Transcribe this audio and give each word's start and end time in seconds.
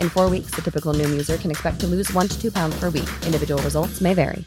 In 0.00 0.08
four 0.08 0.30
weeks, 0.30 0.54
the 0.54 0.62
typical 0.62 0.94
Noom 0.94 1.10
user 1.10 1.36
can 1.36 1.50
expect 1.50 1.80
to 1.80 1.88
lose 1.88 2.12
one 2.12 2.28
to 2.28 2.40
two 2.40 2.52
pounds 2.52 2.78
per 2.78 2.90
week. 2.90 3.10
Individual 3.26 3.60
results 3.62 4.00
may 4.00 4.14
vary. 4.14 4.44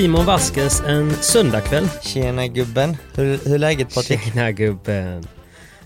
Simon 0.00 0.26
Vaskes 0.26 0.80
en 0.80 1.10
söndagkväll. 1.10 1.88
Tjena 2.02 2.46
gubben. 2.46 2.96
Hur, 3.14 3.38
hur 3.44 3.54
är 3.54 3.58
läget 3.58 3.94
Patrik? 3.94 4.20
Tjena 4.20 4.52
gubben. 4.52 5.26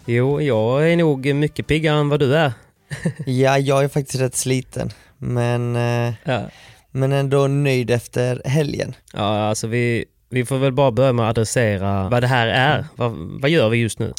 Jo, 0.07 0.41
jag 0.41 0.93
är 0.93 0.97
nog 0.97 1.35
mycket 1.35 1.67
piggare 1.67 1.99
än 1.99 2.09
vad 2.09 2.21
du 2.21 2.37
är. 2.37 2.53
ja, 3.27 3.59
jag 3.59 3.85
är 3.85 3.89
faktiskt 3.89 4.21
rätt 4.21 4.35
sliten. 4.35 4.91
Men, 5.19 5.77
eh, 5.77 6.15
Ja, 6.25 6.43
men 6.91 7.13
ändå 7.13 7.47
nöjd 7.47 7.91
efter 7.91 8.43
helgen. 8.45 8.95
ja 9.13 9.49
alltså 9.49 9.67
vi, 9.67 10.05
vi 10.29 10.45
får 10.45 10.59
väl 10.59 10.73
bara 10.73 10.91
börja 10.91 11.13
med 11.13 11.25
att 11.25 11.31
adressera 11.31 12.09
vad 12.09 12.23
det 12.23 12.27
här 12.27 12.47
är. 12.47 12.87
Vad, 12.97 13.13
vad 13.41 13.51
gör 13.51 13.69
vi 13.69 13.79
just 13.79 13.99
nu? 13.99 14.13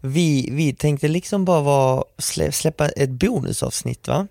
Vi, 0.00 0.48
vi 0.52 0.74
tänkte 0.74 1.08
liksom 1.08 1.44
bara 1.44 1.60
vara, 1.60 2.04
slä, 2.18 2.52
släppa 2.52 2.88
ett 2.88 3.10
bonusavsnitt 3.10 4.08
va? 4.08 4.26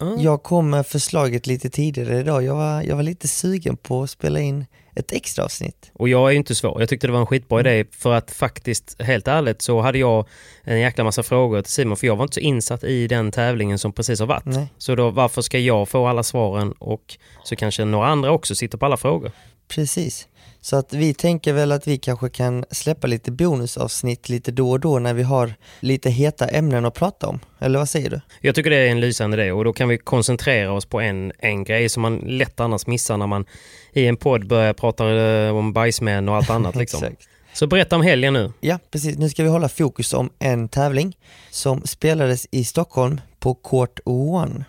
Mm. 0.00 0.20
Jag 0.20 0.42
kom 0.42 0.70
med 0.70 0.86
förslaget 0.86 1.46
lite 1.46 1.70
tidigare 1.70 2.20
idag. 2.20 2.42
Jag 2.42 2.54
var, 2.54 2.82
jag 2.82 2.96
var 2.96 3.02
lite 3.02 3.28
sugen 3.28 3.76
på 3.76 4.02
att 4.02 4.10
spela 4.10 4.40
in 4.40 4.66
ett 4.94 5.12
extra 5.12 5.44
avsnitt. 5.44 5.90
Och 5.94 6.08
jag 6.08 6.28
är 6.28 6.30
ju 6.30 6.36
inte 6.36 6.54
svår. 6.54 6.80
Jag 6.80 6.88
tyckte 6.88 7.06
det 7.06 7.12
var 7.12 7.20
en 7.20 7.26
skitbra 7.26 7.60
idé 7.60 7.84
för 7.90 8.12
att 8.12 8.30
faktiskt, 8.30 9.02
helt 9.02 9.28
ärligt, 9.28 9.62
så 9.62 9.80
hade 9.80 9.98
jag 9.98 10.26
en 10.64 10.80
jäkla 10.80 11.04
massa 11.04 11.22
frågor 11.22 11.62
till 11.62 11.72
Simon 11.72 11.96
för 11.96 12.06
jag 12.06 12.16
var 12.16 12.24
inte 12.24 12.34
så 12.34 12.40
insatt 12.40 12.84
i 12.84 13.06
den 13.06 13.32
tävlingen 13.32 13.78
som 13.78 13.92
precis 13.92 14.20
har 14.20 14.26
varit. 14.26 14.44
Nej. 14.44 14.66
Så 14.78 14.94
då 14.94 15.10
varför 15.10 15.42
ska 15.42 15.58
jag 15.58 15.88
få 15.88 16.06
alla 16.06 16.22
svaren 16.22 16.72
och 16.72 17.18
så 17.44 17.56
kanske 17.56 17.84
några 17.84 18.06
andra 18.06 18.32
också 18.32 18.54
sitter 18.54 18.78
på 18.78 18.86
alla 18.86 18.96
frågor? 18.96 19.32
Precis. 19.68 20.28
Så 20.62 20.76
att 20.76 20.92
vi 20.92 21.14
tänker 21.14 21.52
väl 21.52 21.72
att 21.72 21.88
vi 21.88 21.98
kanske 21.98 22.28
kan 22.28 22.64
släppa 22.70 23.06
lite 23.06 23.30
bonusavsnitt 23.30 24.28
lite 24.28 24.52
då 24.52 24.70
och 24.70 24.80
då 24.80 24.98
när 24.98 25.14
vi 25.14 25.22
har 25.22 25.54
lite 25.80 26.10
heta 26.10 26.48
ämnen 26.48 26.84
att 26.84 26.94
prata 26.94 27.26
om. 27.26 27.40
Eller 27.58 27.78
vad 27.78 27.88
säger 27.88 28.10
du? 28.10 28.20
Jag 28.40 28.54
tycker 28.54 28.70
det 28.70 28.76
är 28.76 28.86
en 28.86 29.00
lysande 29.00 29.42
idé 29.42 29.52
och 29.52 29.64
då 29.64 29.72
kan 29.72 29.88
vi 29.88 29.98
koncentrera 29.98 30.72
oss 30.72 30.86
på 30.86 31.00
en, 31.00 31.32
en 31.38 31.64
grej 31.64 31.88
som 31.88 32.02
man 32.02 32.16
lätt 32.16 32.60
annars 32.60 32.86
missar 32.86 33.16
när 33.16 33.26
man 33.26 33.44
i 33.92 34.06
en 34.06 34.16
podd 34.16 34.46
börjar 34.46 34.72
prata 34.72 35.10
eh, 35.10 35.56
om 35.56 35.72
bajsmän 35.72 36.28
och 36.28 36.36
allt 36.36 36.50
annat. 36.50 36.76
Liksom. 36.76 37.04
Exakt. 37.04 37.28
Så 37.52 37.66
berätta 37.66 37.96
om 37.96 38.02
helgen 38.02 38.32
nu. 38.32 38.52
Ja, 38.60 38.78
precis. 38.90 39.18
Nu 39.18 39.28
ska 39.28 39.42
vi 39.42 39.48
hålla 39.48 39.68
fokus 39.68 40.14
om 40.14 40.30
en 40.38 40.68
tävling 40.68 41.16
som 41.50 41.82
spelades 41.86 42.46
i 42.50 42.64
Stockholm 42.64 43.20
på 43.38 43.54
Court 43.54 44.00
One. 44.04 44.64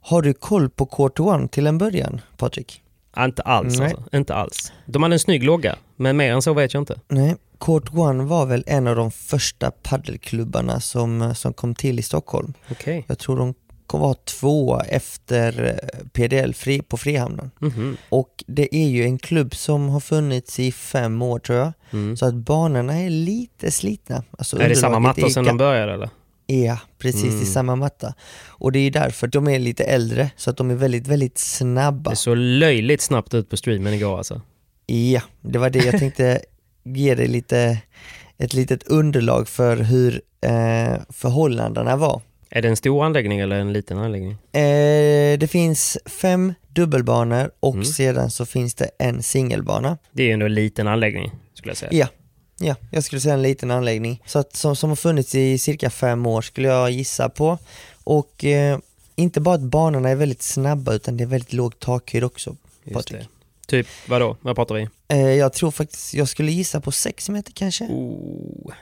Har 0.00 0.22
du 0.22 0.34
koll 0.34 0.70
på 0.70 0.86
Court 0.86 1.20
One 1.20 1.48
till 1.48 1.66
en 1.66 1.78
början, 1.78 2.20
Patrik? 2.36 2.82
Inte 3.24 3.42
alls 3.42 3.78
Nej. 3.78 3.86
alltså. 3.94 4.16
Inte 4.16 4.34
alls. 4.34 4.72
De 4.86 5.02
hade 5.02 5.14
en 5.14 5.18
snygg 5.18 5.44
logga, 5.44 5.76
men 5.96 6.16
mer 6.16 6.32
än 6.32 6.42
så 6.42 6.52
vet 6.54 6.74
jag 6.74 6.80
inte. 6.80 7.00
Nej, 7.08 7.36
Court 7.58 7.94
One 7.94 8.24
var 8.24 8.46
väl 8.46 8.64
en 8.66 8.86
av 8.86 8.96
de 8.96 9.10
första 9.10 9.70
paddelklubbarna 9.70 10.80
som, 10.80 11.34
som 11.34 11.52
kom 11.52 11.74
till 11.74 11.98
i 11.98 12.02
Stockholm. 12.02 12.54
Okej. 12.70 13.04
Jag 13.08 13.18
tror 13.18 13.36
de 13.36 13.54
kom 13.86 14.00
vara 14.00 14.14
tvåa 14.14 14.80
efter 14.82 15.64
eh, 15.64 16.06
PDL 16.12 16.52
fri, 16.54 16.82
på 16.82 16.96
Frihamnen. 16.96 17.50
Mhm. 17.58 17.96
Och 18.08 18.44
det 18.46 18.74
är 18.76 18.88
ju 18.88 19.04
en 19.04 19.18
klubb 19.18 19.54
som 19.54 19.88
har 19.88 20.00
funnits 20.00 20.60
i 20.60 20.72
fem 20.72 21.22
år 21.22 21.38
tror 21.38 21.58
jag. 21.58 21.72
Mm. 21.90 22.16
Så 22.16 22.26
att 22.26 22.34
banorna 22.34 22.94
är 23.00 23.10
lite 23.10 23.70
slitna. 23.70 24.22
Alltså 24.38 24.60
Är 24.60 24.68
det 24.68 24.76
samma 24.76 24.98
mattor 24.98 25.22
ga- 25.28 25.44
de 25.44 25.56
började 25.56 25.92
eller? 25.92 26.10
Ja, 26.50 26.78
precis 26.98 27.24
Mm. 27.24 27.42
i 27.42 27.46
samma 27.46 27.76
matta. 27.76 28.14
Och 28.46 28.72
det 28.72 28.78
är 28.78 28.90
därför 28.90 29.26
de 29.26 29.48
är 29.48 29.58
lite 29.58 29.84
äldre, 29.84 30.30
så 30.36 30.50
att 30.50 30.56
de 30.56 30.70
är 30.70 30.74
väldigt, 30.74 31.06
väldigt 31.06 31.38
snabba. 31.38 32.10
Det 32.10 32.16
såg 32.16 32.36
löjligt 32.36 33.00
snabbt 33.02 33.34
ut 33.34 33.50
på 33.50 33.56
streamen 33.56 33.94
igår 33.94 34.18
alltså. 34.18 34.40
Ja, 34.86 35.20
det 35.40 35.58
var 35.58 35.70
det 35.70 35.78
jag 35.84 35.98
tänkte 35.98 36.40
ge 36.84 37.14
dig 37.14 37.28
lite, 37.28 37.78
ett 38.38 38.54
litet 38.54 38.82
underlag 38.82 39.48
för 39.48 39.76
hur 39.76 40.22
eh, 40.40 40.94
förhållandena 41.10 41.96
var. 41.96 42.22
Är 42.50 42.62
det 42.62 42.68
en 42.68 42.76
stor 42.76 43.04
anläggning 43.04 43.38
eller 43.40 43.56
en 43.58 43.72
liten 43.72 43.98
anläggning? 43.98 44.30
Eh, 44.52 45.38
det 45.38 45.50
finns 45.50 45.98
fem 46.06 46.54
dubbelbanor 46.68 47.50
och 47.60 47.74
Mm. 47.74 47.84
sedan 47.84 48.30
så 48.30 48.46
finns 48.46 48.74
det 48.74 48.90
en 48.98 49.22
singelbana. 49.22 49.98
Det 50.12 50.22
är 50.22 50.26
ju 50.26 50.32
ändå 50.32 50.46
en 50.46 50.54
liten 50.54 50.88
anläggning 50.88 51.30
skulle 51.54 51.70
jag 51.70 51.76
säga. 51.76 51.90
Ja, 51.92 52.06
ja, 52.58 52.74
jag 52.90 53.04
skulle 53.04 53.20
säga 53.20 53.34
en 53.34 53.42
liten 53.42 53.70
anläggning. 53.70 54.22
Så 54.26 54.38
att, 54.38 54.56
som, 54.56 54.76
som 54.76 54.88
har 54.88 54.96
funnits 54.96 55.34
i 55.34 55.58
cirka 55.58 55.90
fem 55.90 56.26
år 56.26 56.42
skulle 56.42 56.68
jag 56.68 56.90
gissa 56.90 57.28
på. 57.28 57.58
Och 58.04 58.44
eh, 58.44 58.78
inte 59.16 59.40
bara 59.40 59.54
att 59.54 59.60
banorna 59.60 60.08
är 60.08 60.14
väldigt 60.14 60.42
snabba 60.42 60.94
utan 60.94 61.16
det 61.16 61.24
är 61.24 61.28
väldigt 61.28 61.52
låg 61.52 61.78
takhöjd 61.78 62.24
också. 62.24 62.56
Just 62.84 62.94
Patrik. 62.94 63.20
det. 63.20 63.28
Typ, 63.66 63.86
vadå? 64.06 64.36
Vad 64.40 64.56
pratar 64.56 64.74
vi? 64.74 64.88
Eh, 65.08 65.18
jag 65.18 65.52
tror 65.52 65.70
faktiskt, 65.70 66.14
jag 66.14 66.28
skulle 66.28 66.52
gissa 66.52 66.80
på 66.80 66.92
6 66.92 67.28
meter 67.28 67.52
kanske. 67.52 67.84
Oh. 67.84 68.72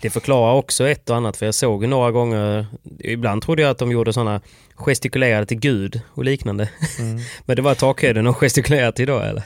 Det 0.00 0.10
förklarar 0.10 0.54
också 0.54 0.88
ett 0.88 1.10
och 1.10 1.16
annat 1.16 1.36
för 1.36 1.46
jag 1.46 1.54
såg 1.54 1.88
några 1.88 2.10
gånger, 2.10 2.66
ibland 2.98 3.42
trodde 3.42 3.62
jag 3.62 3.70
att 3.70 3.78
de 3.78 3.90
gjorde 3.90 4.12
sådana 4.12 4.40
gestikulerade 4.74 5.46
till 5.46 5.58
Gud 5.58 6.00
och 6.14 6.24
liknande. 6.24 6.68
Mm. 6.98 7.20
Men 7.44 7.56
det 7.56 7.62
var 7.62 7.74
takhöjden 7.74 8.24
de 8.24 8.34
gestikulerade 8.34 8.92
till 8.92 9.06
då 9.06 9.18
eller? 9.18 9.42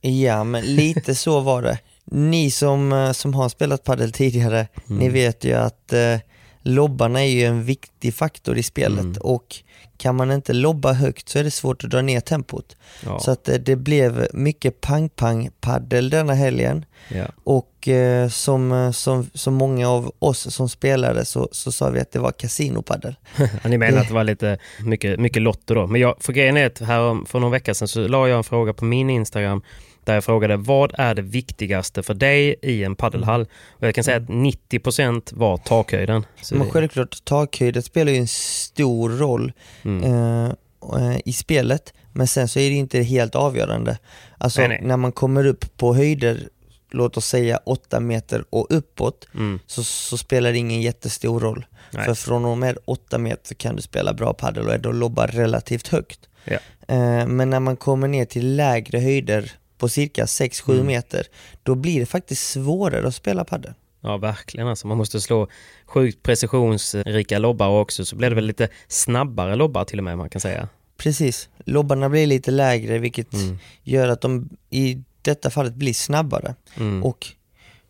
Ja, 0.00 0.44
men 0.44 0.64
lite 0.64 1.14
så 1.14 1.40
var 1.40 1.62
det. 1.62 1.78
Ni 2.10 2.50
som, 2.50 2.92
eh, 2.92 3.12
som 3.12 3.34
har 3.34 3.48
spelat 3.48 3.84
padel 3.84 4.12
tidigare, 4.12 4.66
Mm. 4.88 4.98
ni 4.98 5.08
vet 5.08 5.44
ju 5.44 5.52
att 5.54 5.92
eh, 5.92 6.16
lobbarna 6.62 7.20
är 7.24 7.28
ju 7.30 7.44
en 7.44 7.64
viktig 7.64 8.14
faktor 8.14 8.58
i 8.58 8.62
spelet 8.62 9.00
Mm. 9.00 9.16
och 9.20 9.56
kan 9.98 10.16
man 10.16 10.30
inte 10.32 10.52
lobba 10.52 10.92
högt 10.92 11.28
så 11.28 11.38
är 11.38 11.44
det 11.44 11.50
svårt 11.50 11.84
att 11.84 11.90
dra 11.90 12.02
ner 12.02 12.20
tempot. 12.20 12.76
Ja. 13.04 13.18
Så 13.20 13.30
att 13.30 13.48
eh, 13.48 13.54
det 13.54 13.76
blev 13.76 14.28
mycket 14.32 14.80
pang-pang-paddel 14.80 16.10
denna 16.10 16.34
helgen 16.34 16.84
ja. 17.08 17.24
och 17.44 17.88
eh, 17.88 18.28
som, 18.28 18.72
eh, 18.72 18.90
som, 18.90 19.30
som 19.34 19.54
många 19.54 19.88
av 19.88 20.12
oss 20.18 20.54
som 20.54 20.68
spelade 20.68 21.24
så, 21.24 21.48
så 21.52 21.72
sa 21.72 21.90
vi 21.90 22.00
att 22.00 22.12
det 22.12 22.18
var 22.18 22.32
kasinopaddel. 22.32 23.16
Ja, 23.62 23.68
Ni 23.68 23.78
menar 23.78 24.00
att 24.00 24.08
det 24.08 24.14
var 24.14 24.24
lite 24.24 24.58
mycket, 24.84 25.20
mycket 25.20 25.42
lotto 25.42 25.74
då. 25.74 25.86
Men 25.86 26.00
jag, 26.00 26.14
för 26.20 26.32
grejen 26.32 26.56
är 26.56 26.66
att 26.66 26.78
här 26.78 27.26
för 27.26 27.40
någon 27.40 27.50
vecka 27.50 27.74
sedan 27.74 27.88
så 27.88 28.08
la 28.08 28.28
jag 28.28 28.36
en 28.36 28.44
fråga 28.44 28.72
på 28.72 28.84
min 28.84 29.10
Instagram 29.10 29.62
där 30.08 30.14
jag 30.14 30.24
frågade 30.24 30.56
vad 30.56 30.92
är 30.98 31.14
det 31.14 31.22
viktigaste 31.22 32.02
för 32.02 32.14
dig 32.14 32.56
i 32.62 32.84
en 32.84 32.96
paddelhall? 32.96 33.46
Och 33.68 33.86
jag 33.86 33.94
kan 33.94 34.04
säga 34.04 34.16
att 34.16 34.22
90% 34.22 35.34
var 35.34 35.56
takhöjden. 35.56 36.26
Så 36.42 36.54
Men 36.54 36.70
självklart, 36.70 37.24
takhöjden 37.24 37.82
spelar 37.82 38.12
ju 38.12 38.18
en 38.18 38.28
stor 38.28 39.10
roll 39.10 39.52
mm. 39.84 40.04
Eh, 40.04 40.52
eh, 40.96 41.18
i 41.24 41.32
spelet, 41.32 41.92
men 42.12 42.26
sen 42.26 42.48
så 42.48 42.58
är 42.58 42.70
det 42.70 42.76
inte 42.76 43.02
helt 43.02 43.34
avgörande. 43.34 43.98
Alltså 44.38 44.60
Nej, 44.60 44.68
nej. 44.68 44.80
när 44.82 44.96
man 44.96 45.12
kommer 45.12 45.46
upp 45.46 45.76
på 45.76 45.94
höjder, 45.94 46.48
låt 46.90 47.16
oss 47.16 47.26
säga 47.26 47.60
8 47.64 48.00
meter 48.00 48.44
och 48.50 48.66
uppåt, 48.70 49.28
Mm. 49.34 49.58
så, 49.66 49.84
så 49.84 50.18
spelar 50.18 50.52
det 50.52 50.58
ingen 50.58 50.80
jättestor 50.80 51.40
roll. 51.40 51.66
Nej. 51.90 52.04
För 52.04 52.14
från 52.14 52.44
och 52.44 52.58
med 52.58 52.78
8 52.84 53.18
meter 53.18 53.54
kan 53.54 53.76
du 53.76 53.82
spela 53.82 54.14
bra 54.14 54.34
padel 54.34 54.66
och 54.66 54.74
ändå 54.74 54.92
lobba 54.92 55.26
relativt 55.26 55.88
högt. 55.88 56.20
Ja. 56.44 56.58
Eh, 56.88 57.26
men 57.26 57.50
när 57.50 57.60
man 57.60 57.76
kommer 57.76 58.08
ner 58.08 58.24
till 58.24 58.56
lägre 58.56 58.98
höjder 58.98 59.52
på 59.78 59.88
cirka 59.88 60.24
6-7 60.26 60.72
Mm. 60.74 60.86
meter, 60.86 61.26
då 61.62 61.74
blir 61.74 62.00
det 62.00 62.06
faktiskt 62.06 62.50
svårare 62.50 63.08
att 63.08 63.14
spela 63.14 63.44
padel. 63.44 63.72
Ja, 64.00 64.16
verkligen 64.16 64.68
alltså. 64.68 64.86
Man 64.86 64.96
måste 64.98 65.20
slå 65.20 65.48
sjukt 65.86 66.22
precisionsrika 66.22 67.38
lobbar 67.38 67.68
också, 67.68 68.04
så 68.04 68.16
blir 68.16 68.28
det 68.28 68.34
väl 68.34 68.44
lite 68.46 68.68
snabbare 68.88 69.56
lobbar 69.56 69.84
till 69.84 69.98
och 69.98 70.04
med 70.04 70.18
man 70.18 70.28
kan 70.30 70.40
säga. 70.40 70.68
Precis, 70.96 71.48
lobbarna 71.64 72.08
blir 72.08 72.26
lite 72.26 72.50
lägre 72.50 72.98
vilket 72.98 73.32
Mm. 73.34 73.58
gör 73.82 74.08
att 74.08 74.20
de 74.20 74.48
i 74.70 75.02
detta 75.22 75.50
fallet 75.50 75.74
blir 75.74 75.94
snabbare. 75.94 76.54
Mm. 76.76 77.04
Och 77.04 77.26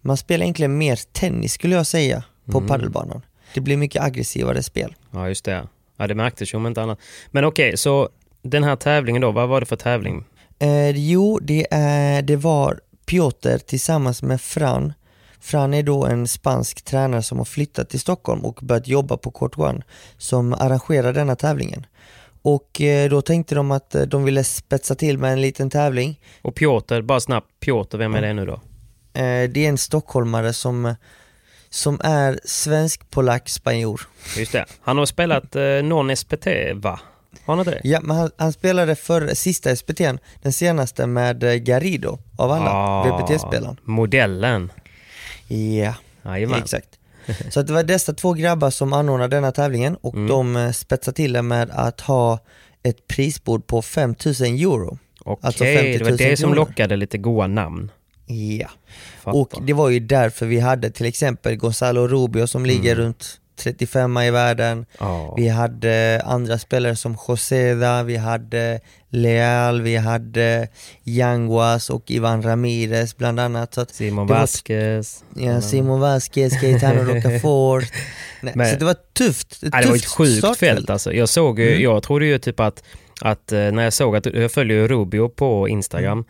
man 0.00 0.16
spelar 0.16 0.44
egentligen 0.44 0.78
mer 0.78 0.98
tennis 1.12 1.52
skulle 1.52 1.74
jag 1.76 1.86
säga 1.86 2.24
på 2.44 2.58
Mm. 2.58 2.68
padelbanan. 2.68 3.22
Det 3.54 3.60
blir 3.60 3.76
mycket 3.76 4.02
aggressivare 4.02 4.62
spel. 4.62 4.94
Ja, 5.10 5.28
just 5.28 5.44
det. 5.44 5.68
Ja, 5.96 6.06
det 6.06 6.14
märktes 6.14 6.54
ju 6.54 6.56
om 6.56 6.66
inte 6.66 6.82
annat. 6.82 6.98
Men 7.30 7.44
okej, 7.44 7.76
så 7.76 8.08
den 8.42 8.64
här 8.64 8.76
tävlingen 8.76 9.22
då, 9.22 9.30
vad 9.32 9.48
var 9.48 9.60
det 9.60 9.66
för 9.66 9.76
tävling? 9.76 10.24
Eh, 10.58 10.90
jo, 10.90 11.38
det, 11.42 11.66
är, 11.70 12.22
det 12.22 12.36
var 12.36 12.80
Piotr 13.06 13.58
tillsammans 13.58 14.22
med 14.22 14.40
Fran. 14.40 14.92
Fran 15.40 15.74
är 15.74 15.82
då 15.82 16.06
en 16.06 16.28
spansk 16.28 16.84
tränare 16.84 17.22
som 17.22 17.38
har 17.38 17.44
flyttat 17.44 17.90
till 17.90 18.00
Stockholm 18.00 18.44
och 18.44 18.58
börjat 18.62 18.88
jobba 18.88 19.16
på 19.16 19.30
Court 19.30 19.58
One 19.58 19.82
som 20.16 20.52
arrangerar 20.52 21.12
denna 21.12 21.36
tävlingen. 21.36 21.86
Och 22.42 22.80
eh, 22.80 23.10
då 23.10 23.22
tänkte 23.22 23.54
de 23.54 23.70
att 23.70 23.94
eh, 23.94 24.02
de 24.02 24.24
ville 24.24 24.44
spetsa 24.44 24.94
till 24.94 25.18
med 25.18 25.32
en 25.32 25.40
liten 25.40 25.70
tävling. 25.70 26.20
Och 26.42 26.54
Piotr, 26.54 27.00
bara 27.00 27.20
snabbt, 27.20 27.60
Piotr, 27.60 27.98
vem 27.98 28.14
är 28.14 28.22
det 28.22 28.32
nu 28.32 28.46
då? 28.46 28.60
Eh, 29.20 29.50
det 29.50 29.64
är 29.64 29.68
en 29.68 29.78
stockholmare 29.78 30.52
som, 30.52 30.94
som 31.68 32.00
är 32.04 32.40
svensk, 32.44 33.10
polack, 33.10 33.48
spanjor. 33.48 34.00
Just 34.36 34.52
det. 34.52 34.64
Han 34.80 34.98
har 34.98 35.06
spelat 35.06 35.56
eh, 35.56 35.62
non-SPT, 35.62 36.46
va? 36.74 37.00
Har 37.44 37.56
han 37.56 37.58
inte 37.58 37.70
det? 37.70 37.80
Ja, 37.88 38.00
men 38.02 38.16
han, 38.16 38.30
han 38.36 38.52
spelade 38.52 38.94
för 38.94 39.34
sista 39.34 39.70
SPT'n, 39.74 40.18
den 40.42 40.52
senaste 40.52 41.06
med 41.06 41.42
eh, 41.44 41.54
Garrido 41.54 42.18
av 42.36 42.50
alla, 42.52 42.70
Ah, 42.70 43.02
VPT-spelaren. 43.04 43.76
Modellen. 43.84 44.72
Ja, 45.48 45.94
Jajamän. 46.24 46.58
exakt. 46.62 46.88
Så 47.50 47.62
det 47.62 47.72
var 47.72 47.82
dessa 47.82 48.12
två 48.14 48.32
grabbar 48.32 48.70
som 48.70 48.92
anordnade 48.92 49.36
denna 49.36 49.52
tävlingen 49.52 49.96
och 50.00 50.14
Mm. 50.14 50.26
de 50.28 50.56
eh, 50.56 50.72
spetsade 50.72 51.14
till 51.16 51.32
det 51.32 51.42
med 51.42 51.70
att 51.70 52.00
ha 52.00 52.38
ett 52.82 53.06
prisbord 53.08 53.66
på 53.66 53.82
5000 53.82 54.54
euro. 54.54 54.98
Okej, 55.24 55.46
Alltså 55.46 55.64
50 55.64 55.98
det 55.98 56.04
var 56.04 56.10
000 56.10 56.16
det 56.18 56.36
som 56.36 56.54
lockade 56.54 56.96
lite 56.96 57.18
goa 57.18 57.46
namn. 57.46 57.90
Ja. 58.26 58.68
Fattar. 59.22 59.38
Och 59.40 59.52
det 59.66 59.72
var 59.72 59.88
ju 59.88 60.00
därför 60.00 60.46
vi 60.46 60.60
hade 60.60 60.90
till 60.90 61.06
exempel 61.06 61.56
Gonzalo 61.56 62.08
Rubio 62.08 62.46
som 62.46 62.66
ligger 62.66 62.92
Mm. 62.92 63.04
runt 63.04 63.40
35 63.58 64.18
i 64.18 64.30
världen. 64.30 64.86
Ja. 65.00 65.34
Vi 65.36 65.48
hade 65.48 66.22
andra 66.24 66.58
spelare 66.58 66.96
som 66.96 67.16
Joseda, 67.28 68.02
vi 68.02 68.16
hade 68.16 68.80
Leal, 69.10 69.82
vi 69.82 69.96
hade 69.96 70.68
Yanguas 71.04 71.90
och 71.90 72.10
Ivan 72.10 72.42
Ramirez 72.42 73.16
bland 73.16 73.40
annat. 73.40 73.74
Så 73.74 73.84
Simon 73.90 74.26
Vasquez. 74.26 75.24
Ja, 75.34 75.60
Simon 75.60 76.00
Vasquez, 76.00 76.60
Gaetano 76.62 77.02
Rocafort. 77.14 77.84
Nej, 78.40 78.72
så 78.72 78.78
det 78.78 78.84
var 78.84 78.96
tufft. 79.18 79.52
Ett 79.62 79.68
Ja, 79.72 79.80
det 79.80 79.88
var 79.88 79.96
ett 79.96 80.06
sjukt 80.06 80.38
startfält. 80.38 80.76
fält 80.78 80.90
alltså. 80.90 81.12
Jag 81.12 81.28
såg 81.28 81.58
ju, 81.60 81.68
Mm. 81.70 81.82
jag 81.82 82.02
trodde 82.02 82.26
ju 82.26 82.38
typ 82.38 82.60
att, 82.60 82.82
att 83.20 83.52
eh, 83.52 83.58
när 83.58 83.82
jag 83.84 83.92
såg 83.92 84.16
att, 84.16 84.26
jag 84.26 84.52
följer 84.52 84.88
Rubio 84.88 85.28
på 85.28 85.68
Instagram. 85.68 86.18
Eh, 86.18 86.24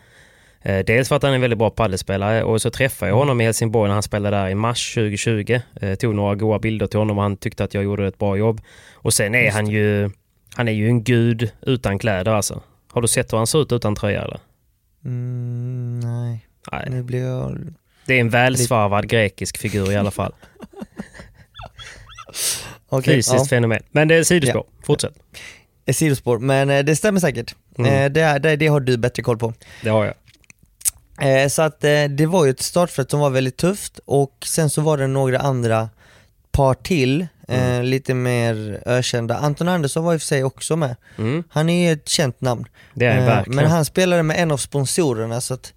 Dels 0.63 1.09
för 1.09 1.17
att 1.17 1.23
han 1.23 1.31
är 1.31 1.35
en 1.35 1.41
väldigt 1.41 1.59
bra 1.59 1.71
paddelspelare 1.71 2.43
och 2.45 2.63
så 2.63 2.71
träffade 2.71 3.09
jag 3.11 3.17
Mm. 3.17 3.19
honom 3.19 3.41
i 3.41 3.45
Helsingborg 3.45 3.89
när 3.89 3.95
han 3.95 4.03
spelade 4.03 4.37
där 4.37 4.49
i 4.49 4.55
mars 4.55 4.95
2020. 4.95 5.61
Eh, 5.81 5.95
Tog 5.95 6.15
några 6.15 6.35
goda 6.35 6.59
bilder 6.59 6.87
till 6.87 6.99
honom 6.99 7.17
och 7.19 7.23
han 7.23 7.37
tyckte 7.37 7.65
att 7.65 7.75
jag 7.75 7.85
gjorde 7.85 8.07
ett 8.07 8.19
bra 8.19 8.37
jobb. 8.37 8.61
Och 8.95 9.15
sen 9.15 9.35
är 9.35 9.51
han 9.51 9.67
ju, 9.67 10.11
han 10.55 10.69
är 10.69 10.73
ju 10.73 10.89
en 10.89 11.05
gud 11.05 11.51
utan 11.63 11.99
kläder 11.99 12.33
alltså. 12.33 12.63
Har 12.93 13.03
du 13.03 13.09
sett 13.09 13.33
hur 13.33 13.39
han 13.39 13.47
ser 13.47 13.63
ut 13.63 13.73
utan 13.73 13.95
tröja 13.95 14.23
eller? 14.23 14.41
Mm, 15.05 16.01
nej, 16.01 16.47
Nej, 16.73 16.87
nu 16.91 17.03
blir 17.03 17.25
jag... 17.27 17.59
det 18.07 18.15
är 18.15 18.21
en 18.21 18.29
välsvarvad 18.31 19.09
grekisk 19.09 19.59
figur 19.59 19.93
i 19.93 19.97
alla 19.97 20.11
fall. 20.11 20.35
Okej, 22.89 23.15
Fysiskt 23.15 23.35
ja, 23.39 23.45
fenomen. 23.45 23.83
Men 23.91 24.09
det 24.09 24.15
är 24.15 24.23
sidospår. 24.23 24.65
Fortsätt. 24.85 25.13
ett 25.87 25.97
sidospår, 25.97 26.39
men 26.39 26.71
eh, 26.71 26.85
det 26.85 26.97
stämmer 26.97 27.21
säkert. 27.21 27.55
Mm. 27.79 27.93
Eh, 27.93 28.11
det, 28.11 28.39
det, 28.39 28.57
det 28.57 28.67
har 28.67 28.81
du 28.81 28.97
bättre 28.97 29.23
koll 29.23 29.39
på. 29.39 29.55
Det 29.83 29.89
har 29.91 30.05
jag. 30.05 30.15
Eh, 31.21 31.49
så 31.49 31.63
att 31.63 31.85
eh, 31.85 32.05
det 32.05 32.27
var 32.27 32.45
ju 32.45 32.51
ett 32.51 32.63
startfält 32.63 33.11
som 33.11 33.21
var 33.21 33.31
väldigt 33.31 33.57
tufft 33.57 34.01
och 34.05 34.33
sen 34.47 34.71
så 34.71 34.81
var 34.81 34.97
det 34.99 35.07
några 35.07 35.39
andra 35.39 35.89
par 36.53 36.75
till, 36.75 37.27
eh, 37.49 37.83
lite 37.83 38.15
mer 38.15 38.83
ökända. 38.87 39.37
Anton 39.39 39.69
Andersson 39.69 40.05
var 40.05 40.15
i 40.15 40.17
och 40.17 40.21
för 40.21 40.27
sig 40.27 40.45
också 40.45 40.77
med. 40.77 40.97
Mm, 41.19 41.45
Han 41.51 41.69
är 41.69 41.87
ju 41.87 41.93
ett 41.93 42.09
känt 42.09 42.41
namn. 42.41 42.65
det 42.95 43.07
är 43.07 43.19
Eh, 43.19 43.25
verkligen. 43.25 43.57
men 43.57 43.67
han 43.71 43.85
spelade 43.85 44.23
med 44.23 44.37
en 44.43 44.51
av 44.51 44.57
sponsorerna 44.57 45.41
så 45.41 45.55
att 45.55 45.73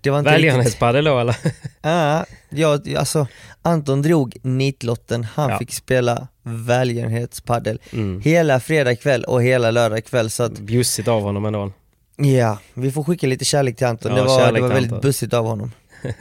det 0.00 0.10
var 0.10 0.18
inte 0.18 0.30
riktigt... 0.30 0.44
Välgörenhetspadel 0.44 1.04
då 1.04 1.18
eller? 1.18 1.36
Ja, 1.82 2.24
ja, 2.48 2.78
alltså 2.98 3.26
Anton 3.62 4.02
drog 4.02 4.36
nitlotten, 4.42 5.24
han 5.34 5.50
Ja. 5.50 5.58
fick 5.58 5.74
spela 5.74 6.28
välgörenhetspadel 6.42 7.78
Mm. 7.92 8.20
hela 8.20 8.60
fredag 8.60 8.96
kväll 8.96 9.24
och 9.24 9.42
hela 9.42 9.70
lördag 9.70 10.04
kväll 10.04 10.30
så 10.30 10.42
att 10.42 10.58
Bjussigt 10.58 11.08
av 11.08 11.22
honom 11.22 11.44
ändå. 11.44 11.72
Ja, 12.16 12.58
vi 12.74 12.90
får 12.92 13.04
skicka 13.04 13.26
lite 13.26 13.44
kärlek 13.44 13.76
till 13.76 13.86
Anton, 13.86 14.12
Ja, 14.16 14.22
det 14.22 14.28
var, 14.28 14.52
det 14.52 14.60
var 14.60 14.68
väldigt 14.68 14.92
Anton. 14.92 15.00
bussigt 15.08 15.34
av 15.34 15.46
honom. 15.46 15.72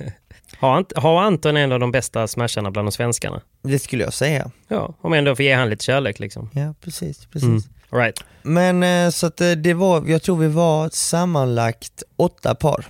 Har, 0.60 0.80
Ant- 0.82 1.00
har 1.00 1.22
Anton 1.22 1.58
en 1.58 1.72
av 1.72 1.80
de 1.80 1.92
bästa 1.92 2.28
smasharna 2.28 2.72
bland 2.72 2.88
de 2.88 2.92
svenskarna? 2.92 3.42
Det 3.64 3.80
skulle 3.80 4.04
jag 4.04 4.14
säga. 4.14 4.52
Ja, 4.68 4.94
om 5.02 5.14
ändå 5.14 5.36
får 5.36 5.46
ge 5.46 5.54
han 5.54 5.70
lite 5.70 5.84
kärlek 5.86 6.20
liksom. 6.20 6.50
Ja, 6.54 6.74
precis, 6.82 7.26
precis. 7.26 7.44
Mm. 7.50 7.62
All 7.90 8.00
Right. 8.00 8.20
Men 8.44 8.84
eh, 8.84 9.10
så 9.10 9.28
att 9.28 9.42
eh, 9.42 9.52
det 9.52 9.74
var, 9.74 10.04
jag 10.08 10.22
tror 10.24 10.38
vi 10.38 10.48
var 10.48 10.90
sammanlagt 10.94 12.04
åtta 12.16 12.56
par. 12.56 12.86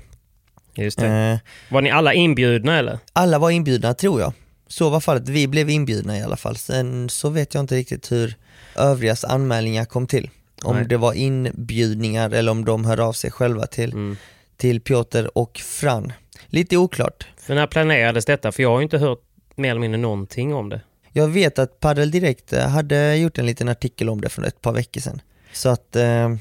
Just 0.76 1.00
det. 1.00 1.08
Eh, 1.08 1.38
Var 1.74 1.82
ni 1.82 1.92
alla 1.92 2.14
inbjudna 2.14 2.78
eller? 2.80 3.00
alla 3.14 3.40
var 3.40 3.50
inbjudna 3.52 3.94
tror 3.94 4.22
jag. 4.22 4.34
Så 4.68 4.90
var 4.90 5.00
fallet, 5.00 5.30
vi 5.30 5.48
blev 5.48 5.70
inbjudna 5.70 6.18
i 6.18 6.22
alla 6.22 6.38
fall. 6.38 6.56
Sen 6.58 7.10
så 7.10 7.30
vet 7.30 7.54
jag 7.54 7.64
inte 7.64 7.76
riktigt 7.76 8.12
hur 8.12 8.36
övrigas 8.76 9.24
anmälningar 9.24 9.86
kom 9.86 10.08
till. 10.08 10.30
Om 10.64 10.76
Nej. 10.76 10.86
det 10.86 10.98
var 10.98 11.14
inbjudningar 11.14 12.30
eller 12.30 12.52
om 12.52 12.66
de 12.66 12.86
hör 12.86 13.00
av 13.00 13.14
sig 13.14 13.32
själva 13.32 13.66
till, 13.66 13.92
Mm. 13.94 14.18
till 14.58 14.82
Piotr 14.82 15.38
och 15.38 15.58
Fran. 15.58 16.14
Lite 16.48 16.78
oklart. 16.78 17.28
För 17.38 17.56
när 17.56 17.68
planerades 17.68 18.26
detta? 18.26 18.52
För 18.52 18.64
jag 18.64 18.70
har 18.70 18.80
ju 18.80 18.84
inte 18.84 18.98
hört 18.98 19.22
mer 19.56 19.70
eller 19.72 19.82
mindre 19.82 20.02
någonting 20.02 20.54
om 20.54 20.70
det. 20.70 20.82
Jag 21.12 21.28
vet 21.28 21.60
att 21.60 21.80
Padel 21.80 22.12
Direkt 22.12 22.54
eh, 22.54 22.68
hade 22.68 23.16
gjort 23.16 23.38
en 23.38 23.46
liten 23.46 23.70
artikel 23.70 24.10
om 24.10 24.22
det 24.22 24.30
för 24.30 24.44
ett 24.44 24.62
par 24.62 24.72
veckor 24.74 25.02
sedan. 25.02 25.22
Så 25.54 25.70
att 25.70 25.96
eh, 25.96 26.36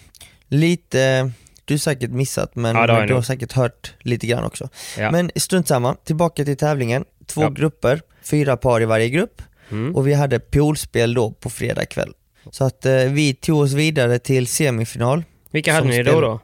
lite, 0.48 1.30
du 1.64 1.74
har 1.74 1.78
säkert 1.78 2.10
missat 2.10 2.54
men, 2.56 2.76
Ja, 2.76 2.86
men 2.86 3.08
du 3.08 3.14
har 3.14 3.22
säkert 3.22 3.52
hört 3.52 3.94
lite 4.00 4.26
grann 4.26 4.44
också. 4.44 4.68
Ja. 4.98 5.10
Men 5.10 5.30
strunt 5.36 5.68
samma, 5.68 5.94
tillbaka 5.94 6.44
till 6.44 6.56
tävlingen. 6.56 7.04
Två 7.26 7.42
Ja. 7.42 7.48
grupper, 7.48 8.00
fyra 8.22 8.56
par 8.56 8.80
i 8.82 8.84
varje 8.84 9.08
grupp 9.08 9.42
Mm. 9.70 9.96
och 9.96 10.06
vi 10.08 10.14
hade 10.14 10.40
poolspel 10.40 11.14
då 11.14 11.30
på 11.30 11.50
fredag 11.50 11.84
kväll. 11.86 12.12
Så 12.50 12.64
att 12.64 12.86
eh, 12.86 12.94
vi 12.94 13.34
tog 13.34 13.60
oss 13.60 13.72
vidare 13.72 14.18
till 14.18 14.46
semifinal. 14.46 15.24
Vilka 15.50 15.72
hade 15.72 15.86
ni 15.88 16.02
då 16.02 16.20
då? 16.20 16.40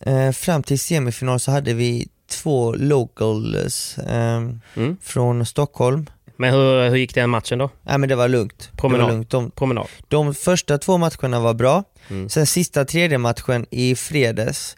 Eh, 0.00 0.32
fram 0.32 0.62
till 0.62 0.78
semifinal 0.78 1.40
så 1.40 1.50
hade 1.50 1.74
vi 1.74 2.08
två 2.30 2.72
locals 2.74 3.98
eh, 3.98 4.36
Mm. 4.76 4.96
från 5.02 5.46
Stockholm. 5.46 6.06
Men 6.36 6.54
hur, 6.54 6.88
hur 6.88 6.96
gick 6.96 7.14
den 7.14 7.30
matchen 7.30 7.58
då? 7.58 7.70
Nej 7.82 7.98
men 7.98 8.08
det 8.08 8.14
var 8.16 8.28
lugnt. 8.28 8.68
Det 8.72 8.78
Promenad. 8.80 9.06
var 9.06 9.12
lugnt. 9.12 9.30
De, 9.30 9.50
Promenad? 9.50 9.86
de 10.08 10.34
första 10.34 10.78
två 10.78 10.98
matcherna 10.98 11.40
var 11.40 11.54
bra, 11.54 11.84
Mm. 12.10 12.28
sen 12.28 12.46
sista 12.46 12.84
tredje 12.84 13.18
matchen 13.18 13.66
i 13.70 13.94
fredags 13.94 14.76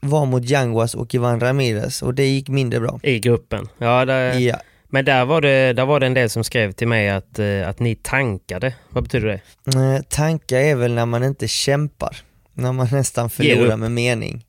var 0.00 0.26
mot 0.26 0.44
Yanguas 0.50 0.94
och 0.94 1.14
Ivan 1.14 1.40
Ramirez 1.40 2.02
och 2.02 2.14
det 2.14 2.26
gick 2.26 2.48
mindre 2.48 2.80
bra. 2.80 3.00
I 3.02 3.18
gruppen? 3.18 3.68
Ja, 3.78 4.04
där, 4.04 4.38
Ja, 4.38 4.56
men 4.94 5.04
där 5.04 5.24
var, 5.24 5.40
det, 5.40 5.72
där 5.72 5.84
var 5.86 6.00
det 6.00 6.06
en 6.06 6.14
del 6.14 6.30
som 6.30 6.44
skrev 6.44 6.72
till 6.72 6.88
mig 6.88 7.08
att, 7.08 7.38
eh, 7.38 7.68
att 7.68 7.80
ni 7.80 7.94
tankade. 7.94 8.74
Vad 8.90 9.02
betyder 9.02 9.26
det? 9.28 9.40
eh, 9.78 10.02
tankar 10.08 10.56
är 10.56 10.74
väl 10.74 10.94
när 10.94 11.06
man 11.06 11.24
inte 11.24 11.48
kämpar, 11.48 12.16
när 12.52 12.72
man 12.72 12.88
nästan 12.92 13.30
förlorar 13.30 13.76
med 13.76 13.90
mening. 13.92 14.44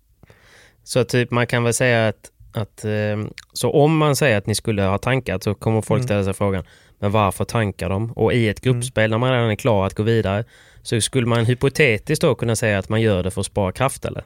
Så 0.84 1.04
typ 1.04 1.32
man 1.32 1.48
kan 1.48 1.64
väl 1.64 1.74
säga 1.74 2.08
att, 2.08 2.32
att 2.54 2.86
eh, 2.86 3.26
så 3.54 3.72
om 3.72 3.98
man 3.98 4.16
säger 4.16 4.38
att 4.38 4.46
ni 4.48 4.56
skulle 4.56 4.82
ha 4.82 4.98
tankat 4.98 5.44
så 5.44 5.54
kommer 5.54 5.82
folk 5.82 6.00
Mm. 6.00 6.08
ställa 6.08 6.24
sig 6.24 6.34
frågan 6.34 6.64
men 7.00 7.12
varför 7.12 7.46
tankar 7.46 7.90
de? 7.90 8.12
Och 8.12 8.34
i 8.34 8.50
ett 8.50 8.62
gruppspel 8.62 9.10
när 9.12 9.18
man 9.18 9.32
redan 9.32 9.50
är 9.50 9.56
klar 9.56 9.86
att 9.86 9.94
gå 9.94 10.04
vidare 10.04 10.44
så 10.84 11.02
skulle 11.02 11.28
man 11.28 11.46
hypotetiskt 11.46 12.22
då 12.22 12.36
kunna 12.36 12.56
säga 12.56 12.80
att 12.80 12.90
man 12.90 13.02
gör 13.02 13.24
det 13.24 13.32
för 13.32 13.42
att 13.42 13.48
spara 13.48 13.72
kraft 13.72 14.06
eller? 14.06 14.24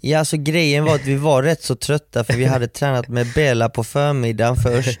Ja 0.00 0.18
alltså 0.18 0.36
grejen 0.36 0.84
var 0.84 0.94
att 0.94 1.06
vi 1.06 1.16
var 1.16 1.42
rätt 1.42 1.62
så 1.62 1.74
trötta 1.74 2.24
för 2.24 2.32
vi 2.32 2.44
hade 2.44 2.68
tränat 2.78 3.08
med 3.08 3.26
Bela 3.34 3.68
på 3.68 3.84
förmiddagen 3.84 4.56
först 4.56 5.00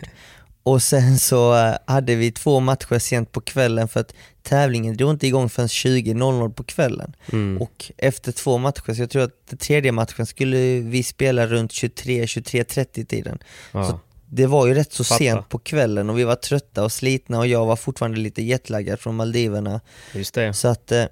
och 0.62 0.82
sen 0.82 1.18
så 1.18 1.56
eh, 1.56 1.74
hade 1.86 2.14
vi 2.14 2.32
två 2.32 2.60
matcher 2.60 2.98
sent 2.98 3.32
på 3.32 3.40
kvällen 3.40 3.88
för 3.88 4.00
att 4.00 4.14
tävlingen 4.42 4.96
drog 4.96 5.10
inte 5.10 5.26
igång 5.26 5.48
förrän 5.48 5.68
20.00 5.68 6.52
på 6.52 6.64
kvällen. 6.64 7.12
Mm. 7.32 7.62
Och 7.62 7.92
efter 7.98 8.32
två 8.32 8.58
matcher, 8.58 8.94
så 8.94 9.02
jag 9.02 9.10
tror 9.10 9.22
att 9.22 9.46
den 9.50 9.58
tredje 9.58 9.92
matchen 9.92 10.26
skulle 10.26 10.80
vi 10.80 11.02
spela 11.02 11.46
runt 11.46 11.72
23-23.30 11.72 13.04
tiden. 13.04 13.38
Ja. 13.72 13.84
Så 13.84 14.00
det 14.26 14.46
var 14.46 14.66
ju 14.66 14.74
rätt 14.74 14.92
så 14.92 15.04
Fattar. 15.04 15.18
sent 15.18 15.48
på 15.48 15.58
kvällen 15.58 16.10
och 16.10 16.18
vi 16.18 16.24
var 16.24 16.36
trötta 16.36 16.84
och 16.84 16.92
slitna 16.92 17.38
och 17.38 17.46
jag 17.46 17.66
var 17.66 17.76
fortfarande 17.76 18.18
lite 18.18 18.42
jetlaggad 18.42 19.00
från 19.00 19.16
Maldiverna. 19.16 19.80
Just 20.14 20.34
det. 20.34 20.54
Så 20.54 20.68
att, 20.68 20.92
eh, 20.92 21.04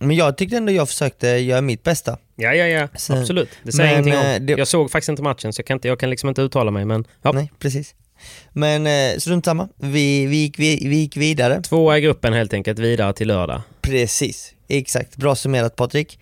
men 0.00 0.16
jag 0.16 0.36
tyckte 0.36 0.56
ändå 0.56 0.72
jag 0.72 0.88
försökte 0.88 1.28
göra 1.28 1.60
mitt 1.60 1.82
bästa. 1.82 2.18
Ja, 2.40 2.54
ja, 2.54 2.66
ja. 2.66 2.88
Sen- 2.94 3.18
Absolut. 3.18 3.48
Det 3.62 3.72
säger 3.72 3.88
men, 3.94 4.08
ingenting 4.08 4.28
om. 4.28 4.34
eh, 4.34 4.40
det- 4.40 4.58
Jag 4.58 4.68
såg 4.68 4.90
faktiskt 4.90 5.08
inte 5.08 5.22
matchen 5.22 5.52
så 5.52 5.60
jag 5.60 5.66
kan, 5.66 5.74
inte, 5.76 5.88
jag 5.88 6.00
kan 6.00 6.10
liksom 6.10 6.28
inte 6.28 6.42
uttala 6.42 6.70
mig 6.70 6.84
men 6.84 7.04
ja. 7.22 7.32
Nej, 7.32 7.52
precis. 7.58 7.94
Men 8.52 8.86
eh, 8.86 9.18
strunt 9.18 9.44
samma, 9.44 9.68
vi, 9.76 10.26
vi, 10.26 10.36
gick, 10.36 10.58
vi, 10.58 10.88
vi 10.88 10.96
gick 10.96 11.16
vidare. 11.16 11.62
Tvåa 11.62 11.98
i 11.98 12.00
gruppen 12.00 12.32
helt 12.32 12.52
enkelt 12.54 12.78
vidare 12.78 13.12
till 13.12 13.28
lördag. 13.28 13.62
Precis, 13.80 14.54
exakt. 14.68 15.16
Bra 15.16 15.34
summerat 15.34 15.76
Patrik. 15.76 16.18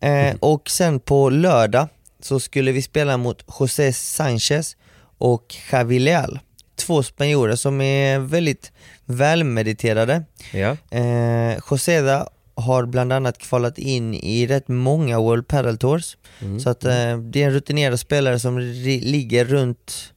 Eh, 0.00 0.34
och 0.40 0.70
sen 0.70 1.00
på 1.00 1.30
lördag 1.30 1.88
så 2.20 2.40
skulle 2.40 2.72
vi 2.72 2.82
spela 2.82 3.16
mot 3.16 3.44
José 3.60 3.92
Sanchez 3.92 4.76
och 5.18 5.54
Javi 5.72 5.98
Leal. 5.98 6.38
Två 6.76 7.02
spanjorer 7.02 7.56
som 7.56 7.80
är 7.80 8.18
väldigt 8.18 8.72
välmediterade. 9.04 10.22
Ja. 10.52 10.76
Eh, 10.90 11.58
Joseda 11.70 12.28
har 12.56 12.86
bland 12.86 13.12
annat 13.12 13.38
kvalat 13.38 13.78
in 13.78 14.14
i 14.14 14.46
rätt 14.46 14.68
många 14.68 15.20
World 15.20 15.48
Padel 15.48 15.78
Tours. 15.78 16.16
Mm. 16.40 16.60
Så 16.60 16.70
att 16.70 16.84
eh, 16.84 17.16
det 17.18 17.42
är 17.42 17.46
en 17.46 17.52
rutinerad 17.52 18.00
spelare 18.00 18.38
som 18.38 18.58
ligger 18.58 19.44
runt, 19.44 20.12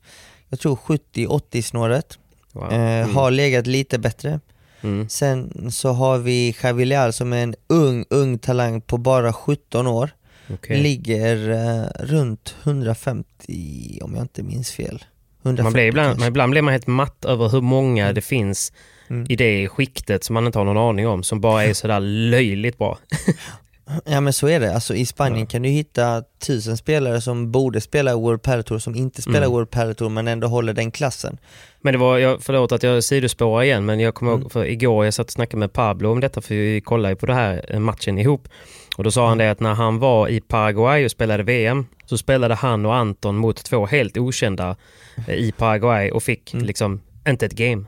jag 0.50 0.60
tror 0.60 0.76
70-80 0.76 1.62
snåret. 1.62 2.18
Wow. 2.54 2.72
Eh, 2.72 2.80
Mm. 3.04 3.16
Har 3.16 3.32
legat 3.32 3.68
lite 3.68 4.00
bättre. 4.00 4.40
Mm. 4.82 5.10
Sen 5.10 5.68
så 5.72 5.90
har 5.92 6.18
vi 6.18 6.56
Javi 6.64 6.86
Leal 6.86 7.14
som 7.14 7.34
är 7.34 7.44
en 7.44 7.56
ung, 7.68 8.06
ung 8.10 8.38
talang 8.40 8.82
på 8.82 8.98
bara 8.98 9.34
17 9.34 9.88
år. 9.88 10.10
Okej. 10.54 10.82
Ligger 10.82 11.50
eh, 11.50 12.06
runt 12.06 12.56
150 12.64 14.00
om 14.02 14.16
jag 14.16 14.24
inte 14.24 14.44
minns 14.44 14.72
fel. 14.72 15.04
140 15.44 15.64
Man 15.64 15.74
blir 15.74 15.84
ibland, 15.84 16.08
kanske. 16.08 16.20
man, 16.20 16.28
ibland 16.28 16.52
blir 16.52 16.62
man 16.62 16.72
helt 16.72 16.88
matt 16.88 17.26
över 17.26 17.50
hur 17.50 17.62
många 17.62 18.14
det 18.14 18.22
finns 18.22 18.74
Mm. 19.10 19.26
i 19.30 19.36
det 19.36 19.68
skiktet 19.68 20.24
som 20.24 20.34
man 20.34 20.46
inte 20.46 20.58
har 20.60 20.66
någon 20.66 20.78
aning 20.78 21.08
om, 21.08 21.24
som 21.24 21.42
bara 21.42 21.64
är 21.66 21.74
sådär 21.74 22.00
löjligt 22.00 22.78
bra. 22.78 22.98
Ja 24.06 24.22
men 24.22 24.34
så 24.34 24.48
är 24.48 24.60
det, 24.60 24.74
alltså 24.74 24.96
i 24.96 25.06
Spanien 25.06 25.40
Ja. 25.40 25.46
kan 25.46 25.62
du 25.62 25.70
hitta 25.70 26.24
tusen 26.48 26.78
spelare 26.78 27.22
som 27.22 27.52
borde 27.52 27.82
spela 27.82 28.16
World 28.16 28.42
Padel 28.42 28.64
Tour 28.64 28.80
som 28.80 28.96
inte 28.96 29.22
spelar 29.22 29.38
Mm. 29.40 29.52
World 29.52 29.70
Padel 29.72 29.96
Tour 29.96 30.10
men 30.10 30.28
ändå 30.28 30.48
håller 30.48 30.74
den 30.74 30.92
klassen. 30.92 31.38
Men 31.82 31.94
det 31.94 31.98
var, 32.00 32.18
jag, 32.18 32.42
förlåt 32.44 32.72
att 32.72 32.84
jag 32.84 33.04
sidospårar 33.04 33.64
igen, 33.64 33.86
men 33.86 34.00
jag 34.00 34.14
kommer 34.16 34.32
Mm. 34.32 34.42
ihåg, 34.42 34.52
för 34.52 34.66
igår 34.66 35.06
jag 35.06 35.14
satt 35.14 35.26
och 35.28 35.32
snackade 35.32 35.60
med 35.60 35.74
Pablo 35.74 36.12
om 36.12 36.20
detta, 36.20 36.42
för 36.42 36.56
vi 36.56 36.82
kollade 36.82 37.10
ju 37.12 37.16
på 37.16 37.26
det 37.26 37.34
här 37.34 37.66
eh, 37.70 37.80
matchen 37.80 38.18
ihop. 38.18 38.48
Och 38.98 39.04
då 39.04 39.12
sa 39.12 39.28
han 39.28 39.38
det 39.38 39.52
att 39.52 39.60
när 39.60 39.74
han 39.74 40.00
var 40.00 40.28
i 40.28 40.42
Paraguay 40.42 41.06
och 41.06 41.12
spelade 41.12 41.44
VM, 41.44 41.86
så 42.06 42.18
spelade 42.18 42.56
han 42.56 42.86
och 42.86 42.96
Anton 42.96 43.36
mot 43.38 43.64
två 43.64 43.86
helt 43.86 44.18
okända 44.18 44.76
eh, 45.28 45.34
i 45.36 45.52
Paraguay 45.52 46.12
och 46.12 46.24
fick 46.24 46.54
Mm. 46.54 46.66
liksom 46.66 47.02
inte 47.28 47.46
ett 47.46 47.54
game. 47.56 47.84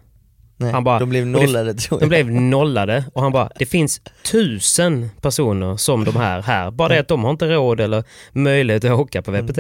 Nej, 0.62 0.72
Han 0.72 0.84
bara- 0.84 1.00
de 1.00 1.10
blev 1.10 1.24
och 1.36 1.42
det- 1.42 1.46
nollade 1.46 1.74
tror 1.74 2.00
De 2.00 2.04
jag. 2.04 2.10
blev 2.10 2.32
nollade 2.32 3.06
och 3.14 3.22
han 3.22 3.32
bara, 3.32 3.50
det 3.60 3.66
finns 3.66 4.02
tusen 4.32 5.10
personer 5.22 5.78
som 5.78 6.04
de 6.06 6.16
här 6.16 6.42
här. 6.42 6.72
Bara 6.72 6.90
det 6.90 7.00
att 7.00 7.08
de 7.08 7.24
har 7.24 7.32
inte 7.32 7.48
råd 7.48 7.80
eller 7.80 8.04
möjlighet 8.32 8.86
att 8.86 8.92
åka 8.92 9.22
på 9.22 9.32
VPT. 9.32 9.60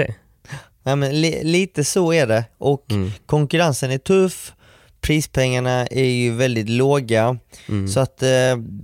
Ja, 0.83 0.95
men 0.95 1.21
li, 1.21 1.43
lite 1.43 1.83
så 1.83 2.13
är 2.13 2.27
det 2.27 2.45
och 2.57 2.85
Mm. 2.91 3.11
konkurrensen 3.25 3.91
är 3.91 3.97
tuff, 3.97 4.53
prispengarna 5.01 5.87
är 5.87 6.05
ju 6.05 6.31
väldigt 6.31 6.69
låga 6.69 7.37
Mm. 7.69 7.87
så 7.87 7.99
att 7.99 8.23
eh, 8.23 8.29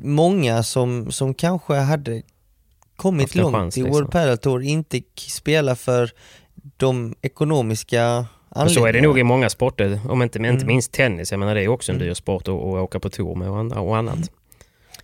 många 0.03 0.63
som, 0.63 1.11
som 1.11 1.33
kanske 1.33 1.73
hade 1.75 2.21
kommit 2.95 3.35
långt 3.35 3.55
chans, 3.55 3.77
i 3.77 3.81
liksom. 3.81 3.93
World 3.97 4.11
Padel 4.11 4.37
Tour 4.37 4.61
inte 4.63 5.01
spelar 5.15 5.75
för 5.75 6.11
de 6.77 7.15
ekonomiska 7.21 8.25
Och 8.65 8.71
så 8.71 8.85
är 8.85 8.93
det 8.93 9.01
nog 9.01 9.19
i 9.19 9.23
många 9.23 9.49
sporter, 9.49 9.99
om 10.09 10.21
inte, 10.21 10.37
inte 10.37 10.49
Mm. 10.49 10.67
minst 10.67 10.91
tennis. 10.91 11.31
Jag 11.31 11.39
menar 11.39 11.55
det 11.55 11.63
är 11.63 11.67
också 11.67 11.91
en 11.91 11.97
dyr 11.99 12.13
sport 12.13 12.41
att, 12.47 12.53
att 12.53 12.61
åka 12.63 12.99
på 12.99 13.09
tour 13.09 13.35
med 13.35 13.49
och 13.49 13.87
och 13.87 13.97
annat. 13.97 14.19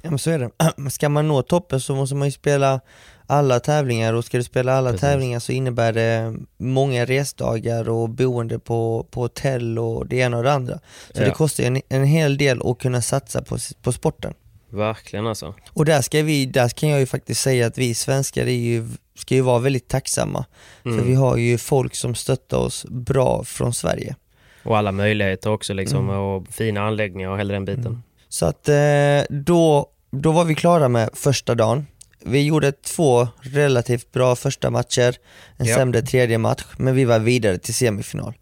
Ja 0.02 0.10
men 0.10 0.20
så 0.20 0.32
är 0.32 0.40
det. 0.40 0.50
Ska 0.92 1.10
man 1.10 1.28
nå 1.28 1.42
toppen 1.42 1.82
så 1.82 1.96
måste 1.96 2.16
man 2.16 2.28
ju 2.28 2.32
spela 2.32 2.80
alla 3.28 3.60
tävlingar 3.60 4.14
och 4.14 4.26
ska 4.26 4.38
du 4.38 4.44
spela 4.44 4.74
alla 4.74 4.90
Precis. 4.90 5.02
tävlingar 5.02 5.40
så 5.40 5.52
innebär 5.52 5.94
det 5.94 6.34
många 6.58 7.06
resdagar 7.06 7.90
och 7.90 8.10
boende 8.10 8.60
på, 8.60 9.08
på 9.12 9.22
hotell 9.22 9.80
och 9.80 10.08
det 10.08 10.16
ena 10.18 10.38
och 10.38 10.44
det 10.44 10.52
andra. 10.54 10.80
Så 11.14 11.22
Ja. 11.22 11.26
det 11.26 11.32
kostar 11.32 11.64
en, 11.64 11.82
en 11.90 12.04
hel 12.06 12.38
del 12.38 12.62
att 12.66 12.80
kunna 12.80 13.02
satsa 13.02 13.42
på, 13.42 13.58
på 13.82 13.92
sporten. 13.92 14.34
Verkligen 14.70 15.28
alltså. 15.28 15.54
Och 15.74 15.86
där, 15.86 16.02
ska 16.02 16.22
vi, 16.24 16.46
där 16.46 16.70
kan 16.70 16.90
jag 16.90 17.00
ju 17.00 17.06
faktiskt 17.06 17.42
säga 17.42 17.68
att 17.68 17.78
vi 17.78 17.94
svenskar 17.96 18.46
är 18.46 18.52
ju, 18.52 18.88
ska 19.16 19.36
ju 19.36 19.42
vara 19.42 19.60
väldigt 19.60 19.88
tacksamma. 19.88 20.46
Mm. 20.86 20.98
För 21.00 21.06
vi 21.06 21.14
har 21.16 21.38
ju 21.38 21.58
folk 21.58 21.96
som 21.96 22.16
stöttar 22.16 22.58
oss 22.58 22.86
bra 22.90 23.44
från 23.44 23.74
Sverige. 23.74 24.16
Och 24.64 24.78
alla 24.78 24.92
möjligheter 24.92 25.50
också 25.52 25.74
liksom 25.74 26.10
Mm. 26.10 26.16
och 26.22 26.48
fina 26.48 26.82
anläggningar 26.82 27.30
och 27.30 27.40
hela 27.40 27.54
den 27.54 27.66
biten. 27.66 28.04
Så 28.30 28.46
att 28.46 28.70
eh, 28.70 29.22
då, 29.30 29.88
då 30.12 30.32
var 30.32 30.44
vi 30.46 30.56
klara 30.56 30.88
med 30.88 31.10
första 31.14 31.56
dagen. 31.56 31.88
Vi 32.26 32.44
gjorde 32.46 32.72
två 32.72 33.28
relativt 33.42 34.12
bra 34.12 34.36
första 34.36 34.70
matcher, 34.70 35.16
en 35.58 35.66
Ja. 35.66 35.76
sämre 35.76 36.02
tredje 36.02 36.38
match, 36.38 36.64
men 36.78 36.96
vi 36.96 37.06
var 37.06 37.20
vidare 37.20 37.58
till 37.58 37.74
semifinal. 37.74 38.34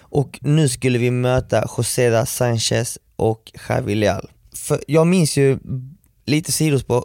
Och 0.00 0.38
nu 0.42 0.68
skulle 0.68 0.98
vi 0.98 1.10
möta 1.10 1.64
Joseda 1.76 2.26
Sanchez 2.26 2.98
och 3.16 3.52
Javi 3.68 3.94
Leal. 3.94 4.30
För 4.56 4.80
jag 4.86 5.06
minns 5.06 5.36
ju 5.36 5.58
lite 6.26 6.52
sidospår, 6.52 7.04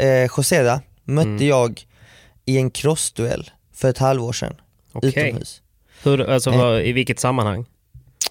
eh, 0.00 0.28
Joseda 0.36 0.80
mötte 1.04 1.28
Mm. 1.28 1.46
jag 1.48 1.82
i 2.44 2.58
en 2.58 2.70
crossduell 2.70 3.50
för 3.72 3.90
ett 3.90 3.98
halvår 3.98 4.32
sedan, 4.32 4.54
Okej. 4.92 5.08
utomhus. 5.28 5.62
Hur, 6.02 6.30
alltså, 6.30 6.50
Eh. 6.50 6.58
vad, 6.58 6.82
I 6.82 6.92
vilket 6.92 7.20
sammanhang? 7.20 7.66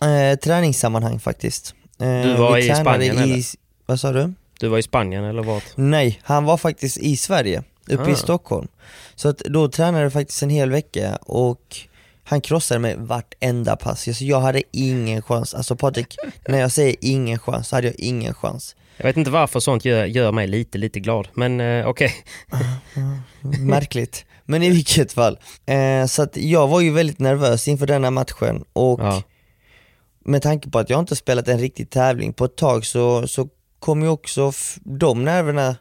Eh, 0.02 0.36
träningssammanhang 0.40 1.20
faktiskt. 1.20 1.76
Eh, 2.00 2.22
Du 2.22 2.34
var 2.34 2.58
i 2.58 2.76
Spanien, 2.76 3.18
i, 3.18 3.22
eller? 3.22 3.44
Vad 3.86 4.00
sa 4.00 4.12
du? 4.12 4.34
Du 4.60 4.68
var 4.68 4.78
i 4.78 4.84
Spanien 4.84 5.24
eller 5.24 5.44
vart? 5.44 5.64
Nej, 5.76 6.20
han 6.24 6.44
var 6.46 6.58
faktiskt 6.58 6.98
i 6.98 7.18
Sverige, 7.18 7.64
uppe 7.90 8.04
Ah. 8.04 8.10
i 8.10 8.16
Stockholm. 8.16 8.68
Så 9.16 9.30
att 9.30 9.38
då 9.38 9.68
tränade 9.68 10.04
jag 10.04 10.14
faktiskt 10.14 10.44
en 10.44 10.50
hel 10.50 10.70
vecka 10.72 11.16
och 11.16 11.78
han 12.24 12.42
krossade 12.42 12.80
mig 12.80 12.96
vartenda 12.98 13.76
pass. 13.76 14.18
Så 14.18 14.24
jag 14.26 14.40
hade 14.40 14.64
ingen 14.72 15.22
chans. 15.22 15.54
Alltså 15.54 15.76
Patrik, 15.76 16.16
när 16.48 16.60
jag 16.60 16.72
säger 16.72 16.96
ingen 17.02 17.40
chans 17.40 17.68
så 17.68 17.76
hade 17.76 17.88
jag 17.88 17.96
ingen 18.00 18.34
chans. 18.34 18.76
Jag 18.98 19.06
vet 19.06 19.18
inte 19.18 19.32
varför 19.32 19.60
sånt 19.60 19.86
gör, 19.86 20.06
gör 20.06 20.32
mig 20.32 20.48
lite, 20.48 20.78
lite 20.78 21.00
glad. 21.00 21.28
Men 21.34 21.60
eh, 21.60 21.88
okej. 21.88 22.12
Märkligt. 23.60 24.26
Men 24.46 24.64
i 24.64 24.70
vilket 24.70 25.14
fall. 25.14 25.40
Eh, 25.66 26.06
så 26.06 26.22
att 26.24 26.38
jag 26.38 26.68
var 26.68 26.82
ju 26.82 26.92
väldigt 26.92 27.20
nervös 27.20 27.68
inför 27.68 27.86
denna 27.88 28.12
matchen 28.12 28.64
och 28.74 29.00
Ja. 29.02 29.24
med 30.26 30.42
tanke 30.42 30.70
på 30.70 30.80
att 30.80 30.90
jag 30.90 31.00
inte 31.00 31.16
spelat 31.16 31.48
en 31.48 31.60
riktig 31.60 31.90
tävling 31.90 32.34
på 32.34 32.46
ett 32.46 32.56
tag 32.56 32.86
så, 32.86 33.28
så 33.28 33.50
kom 33.80 34.02
ju 34.02 34.08
också 34.08 34.52
de 34.84 35.24
nerverna 35.26 35.76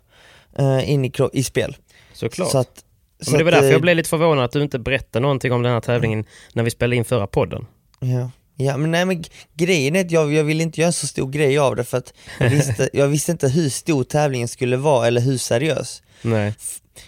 eh, 0.59 0.91
in 0.91 1.05
i, 1.05 1.13
i 1.33 1.43
spel. 1.43 1.77
Såklart. 2.13 2.51
Så 2.51 2.59
att, 2.59 2.85
Men 3.31 3.39
det 3.39 3.45
var 3.45 3.53
att, 3.53 3.55
därför 3.55 3.67
eh, 3.67 3.73
jag 3.73 3.81
blev 3.83 3.97
lite 3.97 4.09
förvånad 4.09 4.45
att 4.45 4.53
du 4.53 4.63
inte 4.63 4.79
berättade 4.79 5.23
någonting 5.23 5.53
om 5.53 5.63
den 5.63 5.73
här 5.73 5.81
tävlingen 5.81 6.25
när 6.53 6.63
vi 6.63 6.71
spelade 6.71 6.97
in 6.97 7.05
förra 7.05 7.27
podden. 7.27 7.67
Ja, 8.01 8.31
ja 8.65 8.77
men 8.77 8.91
nej 8.91 9.05
men 9.05 9.25
grejen 9.55 9.97
är 9.97 10.01
att 10.05 10.11
jag, 10.11 10.33
jag 10.35 10.45
ville 10.45 10.63
inte 10.63 10.81
göra 10.81 10.87
en 10.87 10.93
så 10.93 11.07
stor 11.07 11.31
grej 11.31 11.59
av 11.59 11.77
det 11.77 11.85
för 11.85 11.99
att 11.99 12.13
jag 12.41 12.51
visste, 12.51 12.89
jag 12.97 13.09
visste 13.09 13.33
inte 13.33 13.49
hur 13.49 13.69
stor 13.71 14.05
tävlingen 14.05 14.49
skulle 14.49 14.77
vara 14.77 15.07
eller 15.07 15.21
hur 15.21 15.39
seriös. 15.39 16.03
Nej. 16.23 16.55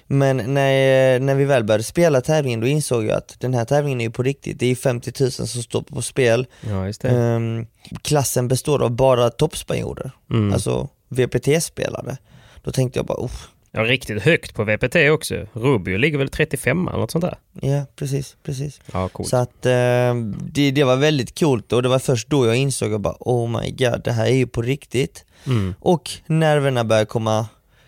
Men 0.06 0.36
när, 0.36 1.18
när 1.20 1.34
vi 1.34 1.44
väl 1.44 1.64
började 1.64 1.84
spela 1.84 2.20
tävlingen 2.20 2.60
då 2.60 2.66
insåg 2.66 3.04
jag 3.04 3.16
att 3.16 3.36
den 3.40 3.54
här 3.54 3.64
tävlingen 3.64 4.00
är 4.00 4.04
ju 4.04 4.10
på 4.10 4.22
riktigt, 4.22 4.58
det 4.58 4.66
är 4.66 4.74
50 4.74 5.12
000 5.20 5.30
som 5.32 5.46
står 5.62 5.82
på 5.82 6.02
spel. 6.02 6.46
Ja, 6.68 6.86
just. 6.86 7.04
Ehm, 7.04 7.66
klassen 8.02 8.48
består 8.48 8.82
av 8.82 8.90
bara 8.90 9.30
toppspanjorer, 9.30 10.10
Mm. 10.30 10.52
alltså 10.52 10.88
VPT-spelare. 11.08 12.16
Då 12.62 12.70
tänkte 12.72 12.98
jag 12.98 13.06
bara, 13.06 13.28
Ja, 13.76 13.84
riktigt 13.84 14.22
högt 14.22 14.54
på 14.54 14.64
VPT 14.64 14.96
också. 15.10 15.46
Rubio 15.52 15.98
ligger 15.98 16.18
väl 16.18 16.28
35 16.28 16.88
eller 16.88 16.98
något 16.98 17.10
sånt 17.10 17.24
där. 17.24 17.36
ja 17.52 17.86
precis, 17.96 18.36
precis. 18.42 18.80
Ja, 18.92 19.08
coolt. 19.08 19.28
Så 19.28 19.36
att 19.36 19.66
eh, 19.66 20.14
det, 20.40 20.70
det 20.70 20.84
var 20.84 20.96
väldigt 20.96 21.38
coolt 21.38 21.72
och 21.72 21.82
det 21.82 21.88
var 21.88 21.98
först 21.98 22.28
då 22.28 22.46
jag 22.46 22.56
insåg 22.56 22.94
att 22.94 23.00
bara, 23.00 23.16
oh 23.20 23.60
my 23.60 23.70
god, 23.70 24.00
det 24.04 24.12
här 24.12 24.26
är 24.26 24.34
ju 24.34 24.46
på 24.46 24.62
riktigt. 24.62 25.24
Mm. 25.46 25.74
Och 25.80 26.10
nerverna 26.26 26.84
börjar 26.84 27.04
komma, 27.04 27.46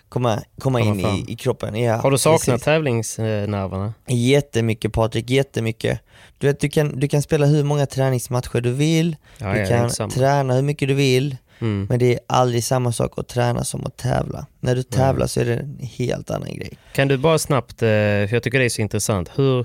komma, 0.09 0.43
komma 0.59 0.81
in 0.81 1.01
i, 1.01 1.25
i 1.29 1.37
kroppen. 1.37 1.75
Ja, 1.83 1.97
Har 1.97 2.11
du 2.11 2.19
saknat 2.19 2.47
precis. 2.47 2.65
tävlingsnerverna? 2.65 3.95
Jättemycket 4.09 4.93
Patrik, 4.93 5.31
jättemycket. 5.31 6.01
Du, 6.39 6.47
vet, 6.47 6.61
du, 6.61 6.69
kan, 6.69 7.01
du 7.01 7.09
kan 7.09 7.23
spela 7.23 7.47
hur 7.47 7.65
många 7.65 7.87
träningsmatcher 7.87 8.61
du 8.61 8.73
vill, 8.73 9.17
Ja, 9.39 9.53
du 9.53 9.59
ja, 9.61 9.89
kan 9.99 10.11
träna 10.11 10.55
hur 10.55 10.63
mycket 10.63 10.89
du 10.89 10.95
vill, 10.95 11.37
Mm. 11.61 11.87
men 11.89 11.99
det 11.99 12.15
är 12.15 12.21
aldrig 12.27 12.65
samma 12.65 12.93
sak 12.93 13.19
att 13.19 13.29
träna 13.29 13.65
som 13.65 13.87
att 13.87 13.97
tävla. 13.97 14.47
När 14.61 14.75
du 14.75 14.83
tävlar 14.83 15.27
så 15.27 15.41
är 15.41 15.45
det 15.45 15.55
en 15.55 15.79
helt 15.83 16.31
annan 16.31 16.55
grej. 16.55 16.79
Kan 16.93 17.09
du 17.09 17.17
bara 17.17 17.39
snabbt, 17.39 17.83
eh, 17.83 17.87
för 17.89 18.33
jag 18.33 18.43
tycker 18.43 18.59
det 18.59 18.65
är 18.65 18.69
så 18.69 18.83
intressant, 18.83 19.31
hur 19.35 19.65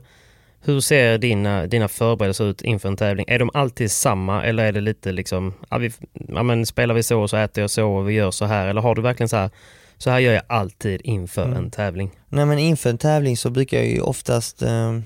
Hur 0.63 0.79
ser 0.81 1.17
dina, 1.17 1.67
dina 1.67 1.87
förberedelser 1.87 2.45
ut 2.45 2.61
inför 2.61 2.89
en 2.89 2.97
tävling? 2.97 3.25
Är 3.27 3.39
de 3.39 3.49
alltid 3.53 3.91
samma 3.91 4.43
eller 4.43 4.63
är 4.63 4.71
det 4.71 4.81
lite 4.81 5.11
liksom, 5.11 5.53
ja, 5.69 5.77
vi, 5.77 5.91
ja, 6.27 6.43
men 6.43 6.65
spelar 6.65 6.95
vi 6.95 7.03
så 7.03 7.27
så 7.27 7.37
äter 7.37 7.61
jag 7.61 7.69
så 7.69 7.91
och 7.91 8.09
vi 8.09 8.13
gör 8.13 8.31
så 8.31 8.45
här 8.45 8.67
eller 8.67 8.81
har 8.81 8.95
du 8.95 9.01
verkligen 9.01 9.29
så 9.29 9.35
här, 9.37 9.49
så 9.97 10.09
här 10.09 10.19
gör 10.19 10.33
jag 10.33 10.43
alltid 10.47 11.01
inför 11.03 11.45
Mm. 11.45 11.57
en 11.57 11.71
tävling? 11.71 12.11
Nej 12.29 12.45
men 12.45 12.59
inför 12.59 12.89
en 12.89 12.97
tävling 12.97 13.37
så 13.37 13.49
brukar 13.49 13.77
jag 13.77 13.87
ju 13.87 14.01
oftast 14.01 14.61
eh, 14.61 14.99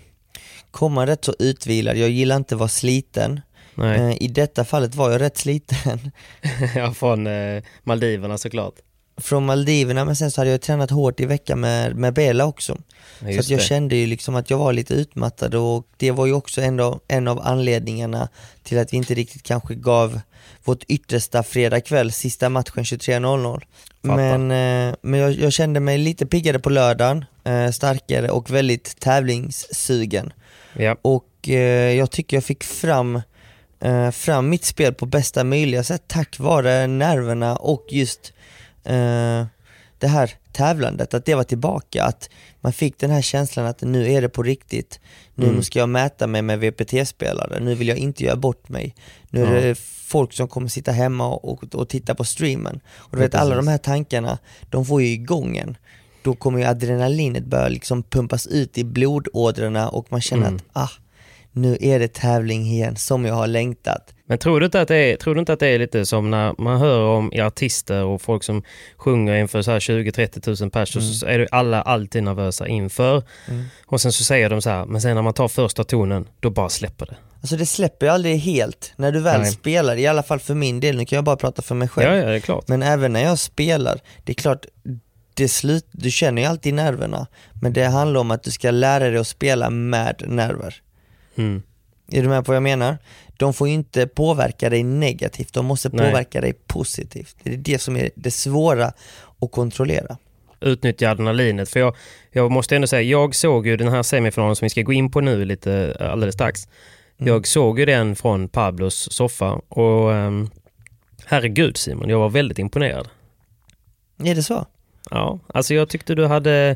komma 0.72 1.08
rätt 1.08 1.26
så 1.26 1.34
utvilad, 1.40 1.98
jag 1.98 2.10
gillar 2.10 2.36
inte 2.36 2.56
att 2.56 2.60
vara 2.60 2.70
sliten. 2.70 3.42
Nej. 3.76 4.00
Eh, 4.00 4.24
I 4.24 4.28
detta 4.28 4.66
fallet 4.66 4.96
var 4.96 5.12
jag 5.12 5.22
rätt 5.22 5.38
sliten 5.38 6.12
ja, 6.76 6.94
från 6.94 7.28
eh, 7.28 7.64
Maldiverna 7.84 8.38
såklart. 8.38 8.74
från 9.18 9.46
Maldiverna 9.46 10.06
men 10.06 10.16
sen 10.16 10.32
så 10.32 10.42
hade 10.42 10.52
jag 10.52 10.62
tränat 10.62 10.92
hårt 10.92 11.20
i 11.20 11.26
veckan 11.26 11.60
med, 11.60 11.96
med 11.96 12.14
Bela 12.14 12.46
också. 12.46 12.78
Ja, 13.20 13.34
Så 13.34 13.40
att 13.40 13.50
jag 13.50 13.60
det. 13.60 13.64
kände 13.64 13.96
ju 13.96 14.06
liksom 14.08 14.36
att 14.36 14.50
jag 14.50 14.58
var 14.58 14.74
lite 14.74 14.94
utmattad 14.94 15.56
och 15.56 15.88
det 15.98 16.12
var 16.12 16.26
ju 16.26 16.34
också 16.34 16.62
en 16.62 16.80
av, 16.80 17.00
en 17.08 17.28
av 17.28 17.40
anledningarna 17.44 18.30
till 18.64 18.80
att 18.80 18.94
vi 18.94 18.98
inte 18.98 19.14
riktigt 19.14 19.44
kanske 19.44 19.76
gav 19.76 20.20
vårt 20.64 20.84
yttersta 20.84 21.44
fredag 21.44 21.82
kväll, 21.82 22.12
sista 22.12 22.50
matchen 22.50 22.84
23.00. 22.84 23.62
Fattar. 24.02 24.38
Men, 24.38 24.52
eh, 24.90 24.96
men 25.02 25.20
jag, 25.20 25.32
jag 25.34 25.54
kände 25.54 25.80
mig 25.80 25.98
lite 25.98 26.26
piggare 26.26 26.60
på 26.60 26.70
lördagen, 26.70 27.26
eh, 27.44 27.70
starkare 27.72 28.30
och 28.30 28.50
väldigt 28.50 29.00
tävlingssugen. 29.00 30.34
Ja. 30.74 30.96
Och 31.02 31.50
eh, 31.50 31.94
jag 31.98 32.12
tycker 32.12 32.38
jag 32.38 32.44
fick 32.44 32.64
fram, 32.64 33.22
eh, 33.86 34.12
fram 34.12 34.50
mitt 34.50 34.66
spel 34.66 34.94
på 34.94 35.06
bästa 35.06 35.44
möjliga 35.44 35.84
sätt 35.84 36.04
tack 36.08 36.40
vare 36.40 36.88
nerverna 36.88 37.56
och 37.56 37.86
just 37.90 38.34
eh, 38.84 39.46
det 40.00 40.08
här 40.08 40.32
tävlandet, 40.52 41.14
att 41.14 41.26
det 41.26 41.36
var 41.36 41.44
tillbaka, 41.44 42.04
att 42.04 42.30
man 42.62 42.74
fick 42.74 42.98
den 43.00 43.12
här 43.12 43.22
känslan 43.22 43.66
att 43.66 43.82
nu 43.82 44.12
är 44.12 44.22
det 44.22 44.30
på 44.30 44.44
riktigt. 44.44 45.00
Nu 45.36 45.48
Mm. 45.48 45.64
ska 45.64 45.80
jag 45.80 45.90
mäta 45.90 46.28
mig 46.28 46.42
med 46.42 46.60
VPT-spelare, 46.60 47.60
nu 47.60 47.76
vill 47.76 47.88
jag 47.88 47.98
inte 47.98 48.24
göra 48.24 48.36
bort 48.36 48.70
mig. 48.70 48.96
Nu 49.30 49.44
är 49.46 49.56
Ja. 49.56 49.62
det 49.62 49.76
folk 50.08 50.34
som 50.34 50.48
kommer 50.48 50.68
sitta 50.68 50.92
hemma 50.92 51.28
och, 51.28 51.76
och, 51.76 51.90
titta 51.90 52.16
på 52.16 52.24
streamen. 52.24 52.80
Och 52.96 53.18
du 53.18 53.24
vet 53.24 53.36
alla 53.36 53.56
de 53.56 53.68
här 53.68 53.78
tankarna, 53.78 54.38
de 54.70 54.86
får 54.86 55.02
ju 55.02 55.08
igång 55.08 55.58
en. 55.58 55.78
Då 56.24 56.36
kommer 56.36 56.60
ju 56.60 56.66
adrenalinet 56.66 57.46
börja 57.46 57.68
liksom 57.70 58.04
pumpas 58.04 58.48
ut 58.48 58.78
i 58.78 58.84
blodådrorna 58.84 59.90
och 59.90 60.12
man 60.12 60.22
känner 60.22 60.48
Mm. 60.48 60.56
att 60.56 60.64
ah, 60.84 60.90
nu 61.56 61.78
är 61.82 62.00
det 62.00 62.14
tävling 62.14 62.66
igen 62.66 62.96
som 62.96 63.26
jag 63.26 63.36
har 63.36 63.48
längtat. 63.48 64.14
Men 64.28 64.38
tror 64.38 64.60
du, 64.60 64.66
inte 64.66 64.82
att 64.82 64.88
det 64.88 64.96
är, 64.96 65.16
tror 65.18 65.36
du 65.36 65.40
inte 65.40 65.54
att 65.54 65.60
det 65.60 65.68
är 65.68 65.80
lite 65.80 66.06
som 66.06 66.32
när 66.32 66.62
man 66.62 66.80
hör 66.80 67.00
om 67.02 67.32
artister 67.40 68.04
och 68.04 68.22
folk 68.22 68.44
som 68.44 68.64
sjunger 68.98 69.36
inför 69.36 69.62
så 69.62 69.72
här 69.72 69.80
20-30 69.80 70.62
000 70.62 70.72
pers 70.72 70.96
Mm. 70.96 71.08
så 71.08 71.26
är 71.26 71.40
det 71.40 71.48
alla 71.52 71.82
alltid 71.82 72.24
nervösa 72.24 72.68
inför. 72.68 73.24
Och 73.86 74.02
sen 74.02 74.12
så 74.12 74.24
säger 74.24 74.50
de 74.50 74.62
så 74.62 74.70
här, 74.70 74.86
men 74.86 75.02
sen 75.02 75.16
när 75.16 75.22
man 75.22 75.34
tar 75.34 75.48
första 75.48 75.84
tonen, 75.84 76.28
då 76.40 76.50
bara 76.50 76.70
släpper 76.70 77.06
det. 77.06 77.16
Alltså 77.42 77.56
det 77.58 77.66
släpper 77.66 78.06
ju 78.06 78.12
aldrig 78.12 78.38
helt 78.38 78.94
när 78.96 79.12
du 79.12 79.20
väl 79.20 79.42
Nej. 79.42 79.52
spelar, 79.52 79.96
i 79.96 80.08
alla 80.08 80.24
fall 80.24 80.40
för 80.40 80.54
min 80.54 80.80
del, 80.80 80.98
nu 80.98 81.06
kan 81.06 81.16
jag 81.18 81.24
bara 81.24 81.36
prata 81.36 81.62
för 81.62 81.76
mig 81.76 81.88
själv. 81.88 82.10
Ja, 82.10 82.16
ja, 82.18 82.26
det 82.26 82.36
är 82.36 82.40
klart. 82.40 82.68
Men 82.68 82.84
även 82.84 83.14
när 83.14 83.24
jag 83.24 83.40
spelar, 83.40 84.00
det 84.24 84.32
är 84.32 84.36
klart, 84.36 84.66
det 85.34 85.48
slut, 85.48 85.88
du 85.92 86.12
känner 86.12 86.42
ju 86.42 86.48
alltid 86.48 86.74
nerverna, 86.74 87.28
men 87.62 87.74
det 87.74 87.86
handlar 87.86 88.20
om 88.20 88.32
att 88.32 88.44
du 88.44 88.52
ska 88.52 88.72
lära 88.72 89.10
dig 89.10 89.18
att 89.18 89.28
spela 89.28 89.70
med 89.70 90.24
nerver. 90.28 90.76
Mm. 91.36 91.62
Är 92.12 92.22
du 92.22 92.28
med 92.30 92.46
på 92.46 92.52
vad 92.52 92.56
jag 92.56 92.64
menar? 92.64 92.98
De 93.38 93.54
får 93.54 93.68
ju 93.68 93.74
inte 93.74 94.08
påverka 94.08 94.70
dig 94.70 94.84
negativt, 94.84 95.54
de 95.54 95.66
måste 95.66 95.90
Nej. 95.90 96.10
påverka 96.10 96.42
dig 96.42 96.54
positivt. 96.54 97.36
Det 97.44 97.54
är 97.54 97.58
det 97.58 97.80
som 97.80 97.98
är 97.98 98.10
det 98.16 98.32
svåra 98.32 98.92
att 99.42 99.52
kontrollera. 99.52 100.18
Utnyttja 100.60 101.10
adrenalinet. 101.10 101.70
För 101.70 101.80
jag, 101.80 101.96
jag 102.32 102.52
måste 102.52 102.76
ändå 102.76 102.88
säga, 102.88 103.02
jag 103.02 103.36
såg 103.36 103.68
ju 103.68 103.78
den 103.78 103.88
här 103.88 104.04
semifinalen 104.04 104.56
som 104.56 104.66
vi 104.66 104.70
ska 104.70 104.82
gå 104.82 104.94
in 104.94 105.12
på 105.12 105.22
nu 105.22 105.46
lite 105.46 105.96
eh, 106.00 106.12
alldeles 106.12 106.36
strax. 106.36 106.68
Mm. 107.18 107.34
Jag 107.34 107.48
såg 107.48 107.80
ju 107.80 107.86
den 107.86 108.16
från 108.16 108.50
Pablos 108.50 109.08
soffa 109.12 109.52
och 109.70 110.10
um, 110.10 110.50
herregud 111.26 111.78
Simon, 111.78 112.10
jag 112.10 112.20
var 112.20 112.30
väldigt 112.30 112.60
imponerad. 112.60 113.08
Är 114.24 114.36
det 114.36 114.44
så? 114.44 114.66
Ja, 115.12 115.40
alltså 115.48 115.74
jag 115.74 115.90
tyckte 115.90 116.16
du 116.16 116.26
hade... 116.26 116.76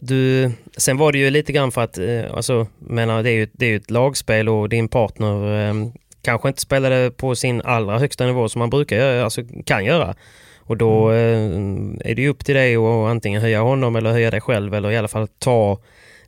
Du, 0.00 0.50
sen 0.76 0.96
var 0.96 1.12
det 1.12 1.18
ju 1.18 1.30
lite 1.30 1.52
grann 1.52 1.72
för 1.72 1.80
att, 1.80 1.98
eh, 1.98 2.34
alltså, 2.34 2.66
menar, 2.78 3.22
det 3.22 3.30
är 3.30 3.34
ju 3.34 3.48
det 3.52 3.66
är 3.66 3.70
ju 3.70 3.76
ett 3.76 3.90
lagspel 3.90 4.48
och 4.48 4.68
din 4.68 4.88
partner 4.88 5.68
eh, 5.68 5.74
kanske 6.22 6.48
inte 6.48 6.60
spelade 6.60 7.10
på 7.10 7.34
sin 7.34 7.62
allra 7.62 7.98
högsta 7.98 8.26
nivå 8.26 8.48
som 8.48 8.58
man 8.58 8.70
brukar 8.70 8.96
göra, 8.96 9.24
alltså 9.24 9.42
kan 9.66 9.84
göra. 9.84 10.14
Och 10.66 10.76
då 10.76 11.12
eh, 11.12 11.38
är 12.00 12.14
det 12.14 12.22
ju 12.22 12.28
upp 12.28 12.44
till 12.44 12.54
dig 12.54 12.76
att 12.76 13.10
antingen 13.10 13.40
höja 13.40 13.60
honom 13.60 13.96
eller 13.96 14.12
höja 14.12 14.30
dig 14.30 14.40
själv 14.40 14.74
eller 14.74 14.90
i 14.90 14.96
alla 14.96 15.08
fall 15.08 15.28
ta 15.38 15.78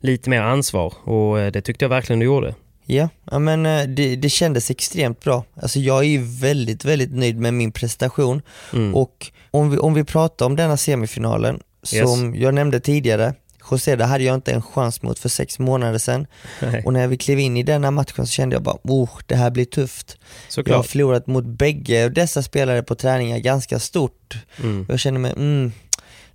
lite 0.01 0.31
mer 0.31 0.41
ansvar 0.41 0.93
och 1.05 1.41
eh, 1.41 1.53
det 1.53 1.63
tyckte 1.63 1.85
jag 1.85 1.91
verkligen 1.91 2.21
du 2.21 2.27
gjorde. 2.27 2.55
Ja, 2.87 3.09
ja 3.31 3.39
men 3.39 3.67
eh, 3.67 3.83
det, 3.83 4.17
det 4.17 4.29
kändes 4.29 4.71
extremt 4.71 5.21
bra. 5.25 5.45
Alltså 5.63 5.79
jag 5.79 5.99
är 5.99 6.09
ju 6.09 6.23
väldigt, 6.23 6.85
väldigt 6.85 7.13
nöjd 7.15 7.41
med 7.41 7.55
min 7.55 7.73
prestation. 7.73 8.43
Mm. 8.73 8.95
Och 8.95 9.27
om 9.51 9.71
vi, 9.71 9.79
om 9.79 9.95
vi 9.95 10.05
pratar 10.05 10.47
om 10.47 10.57
denna 10.57 10.77
semifinalen, 10.77 11.61
Yes. 11.95 12.11
som 12.11 12.35
jag 12.35 12.55
nämnde 12.55 12.81
tidigare, 12.81 13.35
José, 13.71 13.97
det 13.97 14.05
hade 14.05 14.25
jag 14.25 14.35
inte 14.35 14.53
en 14.53 14.63
chans 14.63 15.03
mot 15.03 15.19
för 15.19 15.29
sex 15.29 15.59
månader 15.59 15.99
sedan. 15.99 16.27
Nej, 16.63 16.83
Och 16.85 16.93
när 16.93 17.07
vi 17.07 17.17
klev 17.17 17.39
in 17.39 17.57
i 17.57 17.63
denna 17.63 17.91
matchen 17.91 18.27
så 18.27 18.31
kände 18.33 18.57
jag 18.57 18.63
bara, 18.63 18.77
oh, 18.83 19.11
det 19.27 19.35
här 19.37 19.51
blir 19.51 19.65
tufft. 19.65 20.17
Jag 20.19 20.27
har 20.47 20.51
såklart. 20.51 20.87
förlorat 20.87 21.27
mot 21.27 21.45
bägge 21.45 22.09
dessa 22.09 22.43
spelare 22.43 22.83
på 22.83 22.95
träningar 22.95 23.39
ganska 23.39 23.79
stort. 23.79 24.37
Mm. 24.63 24.87
Jag 24.89 25.01
känner 25.01 25.19
mig, 25.21 25.33
mm, 25.37 25.73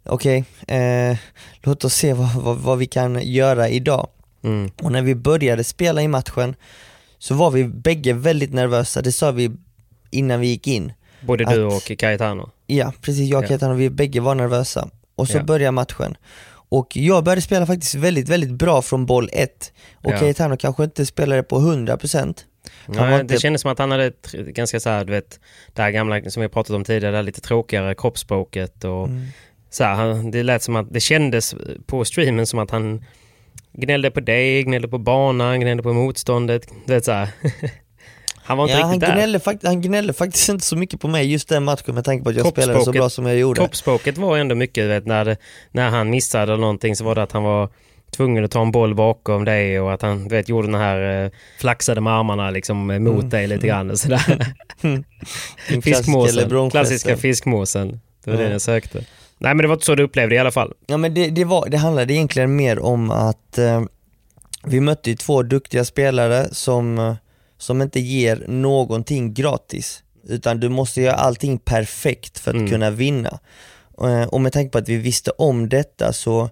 okej, 0.03 0.43
eh, 0.67 1.17
låt 1.61 1.85
oss 1.85 1.93
se 1.93 2.13
vad, 2.13 2.33
vad, 2.35 2.57
vad 2.57 2.77
vi 2.77 2.85
kan 2.85 3.19
göra 3.23 3.69
idag. 3.69 4.07
Mm. 4.43 4.71
Och 4.81 4.91
när 4.91 5.01
vi 5.01 5.15
började 5.15 5.63
spela 5.63 6.01
i 6.01 6.07
matchen 6.07 6.55
så 7.19 7.35
var 7.35 7.51
vi 7.51 7.63
bägge 7.65 8.13
väldigt 8.13 8.53
nervösa, 8.53 9.01
det 9.01 9.11
sa 9.11 9.31
vi 9.31 9.51
innan 10.11 10.39
vi 10.39 10.47
gick 10.47 10.67
in. 10.67 10.93
Både 11.21 11.45
du 11.45 11.67
Att- 11.67 11.73
och 11.91 11.97
Cayetano. 11.99 12.49
Ja, 12.67 12.93
precis, 13.01 13.29
jag 13.29 13.43
och 13.43 13.61
Ja. 13.61 13.73
Vi 13.73 13.89
bägge 13.89 14.19
var 14.19 14.35
nervösa. 14.35 14.89
Och 15.15 15.27
så 15.27 15.37
Ja. 15.37 15.43
började 15.43 15.71
matchen. 15.71 16.17
Och 16.71 16.97
jag 16.97 17.23
började 17.23 17.41
spela 17.41 17.65
faktiskt 17.65 17.95
väldigt, 17.95 18.29
väldigt 18.29 18.51
bra 18.51 18.81
från 18.81 19.05
boll 19.05 19.29
1. 19.33 19.73
Och 19.93 20.11
Ja. 20.11 20.17
Cayetano 20.17 20.57
kanske 20.57 20.83
inte 20.83 21.05
spelade 21.05 21.43
på 21.43 21.55
100%. 21.59 22.45
Han 22.85 22.95
var 22.95 23.05
Nej, 23.09 23.21
inte- 23.21 23.33
Det 23.33 23.39
kändes 23.39 23.61
som 23.61 23.71
att 23.71 23.79
han 23.79 23.91
hade 23.91 24.05
ett 24.05 24.31
ganska 24.31 24.79
så 24.79 24.89
här, 24.89 25.05
du 25.05 25.11
vet, 25.11 25.39
det 25.73 25.81
här 25.81 25.91
gamla 25.91 26.29
som 26.29 26.41
vi 26.41 26.49
pratat 26.49 26.75
om 26.75 26.83
tidigare, 26.83 27.11
det 27.11 27.17
här 27.17 27.23
lite 27.23 27.41
tråkigare 27.41 27.95
kroppsspråket 27.95 28.83
och 28.83 29.07
Mm. 29.07 29.25
så 29.69 29.83
här, 29.83 29.93
han, 29.95 30.31
det 30.31 30.43
lät 30.43 30.63
som 30.63 30.75
att, 30.75 30.93
det 30.93 30.99
kändes 30.99 31.55
på 31.85 32.05
streamen 32.05 32.45
som 32.47 32.59
att 32.59 32.71
han 32.71 33.05
gnällde 33.73 34.11
på 34.11 34.19
dig, 34.19 34.63
gnällde 34.63 34.87
på 34.87 34.97
banan, 34.97 35.59
gnällde 35.59 35.83
på 35.83 35.93
motståndet. 35.93 36.67
Det 36.85 36.93
är 36.95 36.99
så. 37.01 37.27
han 38.51 38.57
var 38.57 38.65
inte 38.65 38.77
Ja, 38.77 38.81
han, 38.83 38.91
riktigt 38.93 39.09
där. 39.09 39.15
gnällde 39.15 39.39
fakt- 39.39 39.65
han 39.65 39.81
gnällde 39.81 40.13
faktiskt 40.13 40.49
inte 40.49 40.65
så 40.65 40.75
mycket 40.75 40.99
på 40.99 41.07
mig 41.07 41.31
just 41.31 41.49
den 41.49 41.63
matchen 41.63 41.95
med 41.95 42.05
tanke 42.05 42.23
på 42.23 42.29
att 42.29 42.35
jag 42.35 42.47
spelade 42.47 42.83
så 42.85 42.91
bra 42.91 43.09
som 43.09 43.25
jag 43.25 43.37
gjorde. 43.37 43.57
Kroppsspråket 43.59 44.17
var 44.17 44.37
ändå 44.37 44.55
mycket, 44.55 44.85
vet, 44.89 45.05
när, 45.05 45.37
när 45.71 45.89
han 45.89 46.09
missade 46.09 46.57
någonting 46.57 46.95
så 46.95 47.03
var 47.03 47.15
det 47.15 47.23
att 47.23 47.31
han 47.31 47.43
var 47.43 47.69
tvungen 48.11 48.45
att 48.45 48.51
ta 48.51 48.61
en 48.61 48.71
boll 48.71 48.95
bakom 48.95 49.45
dig 49.45 49.79
och 49.79 49.93
att 49.93 50.01
han 50.01 50.27
vet, 50.27 50.49
gjorde 50.49 50.67
den 50.67 50.75
här 50.81 51.23
eh, 51.25 51.31
flaxade 51.59 52.01
med 52.01 52.13
armarna 52.13 52.49
liksom 52.49 52.89
eh, 52.91 52.99
mot 52.99 53.13
Mm. 53.17 53.29
dig 53.29 53.47
lite 53.47 53.67
grann. 53.67 53.91
och 53.91 53.99
Sådär. 53.99 54.45
Din 54.81 55.81
klassiska 55.81 55.81
Fiskmåsen. 56.03 56.69
Klassiska 56.71 57.17
fiskmåsen. 57.17 57.99
Det 58.23 58.31
var 58.31 58.37
Ja. 58.37 58.45
det 58.47 58.51
jag 58.51 58.61
sökte. 58.61 58.97
Nej 59.37 59.53
men 59.53 59.57
det 59.57 59.67
var 59.67 59.73
inte 59.75 59.85
så 59.85 59.95
du 59.95 60.03
upplevde 60.03 60.35
i 60.35 60.37
alla 60.37 60.51
fall. 60.51 60.73
Ja 60.87 60.97
men 60.97 61.13
det, 61.13 61.27
det, 61.29 61.43
var, 61.45 61.69
det 61.69 61.77
handlade 61.77 62.13
egentligen 62.13 62.55
mer 62.55 62.79
om 62.79 63.11
att 63.11 63.57
eh, 63.57 63.81
vi 64.63 64.79
mötte 64.79 65.09
ju 65.09 65.15
två 65.15 65.43
duktiga 65.43 65.85
spelare 65.85 66.47
som, 66.51 66.97
eh, 66.99 67.13
som 67.61 67.81
inte 67.81 67.99
ger 67.99 68.45
någonting 68.47 69.33
gratis. 69.33 70.03
Utan 70.27 70.59
du 70.59 70.69
måste 70.69 71.01
göra 71.01 71.15
allting 71.15 71.57
perfekt 71.57 72.39
för 72.39 72.51
att 72.51 72.57
Mm. 72.57 72.69
kunna 72.69 72.89
vinna. 72.89 73.39
Eh, 74.01 74.23
och 74.23 74.41
med 74.41 74.53
tanke 74.53 74.71
på 74.71 74.77
att 74.77 74.89
vi 74.89 74.97
visste 74.97 75.31
om 75.31 75.69
detta 75.69 76.13
så, 76.13 76.49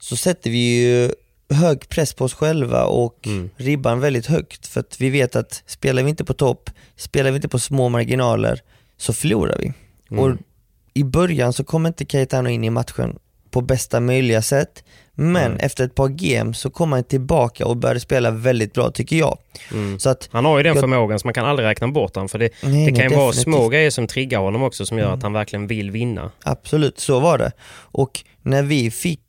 så 0.00 0.16
sätter 0.16 0.50
vi 0.50 0.58
ju 0.82 1.10
hög 1.50 1.88
press 1.88 2.14
på 2.14 2.24
oss 2.24 2.34
själva 2.34 2.84
och 2.84 3.26
Mm. 3.26 3.50
ribban 3.56 4.00
väldigt 4.00 4.26
högt. 4.26 4.66
För 4.66 4.80
att 4.80 5.00
vi 5.00 5.10
vet 5.10 5.36
att 5.36 5.62
spelar 5.66 6.02
vi 6.02 6.10
inte 6.10 6.24
på 6.24 6.34
topp, 6.34 6.70
spelar 6.96 7.30
vi 7.30 7.36
inte 7.36 7.48
på 7.48 7.58
små 7.58 7.88
marginaler 7.88 8.60
så 8.96 9.12
förlorar 9.12 9.58
vi. 9.58 9.72
Mm. 10.10 10.24
Och 10.24 10.36
i 10.94 11.04
början 11.04 11.52
så 11.52 11.64
kom 11.64 11.86
inte 11.86 12.04
Cayetano 12.04 12.48
in 12.48 12.64
i 12.64 12.70
matchen 12.70 13.18
på 13.50 13.60
bästa 13.60 14.00
möjliga 14.00 14.42
sätt. 14.42 14.84
Men 15.18 15.36
Mm. 15.46 15.58
efter 15.60 15.84
ett 15.84 15.94
par 15.94 16.08
game 16.08 16.54
så 16.54 16.70
kom 16.70 16.92
han 16.92 17.04
tillbaka 17.04 17.66
och 17.66 17.76
började 17.76 18.00
spela 18.00 18.30
väldigt 18.30 18.72
bra 18.72 18.90
tycker 18.90 19.16
jag. 19.16 19.38
Mm. 19.72 19.98
Så 19.98 20.10
att, 20.10 20.28
Han 20.32 20.44
har 20.44 20.56
ju 20.56 20.62
den 20.62 20.74
Jag- 20.74 20.80
förmågan 20.80 21.18
så 21.18 21.26
man 21.26 21.34
kan 21.34 21.44
aldrig 21.46 21.68
räkna 21.68 21.88
bort 21.88 22.14
honom. 22.14 22.28
För 22.28 22.38
det, 22.38 22.48
nej, 22.62 22.72
det 22.72 22.92
nej, 22.92 23.00
kan 23.00 23.10
ju 23.10 23.16
vara 23.16 23.26
definitivt. 23.30 23.42
små 23.54 23.68
grejer 23.68 23.90
som 23.90 24.06
triggar 24.06 24.40
honom 24.40 24.62
också 24.62 24.86
som 24.86 24.98
gör 24.98 25.04
Mm. 25.06 25.16
att 25.18 25.22
han 25.22 25.32
verkligen 25.32 25.66
vill 25.66 25.90
vinna. 25.90 26.30
Absolut, 26.42 26.98
så 27.00 27.20
var 27.20 27.38
det. 27.38 27.52
Och 27.76 28.24
när 28.42 28.62
vi 28.62 28.90
fick 28.90 29.20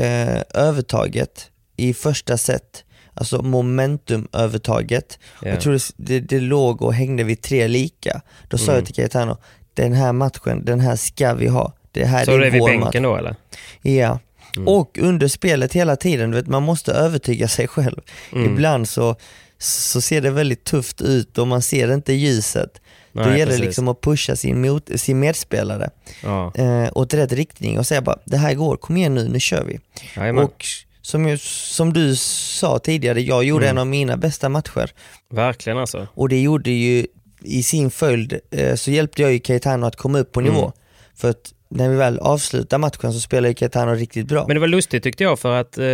eh, 0.00 0.42
övertaget 0.54 1.50
i 1.76 1.94
första 1.94 2.36
set, 2.36 2.84
alltså 3.14 3.42
momentumövertaget, 3.42 5.18
Ja. 5.42 5.48
jag 5.48 5.60
tror 5.60 5.80
det, 5.96 6.20
det, 6.20 6.40
låg 6.40 6.82
och 6.82 6.94
hängde 6.94 7.24
vid 7.24 7.42
tre 7.42 7.68
lika. 7.68 8.20
Då 8.48 8.58
sa 8.58 8.64
Mm. 8.64 8.74
jag 8.76 8.86
till 8.86 8.94
Cayetano, 8.94 9.36
den 9.74 9.92
här 9.92 10.12
matchen, 10.12 10.64
den 10.64 10.80
här 10.80 10.96
ska 10.96 11.34
vi 11.34 11.46
ha. 11.48 11.72
Det 11.92 12.04
här 12.04 12.24
Så 12.24 12.30
är 12.32 12.40
är 12.40 12.58
vår 12.58 12.68
bänken 12.68 12.80
match. 12.80 12.94
då 13.02 13.16
eller? 13.16 13.36
Ja, 13.82 14.18
Och 14.66 14.98
under 14.98 15.28
spelet 15.28 15.72
hela 15.72 15.96
tiden, 15.96 16.30
vet, 16.34 16.46
man 16.46 16.62
måste 16.62 16.92
övertyga 16.92 17.48
sig 17.48 17.68
själv. 17.68 18.00
Mm. 18.32 18.52
Ibland 18.52 18.88
så, 18.88 19.16
så 19.58 20.00
ser 20.00 20.20
det 20.20 20.30
väldigt 20.30 20.64
tufft 20.64 21.00
ut 21.02 21.38
och 21.38 21.46
man 21.48 21.62
ser 21.62 21.94
inte 21.94 22.12
ljuset. 22.12 22.80
Då 23.12 23.20
Nej, 23.20 23.28
gäller 23.30 23.38
det 23.38 23.46
precis. 23.46 23.64
liksom 23.64 23.88
att 23.88 24.00
pusha 24.00 24.36
sin, 24.36 24.60
mot, 24.60 24.90
sin 24.96 25.18
medspelare 25.20 25.90
Ja, 26.22 26.52
eh, 26.54 26.88
åt 26.94 27.14
rätt 27.14 27.32
riktning 27.32 27.78
och 27.78 27.86
säga 27.86 28.02
bara 28.02 28.18
det 28.24 28.36
här 28.36 28.54
går, 28.54 28.76
kom 28.76 28.96
igen 28.96 29.14
nu, 29.14 29.28
nu 29.28 29.40
kör 29.40 29.64
vi. 29.64 29.78
jajamän. 30.16 30.44
Och 30.44 30.64
som, 31.02 31.38
som 31.42 31.92
du 31.92 32.16
sa 32.16 32.78
tidigare, 32.78 33.20
jag 33.22 33.44
gjorde 33.44 33.64
Mm. 33.66 33.76
en 33.76 33.80
av 33.80 33.86
mina 33.86 34.16
bästa 34.16 34.48
matcher 34.48 34.90
Verkligen 35.30 35.78
alltså. 35.78 36.06
och 36.14 36.28
det 36.28 36.40
gjorde 36.40 36.70
ju 36.70 37.06
i 37.42 37.62
sin 37.62 37.90
följd 37.90 38.38
eh, 38.50 38.74
så 38.74 38.90
hjälpte 38.90 39.22
jag 39.22 39.32
ju 39.32 39.38
Caetano 39.38 39.86
att 39.86 39.96
komma 39.96 40.18
upp 40.18 40.32
på 40.32 40.40
nivå. 40.40 40.60
Mm. 40.60 40.72
För 41.14 41.30
att 41.30 41.52
när 41.68 41.88
vi 41.88 41.96
väl 41.96 42.18
avslutar 42.18 42.78
matchen 42.78 43.12
så 43.12 43.20
spelar 43.20 43.52
Caetano 43.52 43.94
riktigt 43.94 44.26
bra. 44.26 44.44
Men 44.46 44.54
det 44.56 44.60
var 44.60 44.68
lustigt 44.68 45.02
tyckte 45.02 45.24
jag 45.24 45.38
för 45.38 45.60
att 45.60 45.78
eh, 45.78 45.84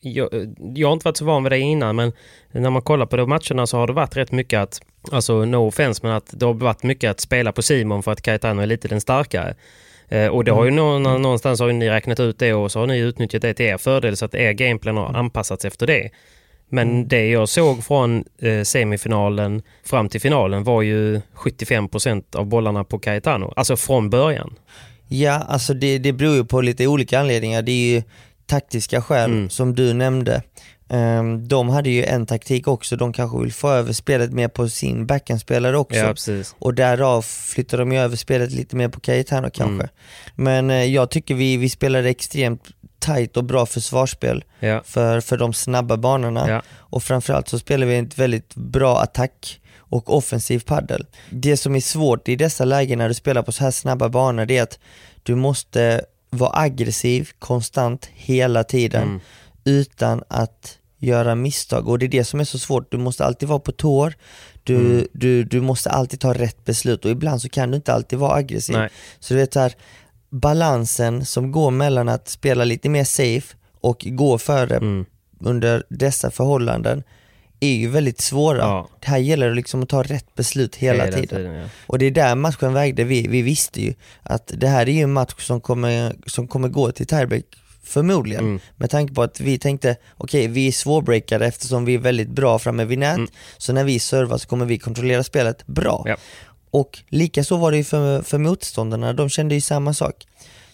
jag, 0.00 0.28
jag 0.74 0.88
har 0.88 0.92
inte 0.92 1.04
varit 1.04 1.16
så 1.16 1.24
van 1.24 1.42
vid 1.42 1.52
det 1.52 1.58
innan 1.58 1.96
men 1.96 2.12
när 2.52 2.70
man 2.70 2.82
kollar 2.82 3.06
på 3.06 3.16
de 3.16 3.28
matcherna 3.28 3.66
så 3.66 3.76
har 3.76 3.86
det 3.86 3.92
varit 3.92 4.16
rätt 4.16 4.32
mycket 4.32 4.60
att, 4.60 4.80
alltså 5.12 5.44
no 5.44 5.56
offense, 5.68 6.00
men 6.02 6.12
att 6.12 6.30
det 6.32 6.46
har 6.46 6.54
varit 6.54 6.82
mycket 6.82 7.10
att 7.10 7.20
spela 7.20 7.52
på 7.52 7.62
Simon 7.62 8.02
för 8.02 8.12
att 8.12 8.22
Caetano 8.22 8.62
är 8.62 8.66
lite 8.66 8.88
den 8.88 9.00
starkare. 9.00 9.54
Eh, 10.08 10.26
och 10.28 10.44
det 10.44 10.52
har 10.52 10.64
ju 10.64 10.70
nå- 10.70 10.98
nå- 10.98 11.18
någonstans 11.18 11.60
har 11.60 11.72
ni 11.72 11.90
räknat 11.90 12.20
ut 12.20 12.38
det 12.38 12.54
och 12.54 12.72
så 12.72 12.80
har 12.80 12.86
ni 12.86 12.98
utnyttjat 12.98 13.42
det 13.42 13.54
till 13.54 13.66
er 13.66 13.78
fördel 13.78 14.16
så 14.16 14.24
att 14.24 14.34
er 14.34 14.52
gameplan 14.52 14.96
har 14.96 15.14
anpassats 15.14 15.64
efter 15.64 15.86
det. 15.86 16.10
Men 16.68 17.08
det 17.08 17.28
jag 17.28 17.48
såg 17.48 17.84
från 17.84 18.24
eh, 18.38 18.62
semifinalen 18.62 19.62
fram 19.84 20.08
till 20.08 20.20
finalen 20.20 20.64
var 20.64 20.82
ju 20.82 21.20
75% 21.36 22.36
av 22.36 22.46
bollarna 22.46 22.84
på 22.84 22.98
Caetano. 22.98 23.52
Alltså 23.56 23.76
från 23.76 24.10
början. 24.10 24.54
Ja, 25.08 25.32
alltså 25.32 25.74
det, 25.74 25.98
det 25.98 26.12
beror 26.12 26.34
ju 26.34 26.44
på 26.44 26.60
lite 26.60 26.86
olika 26.86 27.20
anledningar. 27.20 27.62
Det 27.62 27.72
är 27.72 27.94
ju 27.94 28.02
taktiska 28.46 29.02
skäl 29.02 29.30
Mm. 29.30 29.50
som 29.50 29.74
du 29.74 29.92
nämnde. 29.94 30.42
Ehm, 30.88 31.48
de 31.48 31.68
hade 31.68 31.90
ju 31.90 32.04
en 32.04 32.26
taktik 32.26 32.68
också, 32.68 32.96
de 32.96 33.12
kanske 33.12 33.38
vill 33.42 33.52
få 33.52 33.70
över 33.70 33.92
spelet 33.92 34.32
mer 34.32 34.48
på 34.48 34.68
sin 34.68 35.06
backhandspelare 35.06 35.78
också. 35.78 36.14
Ja. 36.32 36.42
Och 36.58 36.74
därav 36.74 37.22
flyttar 37.22 37.78
de 37.78 37.92
ju 37.92 37.98
över 37.98 38.16
spelet 38.16 38.52
lite 38.52 38.76
mer 38.76 38.88
på 38.88 39.00
Cayetano 39.00 39.50
kanske. 39.52 39.64
Mm. 39.84 39.88
Men 40.34 40.70
eh, 40.70 40.84
jag 40.84 41.10
tycker 41.10 41.34
vi, 41.34 41.56
vi 41.56 41.68
spelade 41.68 42.08
extremt 42.08 42.62
tight 42.98 43.36
och 43.36 43.44
bra 43.44 43.66
försvarsspel 43.66 44.44
Ja. 44.60 44.82
för, 44.84 45.20
för 45.20 45.36
de 45.36 45.52
snabba 45.52 45.96
banorna. 45.96 46.48
Ja. 46.50 46.62
Och 46.76 47.02
framförallt 47.02 47.48
så 47.48 47.58
spelar 47.58 47.86
vi 47.86 47.96
ett 47.98 48.18
väldigt 48.18 48.54
bra 48.54 48.98
attack 49.00 49.60
och 49.94 50.16
offensiv 50.16 50.58
paddel. 50.58 51.06
Det 51.30 51.56
som 51.56 51.74
är 51.76 51.80
svårt 51.80 52.28
i 52.28 52.36
dessa 52.36 52.64
lägen 52.64 52.98
när 52.98 53.08
du 53.08 53.14
spelar 53.14 53.42
på 53.42 53.52
så 53.52 53.64
här 53.64 53.70
snabba 53.70 54.08
banor 54.08 54.46
det 54.46 54.56
är 54.58 54.62
att 54.62 54.78
du 55.22 55.34
måste 55.34 56.04
vara 56.30 56.58
aggressiv 56.60 57.30
konstant 57.38 58.08
hela 58.14 58.64
tiden 58.64 59.02
Mm. 59.02 59.20
utan 59.64 60.22
att 60.28 60.78
göra 60.98 61.34
misstag 61.34 61.88
och 61.88 61.98
det 61.98 62.06
är 62.06 62.08
det 62.08 62.24
som 62.24 62.40
är 62.40 62.44
så 62.44 62.58
svårt. 62.58 62.90
Du 62.92 62.96
måste 62.98 63.24
alltid 63.24 63.48
vara 63.48 63.58
på 63.58 63.72
tår, 63.72 64.14
du, 64.62 64.76
Mm. 64.76 65.06
du, 65.12 65.44
du 65.44 65.60
måste 65.60 65.90
alltid 65.90 66.20
ta 66.20 66.34
rätt 66.34 66.64
beslut 66.64 67.04
och 67.04 67.10
ibland 67.10 67.42
så 67.42 67.48
kan 67.48 67.70
du 67.70 67.76
inte 67.76 67.92
alltid 67.92 68.18
vara 68.18 68.34
aggressiv. 68.34 68.76
Nej. 68.76 68.88
Så 69.20 69.34
du 69.34 69.40
vet 69.40 69.52
så 69.52 69.60
här, 69.60 69.72
balansen 70.30 71.24
som 71.24 71.52
går 71.52 71.70
mellan 71.70 72.08
att 72.08 72.28
spela 72.28 72.64
lite 72.64 72.88
mer 72.88 73.04
safe 73.04 73.56
och 73.80 74.06
gå 74.10 74.38
före 74.38 74.76
Mm. 74.76 75.04
under 75.40 75.84
dessa 75.90 76.30
förhållanden 76.30 77.02
är 77.60 77.74
ju 77.74 77.88
väldigt 77.88 78.20
svåra. 78.20 78.58
Ja. 78.58 78.88
Det 79.00 79.06
här 79.06 79.18
gäller 79.18 79.54
liksom 79.54 79.82
att 79.82 79.88
ta 79.88 80.02
rätt 80.02 80.34
beslut 80.34 80.76
hela, 80.76 81.12
tiden. 81.12 81.54
ja. 81.54 81.64
Och 81.86 81.98
det 81.98 82.06
är 82.06 82.10
där 82.10 82.34
matchen 82.34 82.72
vägde. 82.72 83.04
Vi, 83.04 83.28
vi 83.28 83.42
visste 83.42 83.82
ju 83.82 83.94
att 84.22 84.52
det 84.54 84.68
här 84.68 84.88
är 84.88 84.92
ju 84.92 85.00
en 85.00 85.12
match 85.12 85.34
som 85.38 85.60
kommer, 85.60 86.14
som 86.26 86.48
kommer 86.48 86.68
gå 86.68 86.92
till 86.92 87.06
tiebreak 87.06 87.44
förmodligen. 87.82 88.44
Mm. 88.44 88.60
Med 88.76 88.90
tanke 88.90 89.14
på 89.14 89.22
att 89.22 89.40
vi 89.40 89.58
tänkte, 89.58 89.96
okej 90.16 90.48
vi 90.48 90.68
är 90.68 90.72
svårbreakade 90.72 91.46
eftersom 91.46 91.84
vi 91.84 91.94
är 91.94 91.98
väldigt 91.98 92.28
bra 92.28 92.58
framme 92.58 92.84
vid 92.84 92.98
nät. 92.98 93.16
Mm. 93.16 93.28
Så 93.58 93.72
när 93.72 93.84
vi 93.84 93.98
servar 93.98 94.38
så 94.38 94.48
kommer 94.48 94.66
vi 94.66 94.78
kontrollera 94.78 95.22
spelet 95.22 95.66
bra. 95.66 96.04
Ja. 96.06 96.16
Och 96.70 96.98
lika 97.08 97.44
så 97.44 97.56
var 97.56 97.70
det 97.70 97.76
ju 97.76 97.84
för, 97.84 98.22
för 98.22 98.38
motståndarna, 98.38 99.12
de 99.12 99.28
kände 99.28 99.54
ju 99.54 99.60
samma 99.60 99.94
sak. 99.94 100.26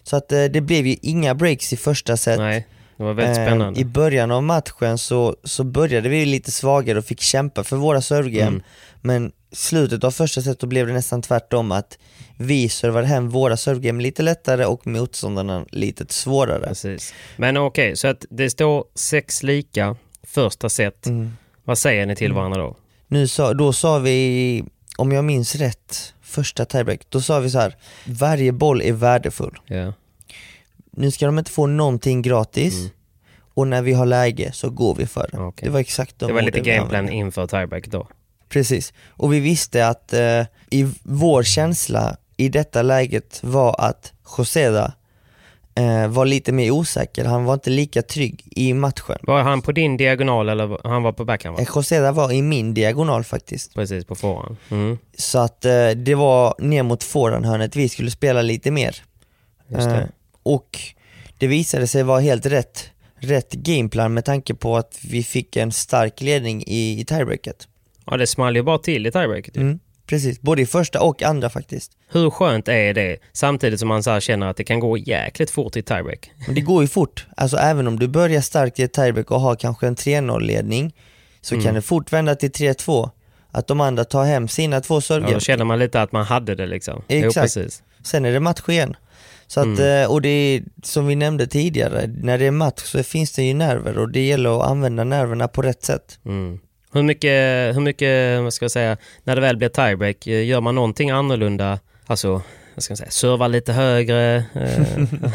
Så 0.03 0.16
att 0.16 0.33
eh, 0.33 0.45
det 0.45 0.61
blev 0.61 0.87
ju 0.87 0.97
inga 1.03 1.35
breaks 1.35 1.73
i 1.73 1.77
första 1.77 2.16
set. 2.16 2.38
Nej, 2.38 2.66
det 3.01 3.07
var 3.07 3.15
väldigt 3.15 3.39
Eh, 3.39 3.45
spännande. 3.45 3.81
I 3.81 3.85
början 3.85 4.31
av 4.31 4.43
matchen 4.43 4.99
så, 4.99 5.37
så 5.45 5.65
började 5.65 6.09
vi 6.09 6.25
lite 6.25 6.51
svagare 6.51 6.99
och 6.99 7.05
fick 7.05 7.21
kämpa 7.21 7.65
för 7.65 7.77
våra 7.77 8.03
servegame. 8.03 8.49
Mm. 8.49 8.63
Men 9.01 9.33
slutet 9.53 10.05
av 10.05 10.11
första 10.11 10.43
set 10.43 10.61
då 10.61 10.67
blev 10.67 10.87
det 10.87 10.93
nästan 10.93 11.23
tvärtom 11.23 11.73
att 11.73 11.99
vi 12.37 12.69
servade 12.69 13.07
hem 13.07 13.29
våra 13.29 13.57
servegame 13.57 14.03
lite 14.03 14.23
lättare 14.23 14.65
och 14.65 14.87
motståndarna 14.87 15.65
lite 15.71 16.13
svårare. 16.13 16.67
Precis. 16.67 17.15
Men 17.37 17.57
okej, 17.57 17.97
så 17.97 18.09
att 18.09 18.25
det 18.31 18.51
står 18.51 18.85
sex 18.95 19.43
lika 19.43 19.97
första 20.23 20.69
set. 20.69 21.07
Mm. 21.07 21.37
Vad 21.65 21.79
säger 21.79 22.07
ni 22.07 22.17
till 22.17 22.33
varandra 22.33 22.61
då? 22.61 22.77
Nu 23.07 23.29
sa, 23.29 23.55
då 23.55 23.73
sa 23.73 23.99
vi, 23.99 24.65
om 24.97 25.13
jag 25.13 25.25
minns 25.25 25.55
rätt, 25.55 26.15
första 26.23 26.65
tiebreak, 26.65 27.01
då 27.09 27.21
sa 27.21 27.41
vi 27.41 27.51
så 27.51 27.59
här: 27.59 27.77
varje 28.07 28.53
boll 28.53 28.83
är 28.83 28.93
värdefull. 28.93 29.59
Ja. 29.67 29.93
Nu 31.01 31.11
ska 31.11 31.27
de 31.27 31.39
inte 31.39 31.51
få 31.51 31.67
någonting 31.67 32.23
gratis 32.23 32.75
Mm. 32.75 32.91
och 33.55 33.69
när 33.69 33.83
vi 33.83 33.93
har 33.93 34.07
läge 34.07 34.53
så 34.53 34.71
går 34.71 34.95
vi 34.95 35.07
för 35.07 35.29
det. 35.33 35.39
Okej. 35.39 35.67
Det 35.67 35.73
var 35.73 35.81
exakt 35.81 36.19
de 36.19 36.27
Det 36.27 36.33
var 36.33 36.43
lite 36.43 36.61
gameplan 36.61 37.09
inför 37.09 37.47
tiebreak 37.47 37.87
då. 37.89 38.07
Precis, 38.49 38.93
och 39.09 39.33
vi 39.33 39.41
visste 39.41 39.87
att 39.89 40.13
eh, 40.13 40.43
i 40.71 40.93
vår 41.03 41.43
känsla 41.43 42.17
i 42.37 42.49
detta 42.49 42.83
läget 42.83 43.41
var 43.43 43.77
att 43.81 44.13
Joseda 44.39 44.93
eh, 45.75 46.09
var 46.09 46.27
lite 46.27 46.53
mer 46.53 46.71
osäker, 46.71 47.25
han 47.25 47.45
var 47.45 47.55
inte 47.55 47.71
lika 47.71 48.03
trygg 48.03 48.43
i 48.51 48.75
matchen. 48.75 49.19
Var 49.23 49.43
han 49.43 49.63
på 49.63 49.73
din 49.73 49.97
diagonal 49.97 50.49
eller 50.49 50.89
han 50.89 51.03
var 51.03 51.13
på 51.13 51.25
backhand? 51.25 51.57
Va? 51.57 51.63
Eh, 51.63 51.69
Joseda 51.75 52.13
var 52.13 52.33
i 52.33 52.43
min 52.43 52.75
diagonal 52.75 53.25
faktiskt. 53.25 53.75
Precis, 53.75 54.05
på 54.05 54.15
förhand. 54.15 54.57
Mm. 54.71 54.99
Så 55.19 55.39
att 55.39 55.65
eh, 55.65 55.89
det 55.91 56.15
var 56.15 56.55
ner 56.59 56.83
mot 56.83 57.03
forehandhörnet 57.05 57.77
vi 57.77 57.89
skulle 57.89 58.11
spela 58.11 58.43
lite 58.43 58.71
mer. 58.71 58.97
Just 59.69 59.89
det. 59.89 60.09
Och 60.42 60.79
det 61.38 61.46
visade 61.46 61.87
sig 61.87 62.03
vara 62.03 62.20
helt 62.20 62.46
rätt, 62.46 62.90
rätt 63.18 63.53
gameplan 63.53 64.14
med 64.14 64.24
tanke 64.24 64.55
på 64.55 64.76
att 64.76 64.98
vi 65.11 65.22
fick 65.22 65.57
en 65.57 65.72
stark 65.72 66.20
ledning 66.20 66.62
i, 66.66 67.00
i 67.00 67.05
tiebreaket. 67.05 67.68
Ja, 68.07 68.16
det 68.16 68.26
small 68.26 68.57
ju 68.57 68.62
bara 68.62 68.79
till 68.79 69.07
i 69.07 69.11
tiebreaket. 69.12 69.57
Mm, 69.57 69.79
precis, 70.07 70.40
både 70.40 70.62
i 70.62 70.66
första 70.66 71.00
och 71.03 71.22
andra 71.22 71.50
faktiskt. 71.50 71.92
Hur 72.12 72.31
skönt 72.31 72.68
är 72.68 72.94
det 72.94 73.16
samtidigt 73.33 73.81
som 73.81 73.88
man 73.88 74.03
så 74.03 74.20
känner 74.20 74.46
att 74.46 74.57
det 74.57 74.64
kan 74.64 74.81
gå 74.81 74.96
jäkligt 74.98 75.50
fort 75.50 75.76
i 75.76 75.83
tiebreak? 75.83 76.31
Men 76.46 76.55
det 76.55 76.61
går 76.61 76.83
ju 76.83 76.88
fort, 76.88 77.26
alltså 77.37 77.57
även 77.57 77.87
om 77.87 77.98
du 77.98 78.09
börjar 78.09 78.40
starkt 78.40 78.79
i 78.79 78.83
ett 78.83 78.92
tiebreak 78.92 79.31
och 79.31 79.40
har 79.40 79.57
kanske 79.57 79.87
en 79.87 79.96
3-0 79.96 80.40
ledning 80.40 80.94
så 81.40 81.55
Mm. 81.55 81.64
kan 81.66 81.74
det 81.74 81.83
fort 81.83 82.12
vända 82.12 82.35
till 82.35 82.50
3-2. 82.50 83.11
Att 83.53 83.66
de 83.66 83.81
andra 83.81 84.05
tar 84.05 84.24
hem 84.24 84.48
sina 84.48 84.81
två 84.81 84.94
Ja, 84.94 85.00
servegame. 85.00 85.35
då 85.35 85.40
känner 85.40 85.64
man 85.64 85.79
lite 85.79 86.03
att 86.03 86.12
man 86.12 86.24
hade 86.24 86.55
det 86.55 86.66
liksom. 86.66 87.03
Jo, 87.09 87.26
Exakt. 87.29 87.44
precis. 87.55 87.83
Sen 88.05 88.24
är 88.24 88.33
det 88.33 88.40
match 88.40 88.68
igen. 88.68 88.96
Så 89.51 89.61
att, 89.61 89.67
Mm. 89.67 90.03
eh, 90.03 90.11
och 90.11 90.23
det 90.23 90.29
är 90.29 90.63
som 90.83 91.07
vi 91.07 91.15
nämnde 91.17 91.47
tidigare, 91.47 92.07
när 92.07 92.39
det 92.39 92.47
är 92.47 92.51
match 92.51 92.83
så 92.85 93.03
finns 93.03 93.33
det 93.33 93.43
ju 93.43 93.55
nerver 93.55 93.99
och 93.99 94.11
det 94.13 94.27
gäller 94.27 94.61
att 94.61 94.67
använda 94.71 95.05
nerverna 95.05 95.49
på 95.49 95.63
rätt 95.63 95.85
sätt. 95.85 96.19
Mm. 96.27 96.59
Hur 96.93 97.03
mycket, 97.03 97.31
hur 97.77 97.81
mycket, 97.81 98.43
vad 98.43 98.53
ska 98.55 98.65
jag 98.65 98.71
säga, 98.71 98.97
när 99.25 99.35
det 99.35 99.41
väl 99.41 99.57
blir 99.57 99.69
tiebreak, 99.69 100.27
eh, 100.27 100.45
gör 100.47 100.61
man 100.61 100.75
någonting 100.75 101.11
annorlunda? 101.11 101.79
Alltså, 102.07 102.43
vad 102.75 102.83
ska 102.83 102.91
jag 102.93 102.99
säga, 102.99 103.11
serva 103.11 103.49
lite 103.49 103.73
högre? 103.73 104.37
Eh, 104.55 105.05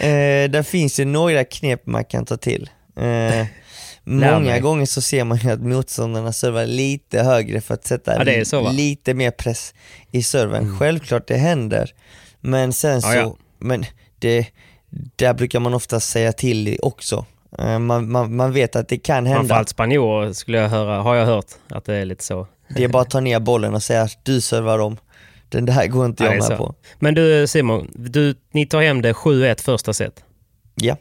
Eh, 0.00 0.50
där 0.50 0.62
finns 0.62 1.00
ju 1.00 1.04
några 1.04 1.44
knep 1.44 1.86
man 1.86 2.04
kan 2.04 2.24
ta 2.24 2.36
till. 2.36 2.70
Eh, 2.96 3.46
många 4.04 4.60
gånger 4.60 4.86
så 4.86 5.00
ser 5.02 5.24
man 5.24 5.38
ju 5.38 5.50
att 5.50 5.60
motståndarna 5.60 6.32
servar 6.32 6.66
lite 6.66 7.22
högre 7.22 7.60
för 7.60 7.74
att 7.74 7.86
sätta 7.86 8.32
Ja, 8.36 8.44
så, 8.44 8.70
lite 8.72 9.14
mer 9.14 9.30
press 9.30 9.74
i 10.12 10.22
serven. 10.22 10.78
Självklart 10.78 11.28
det 11.28 11.36
händer, 11.36 11.94
men 12.40 12.72
sen 12.72 13.02
så, 13.02 13.08
Ja, 13.08 13.14
ja. 13.14 13.36
men 13.58 13.84
det, 14.18 14.46
där 15.16 15.34
brukar 15.34 15.60
man 15.60 15.74
ofta 15.74 16.00
säga 16.00 16.32
till 16.32 16.78
också. 16.82 17.24
Eh, 17.58 17.78
man, 17.78 18.10
man, 18.12 18.36
man 18.36 18.52
vet 18.52 18.76
att 18.76 18.88
det 18.88 18.98
kan 18.98 19.26
hända. 19.26 19.38
Framförallt 19.40 19.68
spanjorer 19.68 20.32
skulle 20.32 20.58
jag 20.58 20.68
höra, 20.68 21.02
har 21.02 21.14
jag 21.14 21.26
hört 21.26 21.46
att 21.68 21.84
det 21.84 21.94
är 21.94 22.04
lite 22.04 22.24
så. 22.24 22.46
Det 22.76 22.84
är 22.84 22.88
bara 22.88 23.02
att 23.02 23.10
ta 23.10 23.20
ner 23.20 23.40
bollen 23.40 23.74
och 23.74 23.82
säga 23.82 24.02
att 24.02 24.24
du 24.24 24.40
servar 24.40 24.78
om. 24.78 24.96
Den 25.48 25.66
där 25.66 25.86
går 25.86 26.06
inte 26.06 26.24
Ja, 26.24 26.26
jag 26.30 26.34
är 26.36 26.48
med 26.48 26.58
så. 26.58 26.64
på. 26.66 26.74
Men 26.98 27.14
du 27.14 27.46
Simon, 27.46 27.90
du, 27.94 28.34
ni 28.52 28.66
tar 28.66 28.82
hem 28.82 29.02
det 29.02 29.12
7-1 29.12 29.62
första 29.62 29.92
set. 29.92 30.24
Ja. 30.74 30.96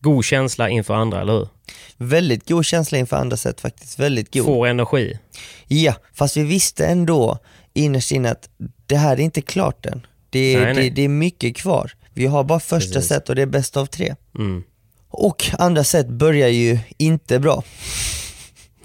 God 0.00 0.24
känsla 0.24 0.68
inför 0.68 0.94
andra, 0.94 1.20
eller 1.20 1.32
hur? 1.32 1.48
Väldigt 1.96 2.48
god 2.48 2.64
känsla 2.64 2.98
inför 2.98 3.16
andra 3.16 3.36
set 3.36 3.60
faktiskt, 3.60 3.98
väldigt 3.98 4.34
god. 4.34 4.44
Får 4.44 4.66
energi. 4.66 5.18
Ja, 5.66 5.94
fast 6.14 6.36
vi 6.36 6.42
visste 6.42 6.86
ändå 6.86 7.38
innerst 7.74 8.12
inne 8.12 8.30
att 8.30 8.48
det 8.86 8.96
här 8.96 9.12
är 9.12 9.20
inte 9.20 9.40
klart 9.42 9.86
än. 9.86 10.06
Det 10.30 10.54
är, 10.54 10.64
Nej, 10.64 10.74
nej. 10.74 10.90
Det, 10.90 10.94
det 10.96 11.02
är 11.02 11.08
mycket 11.08 11.56
kvar. 11.56 11.92
Vi 12.14 12.26
har 12.26 12.44
bara 12.44 12.60
första 12.60 12.94
Precis. 12.94 13.08
set 13.08 13.28
och 13.28 13.34
det 13.34 13.42
är 13.42 13.46
bäst 13.46 13.76
av 13.76 13.86
tre. 13.86 14.14
Mm. 14.38 14.62
Och 15.08 15.50
andra 15.58 15.84
set 15.84 16.08
börjar 16.08 16.48
ju 16.48 16.78
inte 16.96 17.38
bra. 17.38 17.62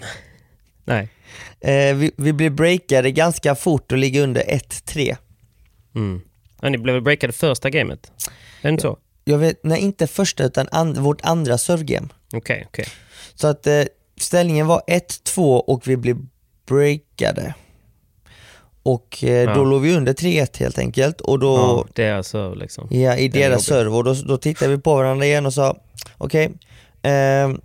Nej. 0.84 1.08
Eh, 1.60 1.96
vi, 1.96 2.10
vi 2.16 2.32
blir 2.32 2.50
breakade 2.50 3.10
ganska 3.10 3.54
fort 3.54 3.92
och 3.92 3.98
ligger 3.98 4.22
under 4.22 4.42
1-3. 4.42 5.16
Mm. 5.94 6.20
Ja, 6.60 6.68
ni 6.68 6.78
blev 6.78 7.02
breakade 7.02 7.32
första 7.32 7.70
gamet? 7.70 8.12
Är 8.60 8.68
det 8.68 8.68
inte 8.68 8.82
så? 8.82 8.98
jag 9.28 9.38
vet, 9.38 9.64
nej 9.64 9.80
inte 9.80 10.06
första 10.06 10.44
utan 10.44 10.68
and, 10.70 10.98
vårt 10.98 11.20
andra 11.22 11.58
servegame. 11.58 12.08
Okej, 12.32 12.64
okej. 12.68 12.86
Så 13.34 13.46
att 13.46 13.66
eh, 13.66 13.82
ställningen 14.20 14.66
var 14.66 14.82
1-2 14.86 15.58
och 15.58 15.88
vi 15.88 15.96
blev 15.96 16.16
breakade. 16.66 17.54
Och 18.86 19.24
eh, 19.24 19.30
Ja. 19.30 19.54
då 19.54 19.64
låg 19.64 19.82
vi 19.82 19.96
under 19.96 20.12
3-1 20.12 20.58
helt 20.60 20.78
enkelt 20.78 21.20
och 21.20 21.38
då, 21.38 21.54
Ja, 21.56 21.86
det 21.94 22.04
är 22.04 22.14
alltså 22.14 22.54
liksom. 22.54 22.88
ja, 22.90 23.16
i 23.16 23.28
deras 23.28 23.64
serve 23.64 23.90
och 23.90 24.04
då, 24.04 24.14
då 24.14 24.36
tittade 24.36 24.70
vi 24.76 24.82
på 24.82 24.94
varandra 24.94 25.26
igen 25.26 25.46
och 25.46 25.54
sa 25.54 25.76
okej, 26.18 26.50
ehm, 27.02 27.60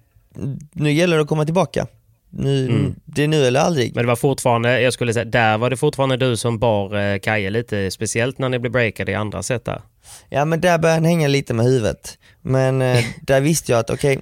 nu 0.74 0.92
gäller 0.92 1.16
det 1.16 1.22
att 1.22 1.28
komma 1.28 1.46
tillbaka. 1.46 1.88
Nu, 2.30 2.66
Mm. 2.70 2.96
Det 3.06 3.24
är 3.24 3.28
nu 3.28 3.46
eller 3.46 3.60
aldrig. 3.60 3.96
Men 3.96 4.04
det 4.04 4.08
var 4.08 4.16
fortfarande, 4.16 4.82
jag 4.82 4.94
skulle 4.94 5.14
säga, 5.14 5.26
där 5.26 5.58
var 5.58 5.70
det 5.70 5.78
fortfarande 5.78 6.18
du 6.18 6.38
som 6.38 6.60
bar 6.60 6.98
eh, 7.14 7.20
Kaje 7.20 7.50
lite, 7.50 7.92
speciellt 7.92 8.38
när 8.38 8.50
ni 8.50 8.60
blev 8.60 8.72
breakade 8.72 9.12
i 9.12 9.16
andra 9.16 9.44
set 9.44 9.66
där. 9.66 9.82
Ja 10.30 10.46
men 10.46 10.62
där 10.62 10.78
började 10.78 10.96
han 10.98 11.06
hänga 11.06 11.28
lite 11.28 11.54
med 11.54 11.66
huvudet. 11.66 12.18
Men 12.42 12.82
eh, 12.82 13.06
där 13.22 13.42
visste 13.42 13.72
jag 13.72 13.80
att 13.80 13.90
okej, 13.90 14.20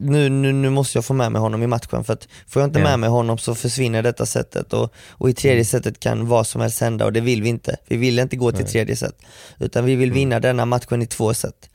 nu, 0.00 0.28
nu, 0.28 0.52
nu 0.52 0.70
måste 0.70 0.98
jag 0.98 1.04
få 1.04 1.14
med 1.14 1.32
mig 1.32 1.40
honom 1.40 1.62
i 1.62 1.66
matchen 1.66 2.04
för 2.04 2.12
att 2.12 2.28
får 2.46 2.62
jag 2.62 2.68
inte 2.68 2.78
Ja. 2.78 2.84
med 2.84 2.98
mig 2.98 3.08
honom 3.08 3.38
så 3.38 3.54
försvinner 3.54 4.02
detta 4.02 4.26
sättet 4.26 4.72
och, 4.72 4.92
och 5.10 5.30
i 5.30 5.34
tredje 5.34 5.54
Mm. 5.56 5.64
sättet 5.64 6.00
kan 6.00 6.26
vad 6.28 6.46
som 6.46 6.60
helst 6.60 6.80
hända 6.80 7.04
och 7.04 7.12
det 7.12 7.20
vill 7.20 7.42
vi 7.42 7.48
inte. 7.48 7.76
Vi 7.88 7.96
vill 7.96 8.18
inte 8.18 8.36
gå 8.36 8.52
till 8.52 8.62
Nej. 8.64 8.72
tredje 8.72 8.96
set 8.96 9.16
utan 9.58 9.84
vi 9.84 9.94
vill 9.94 10.12
vinna 10.12 10.40
denna 10.40 10.64
matchen 10.64 11.02
i 11.02 11.06
två 11.06 11.34
set. 11.34 11.70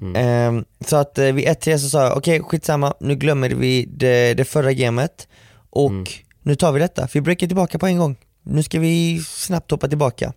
Mm. 0.00 0.16
Ehm, 0.16 0.64
så 0.86 0.96
att 0.96 1.18
eh, 1.18 1.24
vid 1.32 1.44
1-3 1.48 1.78
så 1.78 1.88
sa 1.88 2.02
jag 2.04 2.16
okej 2.16 2.40
skitsamma, 2.42 2.94
nu 3.00 3.14
glömmer 3.14 3.50
vi 3.50 3.84
det, 3.90 4.34
det 4.34 4.44
förra 4.44 4.72
gamet 4.72 5.28
och 5.70 5.90
Mm. 5.90 6.04
nu 6.42 6.54
tar 6.54 6.72
vi 6.72 6.80
detta. 6.80 7.08
Vi 7.12 7.20
breakar 7.20 7.46
tillbaka 7.46 7.78
på 7.78 7.86
en 7.86 7.98
gång. 7.98 8.16
Nu 8.42 8.62
ska 8.62 8.78
vi 8.80 9.22
snabbt 9.26 9.70
hoppa 9.70 9.88
tillbaka. 9.88 10.32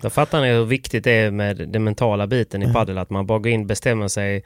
Då 0.00 0.10
fattar 0.10 0.40
ni 0.40 0.48
hur 0.48 0.64
viktigt 0.64 1.04
det 1.04 1.12
är 1.12 1.30
med 1.30 1.56
den 1.56 1.84
mentala 1.84 2.26
biten 2.26 2.62
i 2.62 2.72
padel, 2.72 2.98
att 2.98 3.10
man 3.10 3.26
bara 3.26 3.38
går 3.38 3.52
in, 3.52 3.66
bestämmer 3.66 4.08
sig 4.08 4.44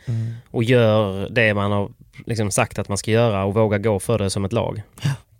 och 0.50 0.64
gör 0.64 1.28
det 1.30 1.54
man 1.54 1.72
har 1.72 1.90
liksom 2.26 2.50
sagt 2.50 2.78
att 2.78 2.88
man 2.88 2.98
ska 2.98 3.10
göra 3.10 3.44
och 3.44 3.54
vågar 3.54 3.78
gå 3.78 4.00
för 4.00 4.18
det 4.18 4.30
som 4.30 4.44
ett 4.44 4.52
lag. 4.52 4.82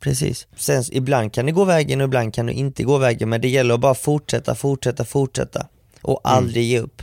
Precis. 0.01 0.47
Sen 0.57 0.83
ibland 0.93 1.33
kan 1.33 1.47
det 1.47 1.53
gå 1.53 1.65
vägen 1.65 2.01
och 2.01 2.05
ibland 2.05 2.35
kan 2.35 2.47
det 2.47 2.53
inte 2.53 2.85
gå 2.85 2.99
vägen 2.99 3.29
men 3.29 3.41
det 3.41 3.49
gäller 3.49 3.75
att 3.75 3.81
bara 3.81 3.95
fortsätta, 3.95 4.55
fortsätta, 4.55 5.05
fortsätta 5.05 5.67
och 6.03 6.21
aldrig 6.25 6.65
ge 6.65 6.79
upp. 6.79 7.03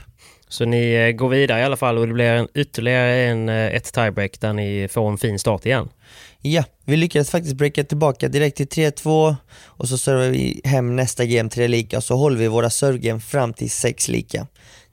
Så 0.50 0.66
ni 0.66 0.94
eh, 0.94 1.12
går 1.12 1.30
vidare 1.30 1.60
i 1.60 1.64
alla 1.64 1.78
fall 1.78 1.98
och 1.98 2.08
det 2.08 2.14
blir 2.14 2.26
en, 2.26 2.48
ytterligare 2.54 3.16
en, 3.16 3.50
eh, 3.50 3.68
ett 3.68 3.94
tiebreak 3.94 4.40
där 4.40 4.54
ni 4.54 4.88
får 4.92 5.10
en 5.10 5.18
fin 5.18 5.40
start 5.40 5.66
igen. 5.66 5.90
Ja, 6.42 6.64
vi 6.86 6.98
lyckades 6.98 7.30
faktiskt 7.30 7.56
breaka 7.56 7.84
tillbaka 7.84 8.28
direkt 8.28 8.58
till 8.58 8.68
3-2 8.68 9.36
och 9.66 9.90
så 9.90 9.98
servar 9.98 10.28
vi 10.28 10.62
hem 10.64 10.96
nästa 10.96 11.26
game 11.26 11.50
3 11.50 11.68
lika 11.68 11.98
och 11.98 12.04
så 12.04 12.16
håller 12.16 12.38
vi 12.38 12.48
våra 12.48 12.70
servegame 12.70 13.20
fram 13.20 13.54
till 13.54 13.72
6 13.72 14.08
lika. 14.08 14.48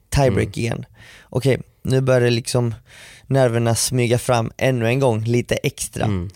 Tiebreak 0.09 0.57
igen. 0.57 0.85
Okej, 1.23 1.61
nu 1.81 2.01
börjar 2.01 2.29
liksom 2.29 2.75
nerverna 3.27 3.75
smyga 3.75 4.17
fram 4.17 4.51
ännu 4.57 4.87
en 4.87 4.99
gång 4.99 5.23
lite 5.23 5.55
extra. 5.55 6.05
Mm. 6.05 6.29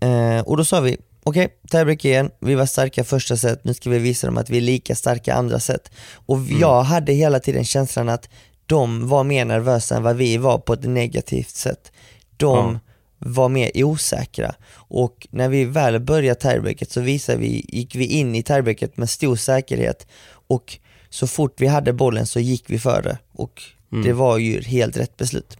Eh, 0.00 0.40
och 0.40 0.56
då 0.56 0.64
sa 0.64 0.80
vi, 0.80 0.96
okej, 1.22 1.48
tiebreak 1.70 2.04
igen, 2.04 2.30
vi 2.40 2.54
var 2.54 2.66
starka 2.66 3.04
första 3.04 3.36
set, 3.36 3.64
nu 3.64 3.74
ska 3.74 3.90
vi 3.90 3.98
visa 3.98 4.26
dem 4.26 4.38
att 4.38 4.50
vi 4.50 4.56
är 4.56 4.60
lika 4.60 4.94
starka 4.94 5.34
andra 5.34 5.60
set. 5.60 5.90
Och 6.26 6.38
jag 6.60 6.82
hade 6.82 7.12
hela 7.12 7.40
tiden 7.40 7.64
känslan 7.64 8.08
att 8.08 8.28
de 8.72 9.08
var 9.08 9.24
mer 9.24 9.44
nervösa 9.44 9.96
än 9.96 10.02
vad 10.02 10.16
vi 10.16 10.36
var 10.36 10.58
på 10.58 10.72
ett 10.72 10.84
negativt 10.84 11.50
sätt. 11.50 11.92
De 12.36 12.56
Ja. 12.72 12.80
var 13.18 13.48
mer 13.48 13.70
osäkra. 13.84 14.54
Och 14.74 15.26
när 15.30 15.48
vi 15.48 15.64
väl 15.64 16.00
började 16.00 16.40
tiebreaket 16.40 16.90
så 16.90 17.00
visade 17.00 17.38
vi, 17.38 17.64
gick 17.68 17.94
vi 17.94 18.04
in 18.06 18.34
i 18.34 18.42
tiebreaket 18.42 18.96
med 18.96 19.10
stor 19.10 19.36
säkerhet 19.36 20.06
och 20.48 20.78
så 21.10 21.26
fort 21.26 21.54
vi 21.60 21.66
hade 21.66 21.92
bollen 21.92 22.26
så 22.26 22.40
gick 22.40 22.70
vi 22.70 22.78
före 22.78 23.18
och 23.32 23.62
Mm. 23.92 24.04
det 24.04 24.12
var 24.12 24.38
ju 24.38 24.60
helt 24.62 24.96
rätt 24.96 25.16
beslut. 25.16 25.56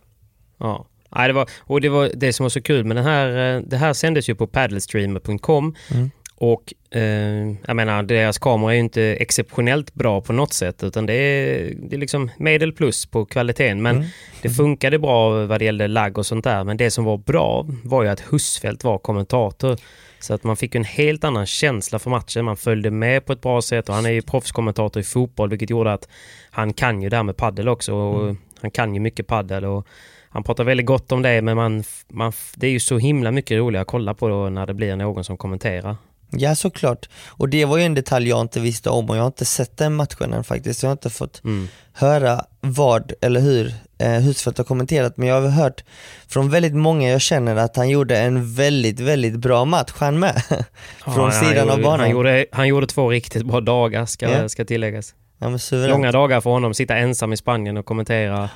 Ja. 0.59 0.87
Nej, 1.17 1.29
det 1.29 1.35
var, 1.35 1.49
och 1.59 1.81
det 1.81 1.89
var 1.89 2.11
det 2.15 2.33
som 2.33 2.45
var 2.45 2.49
så 2.51 2.61
kul 2.63 2.85
med 2.85 2.97
den 2.97 3.05
här, 3.05 3.57
eh, 3.57 3.63
det 3.67 3.77
här 3.77 3.93
sändes 3.93 4.29
ju 4.29 4.35
på 4.35 4.47
paddlestreamer.com 4.47 5.75
Mm. 5.91 6.11
Och 6.43 6.75
eh, 6.91 7.53
jag 7.67 7.77
menar 7.77 8.03
deras 8.03 8.39
kamera 8.39 8.71
är 8.71 8.75
ju 8.75 8.81
inte 8.81 9.03
exceptionellt 9.03 9.95
bra 9.95 10.21
på 10.21 10.33
något 10.33 10.53
sätt 10.53 10.83
utan 10.83 11.07
det 11.07 11.15
är, 11.15 11.75
det 11.89 11.97
är 11.97 12.01
liksom 12.01 12.31
medel 12.37 12.73
plus 12.73 13.07
på 13.07 13.25
kvaliteten. 13.25 13.83
Men 13.83 13.97
Mm. 13.97 14.09
det 14.43 14.51
funkade 14.51 14.99
bra 14.99 15.47
vad 15.47 15.61
det 15.61 15.65
gällde 15.65 15.89
lagg 15.89 16.19
och 16.19 16.27
sånt 16.27 16.45
där. 16.45 16.65
Men 16.65 16.77
det 16.77 16.91
som 16.91 17.05
var 17.05 17.17
bra 17.17 17.67
var 17.85 18.03
ju 18.03 18.09
att 18.09 18.21
Husfeldt 18.21 18.85
var 18.85 18.99
kommentator. 18.99 19.79
Så 20.21 20.35
att 20.35 20.45
man 20.45 20.57
fick 20.57 20.75
en 20.75 20.85
helt 20.85 21.25
annan 21.25 21.47
känsla 21.47 21.99
för 21.99 22.11
matchen, 22.11 22.45
man 22.45 22.57
följde 22.57 22.91
med 22.91 23.27
på 23.27 23.33
ett 23.33 23.41
bra 23.41 23.63
sätt 23.63 23.89
och 23.89 23.95
han 23.95 24.07
är 24.07 24.11
ju 24.11 24.23
proffskommentator 24.23 25.01
i 25.01 25.05
fotboll 25.05 25.51
vilket 25.51 25.71
gjorde 25.71 25.93
att 25.93 26.09
han 26.51 26.73
kan 26.73 27.03
ju 27.03 27.09
det 27.09 27.17
här 27.17 27.23
med 27.23 27.37
paddel 27.37 27.69
också. 27.69 27.95
Och 27.95 28.37
han 28.61 28.71
kan 28.71 28.95
ju 28.95 29.01
mycket 29.01 29.27
paddel 29.27 29.65
och 29.65 29.87
han 30.29 30.43
pratar 30.43 30.65
väldigt 30.65 30.87
gott 30.87 31.13
om 31.13 31.23
det 31.23 31.43
men 31.43 31.57
man, 31.57 31.85
man, 32.09 32.33
det 32.57 32.67
är 32.67 32.71
ju 32.71 32.81
så 32.81 32.99
himla 32.99 33.31
mycket 33.31 33.59
roligare 33.59 33.83
att 33.83 33.89
kolla 33.89 34.15
på 34.15 34.49
när 34.51 34.67
det 34.67 34.75
blir 34.75 34.97
någon 34.97 35.25
som 35.25 35.37
kommenterar. 35.37 35.97
Ja 36.37 36.55
såklart, 36.55 37.09
och 37.29 37.49
det 37.49 37.65
var 37.65 37.77
ju 37.79 37.85
en 37.85 37.95
detalj 37.95 38.29
jag 38.29 38.41
inte 38.41 38.61
visste 38.61 38.91
om 38.91 39.11
och 39.11 39.17
jag 39.17 39.21
har 39.23 39.27
inte 39.27 39.45
sett 39.45 39.77
den 39.77 39.95
matchen 39.95 40.33
än 40.33 40.45
faktiskt. 40.45 40.83
Jag 40.83 40.91
har 40.91 40.93
inte 40.93 41.11
fått 41.11 41.45
Mm. 41.45 41.69
höra 41.93 42.45
vad 42.61 43.13
eller 43.21 43.41
hur 43.41 43.75
eh, 43.99 44.11
Husfeldt 44.13 44.59
har 44.59 44.65
kommenterat 44.65 45.17
men 45.17 45.29
jag 45.29 45.41
har 45.43 45.49
hört 45.49 45.85
från 46.29 46.51
väldigt 46.51 46.75
många 46.75 47.11
jag 47.11 47.21
känner 47.21 47.57
att 47.57 47.77
han 47.77 47.89
gjorde 47.89 48.19
en 48.19 48.55
väldigt, 48.55 49.01
väldigt 49.01 49.37
bra 49.37 49.65
match 49.65 49.93
han 49.99 50.19
med. 50.19 50.43
från 51.05 51.31
Ja, 51.31 51.41
sidan 51.41 51.71
av 51.71 51.77
gjorde- 51.77 51.83
banan. 51.83 52.01
Han 52.01 52.11
gjorde, 52.11 52.47
han 52.53 52.69
gjorde 52.69 52.87
två 52.87 53.11
riktigt 53.11 53.47
bra 53.47 53.61
dagar 53.61 54.07
ska, 54.07 54.31
Ja. 54.31 54.49
ska 54.49 54.65
tilläggas. 54.65 55.15
Ja. 55.39 55.59
Långa 55.73 56.13
dagar 56.13 56.41
för 56.41 56.51
honom, 56.51 56.75
sitta 56.75 56.97
ensam 56.97 57.33
i 57.33 57.37
Spanien 57.37 57.77
och 57.77 57.87
kommentera 57.87 58.51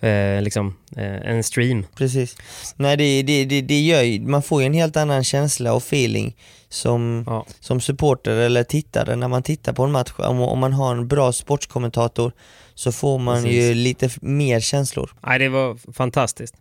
eh, 0.00 0.42
liksom, 0.42 0.76
eh, 0.96 1.30
en 1.30 1.42
stream. 1.44 1.86
Precis. 1.96 2.36
Nej 2.76 2.96
det, 2.96 3.22
det, 3.22 3.44
det, 3.44 3.60
det 3.60 3.80
gör 3.80 4.02
ju, 4.02 4.20
man 4.20 4.42
får 4.42 4.62
ju 4.62 4.66
en 4.66 4.74
helt 4.74 4.96
annan 4.96 5.24
känsla 5.24 5.72
och 5.72 5.82
feeling 5.82 6.36
som, 6.68 7.24
Ja. 7.26 7.46
som 7.60 7.80
supporter 7.80 8.36
eller 8.36 8.64
tittare 8.64 9.16
när 9.16 9.28
man 9.28 9.42
tittar 9.42 9.72
på 9.72 9.84
en 9.84 9.92
match. 9.92 10.12
Om, 10.18 10.40
om 10.40 10.58
man 10.58 10.72
har 10.72 10.92
en 10.94 11.08
bra 11.08 11.32
sportskommentator 11.32 12.32
så 12.74 12.92
får 12.92 13.18
man 13.18 13.42
Precis. 13.42 13.62
ju 13.62 13.74
lite 13.74 14.10
mer 14.20 14.60
känslor. 14.60 15.10
Nej, 15.26 15.38
det 15.38 15.48
var 15.48 15.92
fantastiskt. 15.92 16.54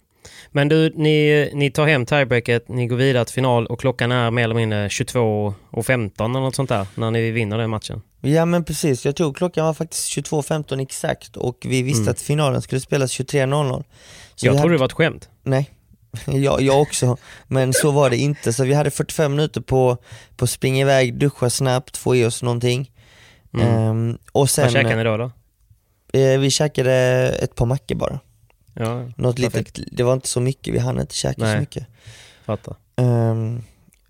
Men 0.52 0.70
du, 0.70 0.94
ni, 0.96 1.50
ni 1.54 1.72
tar 1.72 1.88
hem 1.88 2.06
tiebreaket, 2.06 2.68
ni 2.70 2.88
går 2.88 2.96
vidare 2.96 3.26
till 3.26 3.34
final 3.34 3.66
och 3.68 3.80
klockan 3.80 4.12
är 4.12 4.32
mer 4.32 4.44
eller 4.44 4.56
mindre 4.56 4.90
22 4.90 5.54
och 5.72 5.86
15 5.86 6.32
eller 6.32 6.46
något 6.46 6.56
sånt 6.56 6.70
där 6.70 6.86
när 6.96 7.12
ni 7.12 7.32
vinner 7.32 7.58
den 7.58 7.70
matchen. 7.70 8.02
Ja 8.22 8.46
men 8.46 8.64
precis, 8.64 9.06
jag 9.06 9.16
tror 9.16 9.34
klockan 9.34 9.66
var 9.66 9.74
faktiskt 9.74 10.18
22.15 10.18 10.82
exakt 10.82 11.38
och 11.38 11.58
vi 11.66 11.82
visste 11.82 12.02
Mm. 12.02 12.12
att 12.12 12.22
finalen 12.22 12.62
skulle 12.62 12.82
spelas 12.82 13.12
23.00. 13.20 13.84
Så 14.36 14.46
Jag 14.46 14.52
trodde 14.54 14.60
hade, 14.62 14.74
det 14.74 14.78
var 14.78 14.86
ett 14.86 14.94
skämt. 14.94 15.30
Nej, 15.44 15.70
jag, 16.26 16.62
jag 16.62 16.82
också, 16.82 17.18
men 17.48 17.74
så 17.74 17.92
var 17.92 18.10
det 18.10 18.18
inte. 18.18 18.54
Så 18.54 18.64
vi 18.64 18.74
hade 18.74 18.92
45 18.92 19.32
minuter 19.36 19.62
på, 19.62 19.98
på 20.38 20.44
att 20.46 20.50
springa 20.50 20.82
iväg, 20.82 21.14
duscha 21.20 21.50
snabbt, 21.50 21.98
få 21.98 22.16
i 22.16 22.26
oss 22.26 22.44
någonting. 22.44 22.92
Mm. 23.54 23.68
Ehm, 23.68 24.18
och 24.32 24.50
sen, 24.50 24.64
Vad 24.64 24.74
käkade 24.74 24.96
ni 24.96 25.04
då? 25.04 25.18
då? 25.18 25.32
eh, 26.20 26.40
vi 26.40 26.50
käkade 26.50 26.92
ett 27.42 27.56
par 27.56 27.66
mackor 27.66 27.96
bara. 27.96 28.20
Ja, 28.80 29.12
Något 29.18 29.36
Perfekt. 29.36 29.78
litet, 29.78 29.98
det 29.98 30.04
var 30.04 30.14
inte 30.14 30.28
så 30.28 30.40
mycket, 30.40 30.74
vi 30.74 30.80
hann 30.80 31.00
inte 31.00 31.16
käka 31.16 31.42
Nej. 31.42 31.56
så 31.56 31.60
mycket. 31.60 31.88
fattar. 32.46 32.76
Ehm, 32.96 33.64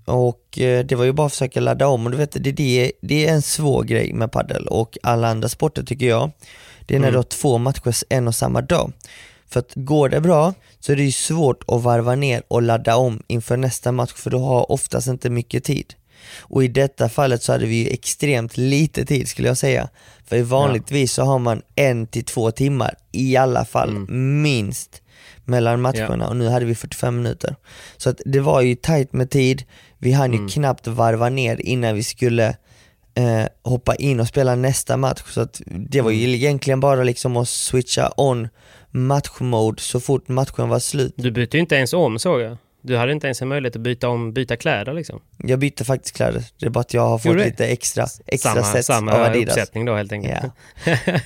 och 0.05 0.59
eh, 0.59 0.85
det 0.85 0.95
var 0.95 1.05
ju 1.05 1.11
bara 1.11 1.27
att 1.27 1.33
försöka 1.33 1.59
ladda 1.59 1.87
om 1.87 2.05
och 2.05 2.11
du 2.11 2.17
vet, 2.17 2.31
det, 2.31 2.51
det, 2.51 2.91
det 3.01 3.27
är 3.27 3.33
en 3.33 3.41
svår 3.41 3.83
grej 3.83 4.13
med 4.13 4.31
paddel 4.31 4.67
och 4.67 4.97
alla 5.03 5.27
andra 5.29 5.49
sporter 5.49 5.83
tycker 5.83 6.05
jag. 6.05 6.31
Det 6.85 6.95
är 6.95 6.99
när 6.99 7.07
Mm. 7.07 7.11
du 7.13 7.17
har 7.17 7.23
två 7.23 7.57
matcher 7.57 7.93
en 8.09 8.27
och 8.27 8.35
samma 8.35 8.61
dag. 8.61 8.91
För 9.47 9.59
att 9.59 9.71
går 9.75 10.09
det 10.09 10.21
bra 10.21 10.53
så 10.79 10.91
är 10.91 10.95
det 10.95 11.03
ju 11.03 11.11
svårt 11.11 11.63
att 11.67 11.81
varva 11.81 12.15
ner 12.15 12.43
och 12.47 12.61
ladda 12.61 12.95
om 12.95 13.23
inför 13.27 13.57
nästa 13.57 13.91
match 13.91 14.13
för 14.15 14.29
du 14.29 14.37
har 14.37 14.71
oftast 14.71 15.07
inte 15.07 15.29
mycket 15.29 15.63
tid. 15.63 15.93
Och 16.39 16.63
i 16.63 16.67
detta 16.67 17.09
fallet 17.09 17.43
så 17.43 17.51
hade 17.51 17.65
vi 17.65 17.75
ju 17.75 17.89
extremt 17.89 18.57
lite 18.57 19.05
tid 19.05 19.27
skulle 19.27 19.47
jag 19.47 19.57
säga. 19.57 19.89
För 20.29 20.41
vanligtvis 20.41 21.13
så 21.13 21.23
har 21.23 21.39
man 21.39 21.61
en 21.75 22.07
till 22.07 22.23
två 22.25 22.51
timmar 22.51 22.95
i 23.11 23.35
alla 23.35 23.65
fall, 23.65 23.89
Mm. 23.89 24.41
minst 24.41 25.01
mellan 25.45 25.81
matcherna 25.81 26.27
och 26.27 26.35
nu 26.35 26.47
hade 26.47 26.65
vi 26.65 26.75
45 26.75 27.15
minuter. 27.15 27.55
Så 27.97 28.09
att 28.09 28.21
det 28.25 28.39
var 28.39 28.61
ju 28.61 28.75
tajt 28.75 29.13
med 29.13 29.29
tid, 29.29 29.63
vi 29.97 30.11
hann 30.11 30.31
ju 30.31 30.37
Mm. 30.37 30.49
knappt 30.49 30.87
varva 30.87 31.29
ner 31.29 31.61
innan 31.61 31.95
vi 31.95 32.03
skulle 32.03 32.55
eh, 33.15 33.45
hoppa 33.63 33.95
in 33.95 34.19
och 34.19 34.27
spela 34.27 34.55
nästa 34.55 34.97
match. 34.97 35.21
Så 35.27 35.41
att 35.41 35.61
det 35.65 36.01
var 36.01 36.11
ju 36.11 36.23
Mm. 36.23 36.35
egentligen 36.35 36.79
bara 36.79 37.03
liksom 37.03 37.37
att 37.37 37.49
switcha 37.49 38.11
on 38.17 38.47
matchmode 38.91 39.81
så 39.81 39.99
fort 39.99 40.27
matchen 40.27 40.69
var 40.69 40.79
slut. 40.79 41.13
Du 41.17 41.31
bytte 41.31 41.57
ju 41.57 41.61
inte 41.61 41.75
ens 41.75 41.93
om 41.93 42.19
såg 42.19 42.41
jag. 42.41 42.57
Du 42.81 42.97
hade 42.97 43.11
inte 43.11 43.27
ens 43.27 43.41
en 43.41 43.47
möjlighet 43.47 43.75
att 43.75 43.81
byta 43.81 44.09
om, 44.09 44.33
byta 44.33 44.55
kläder 44.57 44.93
liksom. 44.93 45.19
Jag 45.37 45.59
bytte 45.59 45.85
faktiskt 45.85 46.15
kläder, 46.15 46.43
det 46.59 46.65
är 46.65 46.69
bara 46.69 46.79
att 46.79 46.93
jag 46.93 47.07
har 47.09 47.17
fått 47.17 47.35
lite 47.37 47.67
extra, 47.67 48.05
extra 48.27 48.51
samma 48.53 48.63
sets 48.65 48.87
samma 48.87 49.11
av 49.13 49.21
Adidas. 49.23 49.49
uppsättning 49.57 49.85
då 49.85 49.95
helt 49.95 50.11
enkelt. 50.11 50.39
Ja. 50.85 50.93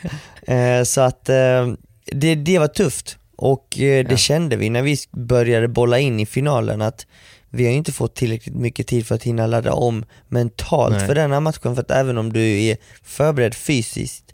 Eh, 0.48 0.84
så 0.84 1.02
att 1.02 1.30
eh, 1.30 1.74
det, 2.06 2.36
det 2.36 2.60
var 2.60 2.68
tufft 2.68 3.18
och 3.36 3.80
eh, 3.80 4.06
det 4.06 4.12
Ja. 4.12 4.18
kände 4.18 4.56
vi 4.56 4.70
när 4.70 4.82
vi 4.82 4.98
började 5.12 5.68
bolla 5.68 6.00
in 6.00 6.20
i 6.20 6.26
finalen 6.26 6.82
att 6.82 7.08
vi 7.50 7.63
har 7.63 7.72
ju 7.72 7.78
inte 7.78 7.92
fått 7.92 8.16
tillräckligt 8.16 8.56
mycket 8.56 8.88
tid 8.88 9.08
för 9.08 9.16
att 9.16 9.24
hinna 9.24 9.48
ladda 9.48 9.74
om 9.74 10.06
mentalt 10.28 10.96
Nej. 10.98 11.08
för 11.08 11.16
denna 11.16 11.39
matchen 11.39 11.76
för 11.76 11.82
att 11.82 11.92
även 11.92 12.18
om 12.18 12.34
du 12.34 12.62
är 12.63 12.78
förberedd 13.04 13.56
fysiskt 13.56 14.33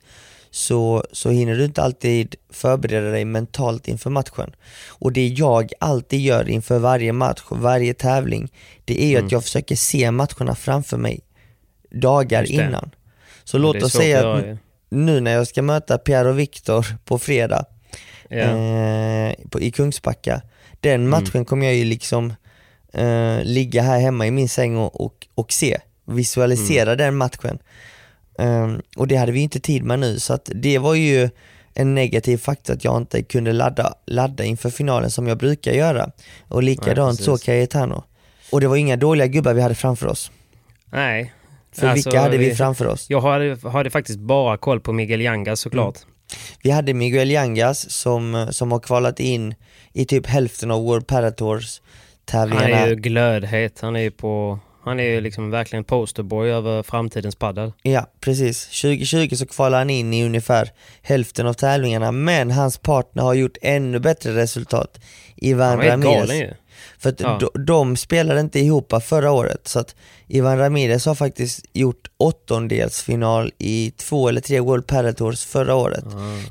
så, 0.51 1.03
så 1.11 1.29
hinner 1.29 1.55
du 1.55 1.65
inte 1.65 1.81
alltid 1.83 2.35
förbereda 2.49 3.09
dig 3.09 3.25
mentalt 3.25 3.87
inför 3.87 4.09
matchen. 4.09 4.55
Och 4.87 5.11
det 5.13 5.27
jag 5.27 5.71
alltid 5.79 6.19
gör 6.19 6.49
inför 6.49 6.79
varje 6.79 7.13
match, 7.13 7.41
varje 7.51 7.93
tävling, 7.93 8.51
det 8.85 9.03
är 9.03 9.07
ju 9.07 9.13
Mm. 9.15 9.25
att 9.25 9.31
jag 9.31 9.43
försöker 9.43 9.75
se 9.75 10.11
matcherna 10.11 10.55
framför 10.55 10.97
mig 10.97 11.19
dagar 11.91 12.51
innan. 12.51 12.91
Så 13.43 13.57
låt 13.57 13.73
Det 13.73 13.79
är 13.79 13.85
oss 13.85 13.91
säga 13.93 14.33
att 14.33 14.45
nu 14.89 15.19
när 15.19 15.31
jag 15.31 15.47
ska 15.47 15.61
möta 15.61 15.97
Pierre 15.97 16.29
och 16.29 16.39
Viktor 16.39 16.85
på 17.05 17.19
fredag 17.19 17.65
Ja. 18.29 18.37
eh, 18.37 19.33
på, 19.49 19.61
i 19.61 19.71
Kungsbacka, 19.71 20.41
den 20.79 21.09
matchen 21.09 21.45
kommer 21.45 21.65
jag 21.65 21.75
ju 21.75 21.83
liksom 21.85 22.33
eh, 22.93 23.43
ligga 23.43 23.81
här 23.81 23.99
hemma 23.99 24.27
i 24.27 24.31
min 24.31 24.49
säng 24.49 24.77
och, 24.77 25.01
och, 25.01 25.27
och 25.35 25.51
se, 25.51 25.77
visualisera 26.05 26.95
den 26.95 27.15
matchen. 27.17 27.59
Ehm, 28.39 28.81
och 28.97 29.07
det 29.07 29.15
hade 29.15 29.31
vi 29.31 29.39
inte 29.39 29.59
tid 29.59 29.83
med 29.83 29.99
nu 29.99 30.19
så 30.19 30.33
att 30.33 30.49
det 30.55 30.77
var 30.77 30.95
ju 30.95 31.29
en 31.73 31.95
negativ 31.95 32.37
faktor 32.37 32.73
att 32.73 32.83
jag 32.83 32.97
inte 32.97 33.23
kunde 33.23 33.51
ladda, 33.53 33.93
ladda 34.05 34.43
inför 34.43 34.69
finalen 34.69 35.11
som 35.11 35.27
jag 35.27 35.37
brukar 35.37 35.71
göra. 35.71 36.11
Och 36.47 36.63
likadant 36.63 37.23
så 37.23 37.37
Cayetano. 37.37 38.03
Och 38.51 38.61
det 38.61 38.67
var 38.67 38.75
inga 38.75 38.95
dåliga 38.97 39.27
gubbar 39.27 39.53
vi 39.53 39.61
hade 39.61 39.75
framför 39.75 40.07
oss. 40.07 40.31
Nej. 40.91 41.33
För 41.71 41.87
Alltså, 41.87 42.09
vilka 42.09 42.21
hade 42.21 42.37
vi 42.37 42.55
framför 42.55 42.87
oss? 42.87 43.09
Jag 43.09 43.21
hade, 43.21 43.69
hade 43.69 43.89
faktiskt 43.89 44.19
bara 44.19 44.57
koll 44.57 44.79
på 44.79 44.93
Miguel 44.93 45.21
Yangas 45.21 45.59
såklart. 45.59 45.97
Vi 46.63 46.71
hade 46.71 46.93
Miguel 46.93 47.31
Yangas 47.31 47.91
som, 47.91 48.47
som 48.51 48.71
har 48.71 48.79
kvalat 48.79 49.19
in 49.19 49.55
i 49.93 50.05
typ 50.05 50.25
hälften 50.27 50.71
av 50.71 50.83
World 50.83 51.07
Paratours 51.07 51.81
Han 51.81 52.49
tävlingarna. 52.49 52.77
är 52.79 52.87
ju 52.87 52.95
glödhet. 52.95 53.79
Han 53.81 53.95
är 53.95 53.99
ju 53.99 54.11
på... 54.11 54.59
Han 54.89 54.99
är 54.99 55.03
ju 55.03 55.21
liksom 55.21 55.49
verkligen 55.51 55.83
posterboy 55.83 56.49
över 56.49 56.83
framtidens 56.83 57.35
paddel. 57.35 57.71
Ja, 57.81 58.05
precis. 58.19 58.65
2020 58.81 59.35
så 59.35 59.45
kvalade 59.45 59.77
han 59.81 59.89
in 59.89 60.13
i 60.13 60.25
ungefär 60.25 60.69
hälften 61.01 61.47
av 61.47 61.53
tävlingarna, 61.53 62.11
men 62.11 62.51
hans 62.51 62.77
partner 62.77 63.23
har 63.23 63.33
gjort 63.33 63.57
ännu 63.61 63.99
bättre 63.99 64.35
resultat. 64.35 64.99
Ivan 65.35 65.67
Han 65.69 65.87
Ramirez. 65.87 66.15
galen 66.19 66.37
ju. 66.37 66.53
För 66.97 67.09
att 67.09 67.19
Ja. 67.19 67.39
de, 67.53 67.65
de 67.65 67.97
spelade 67.97 68.39
inte 68.39 68.59
ihop 68.59 68.93
förra 69.03 69.31
året, 69.31 69.67
så 69.67 69.79
att 69.79 69.95
Ivan 70.27 70.57
Ramirez 70.57 71.05
har 71.05 71.15
faktiskt 71.15 71.65
gjort 71.73 72.07
åttondelsfinal 72.17 73.51
i 73.57 73.91
två 73.97 74.29
eller 74.29 74.41
tre 74.41 74.59
World 74.59 74.87
Padel 74.87 75.15
Tours 75.15 75.45
förra 75.45 75.75
året. 75.75 76.03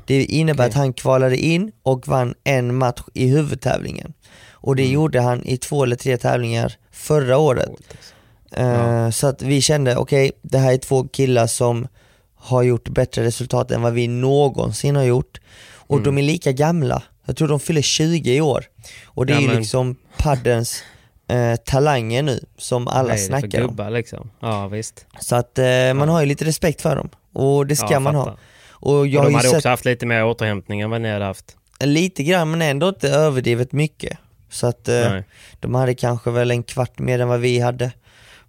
Det 0.05 0.23
innebär 0.23 0.63
okej. 0.63 0.69
att 0.69 0.73
han 0.75 0.93
kvalade 0.93 1.37
in 1.37 1.71
och 1.83 2.07
vann 2.07 2.33
en 2.43 2.75
match 2.75 3.01
i 3.13 3.27
huvudtävlingen. 3.27 4.13
Och 4.51 4.73
Mm. 4.73 4.85
det 4.85 4.91
gjorde 4.93 5.21
han 5.21 5.45
i 5.45 5.57
två 5.57 5.83
eller 5.83 5.95
tre 5.95 6.17
tävlingar 6.17 6.73
förra 6.91 7.37
året. 7.37 7.69
Eh, 8.51 9.09
Så 9.09 9.27
att 9.27 9.41
vi 9.41 9.61
kände, 9.61 9.95
okej, 9.95 10.31
det 10.41 10.57
här 10.57 10.73
är 10.73 10.77
två 10.77 11.07
killar 11.07 11.47
som 11.47 11.87
har 12.35 12.63
gjort 12.63 12.89
bättre 12.89 13.23
resultat 13.23 13.71
än 13.71 13.81
vad 13.81 13.93
vi 13.93 14.07
någonsin 14.07 14.95
har 14.95 15.03
gjort. 15.03 15.41
Och 15.75 15.97
Mm. 15.97 16.03
de 16.03 16.17
är 16.17 16.21
lika 16.27 16.51
gamla. 16.51 17.03
Jag 17.25 17.35
tror 17.37 17.47
de 17.47 17.59
fyller 17.59 17.81
20 17.81 18.35
i 18.35 18.41
år. 18.41 18.65
Och 19.05 19.25
det 19.25 19.33
är 19.33 19.35
Ja, 19.35 19.41
ju 19.41 19.47
men- 19.47 19.57
liksom 19.57 19.95
paddens 20.17 20.83
eh, 21.27 21.55
talanger 21.55 22.23
nu 22.23 22.45
som 22.57 22.87
alla 22.87 23.09
är 23.09 23.13
det 23.13 23.17
för 23.17 23.25
snackar 23.27 23.61
om. 23.61 23.67
gubbar 23.67 23.89
liksom? 23.89 24.29
Ja 24.39 24.67
visst. 24.67 25.05
Så 25.21 25.35
att 25.35 25.59
eh, 25.59 25.93
man 25.93 26.09
har 26.09 26.19
ju 26.19 26.25
lite 26.25 26.45
respekt 26.45 26.81
för 26.81 26.95
dem. 26.95 27.09
Och 27.33 27.67
det 27.67 27.75
ska 27.75 27.87
Ja, 27.91 27.99
man 27.99 28.15
ha. 28.15 28.37
Och 28.71 29.07
jag 29.07 29.19
Och 29.19 29.23
har 29.23 29.29
de 29.29 29.35
hade 29.35 29.47
sett 29.47 29.57
också 29.57 29.69
haft 29.69 29.85
lite 29.85 30.05
mer 30.05 30.25
återhämtning 30.25 30.81
än 30.81 30.89
vad 30.89 31.01
ni 31.01 31.11
hade 31.11 31.25
haft. 31.25 31.55
lite 31.79 32.23
grann 32.23 32.51
men 32.51 32.61
ändå 32.61 32.89
inte 32.89 33.09
överdrivet 33.09 33.71
mycket. 33.71 34.17
Så 34.49 34.67
att 34.67 34.87
eh, 34.87 34.95
Nej. 35.11 35.23
de 35.59 35.75
hade 35.75 35.95
kanske 35.95 36.31
väl 36.31 36.51
en 36.51 36.63
kvart 36.63 36.99
mer 36.99 37.19
än 37.19 37.27
vad 37.27 37.39
vi 37.39 37.59
hade. 37.59 37.91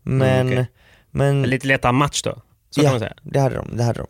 Men, 0.03 0.41
Mm, 0.47 0.53
okej. 0.53 0.67
men 1.11 1.27
En 1.29 1.43
lite 1.43 1.67
lättare 1.67 1.93
match 1.93 2.23
då, 2.23 2.43
så 2.71 2.81
kan 2.83 2.91
man 2.91 3.01
säga. 3.01 3.15
det 3.23 3.41
hade 3.41 3.55
de. 3.57 3.77
Det 3.77 3.83
hade 3.83 4.01
de. 4.01 4.07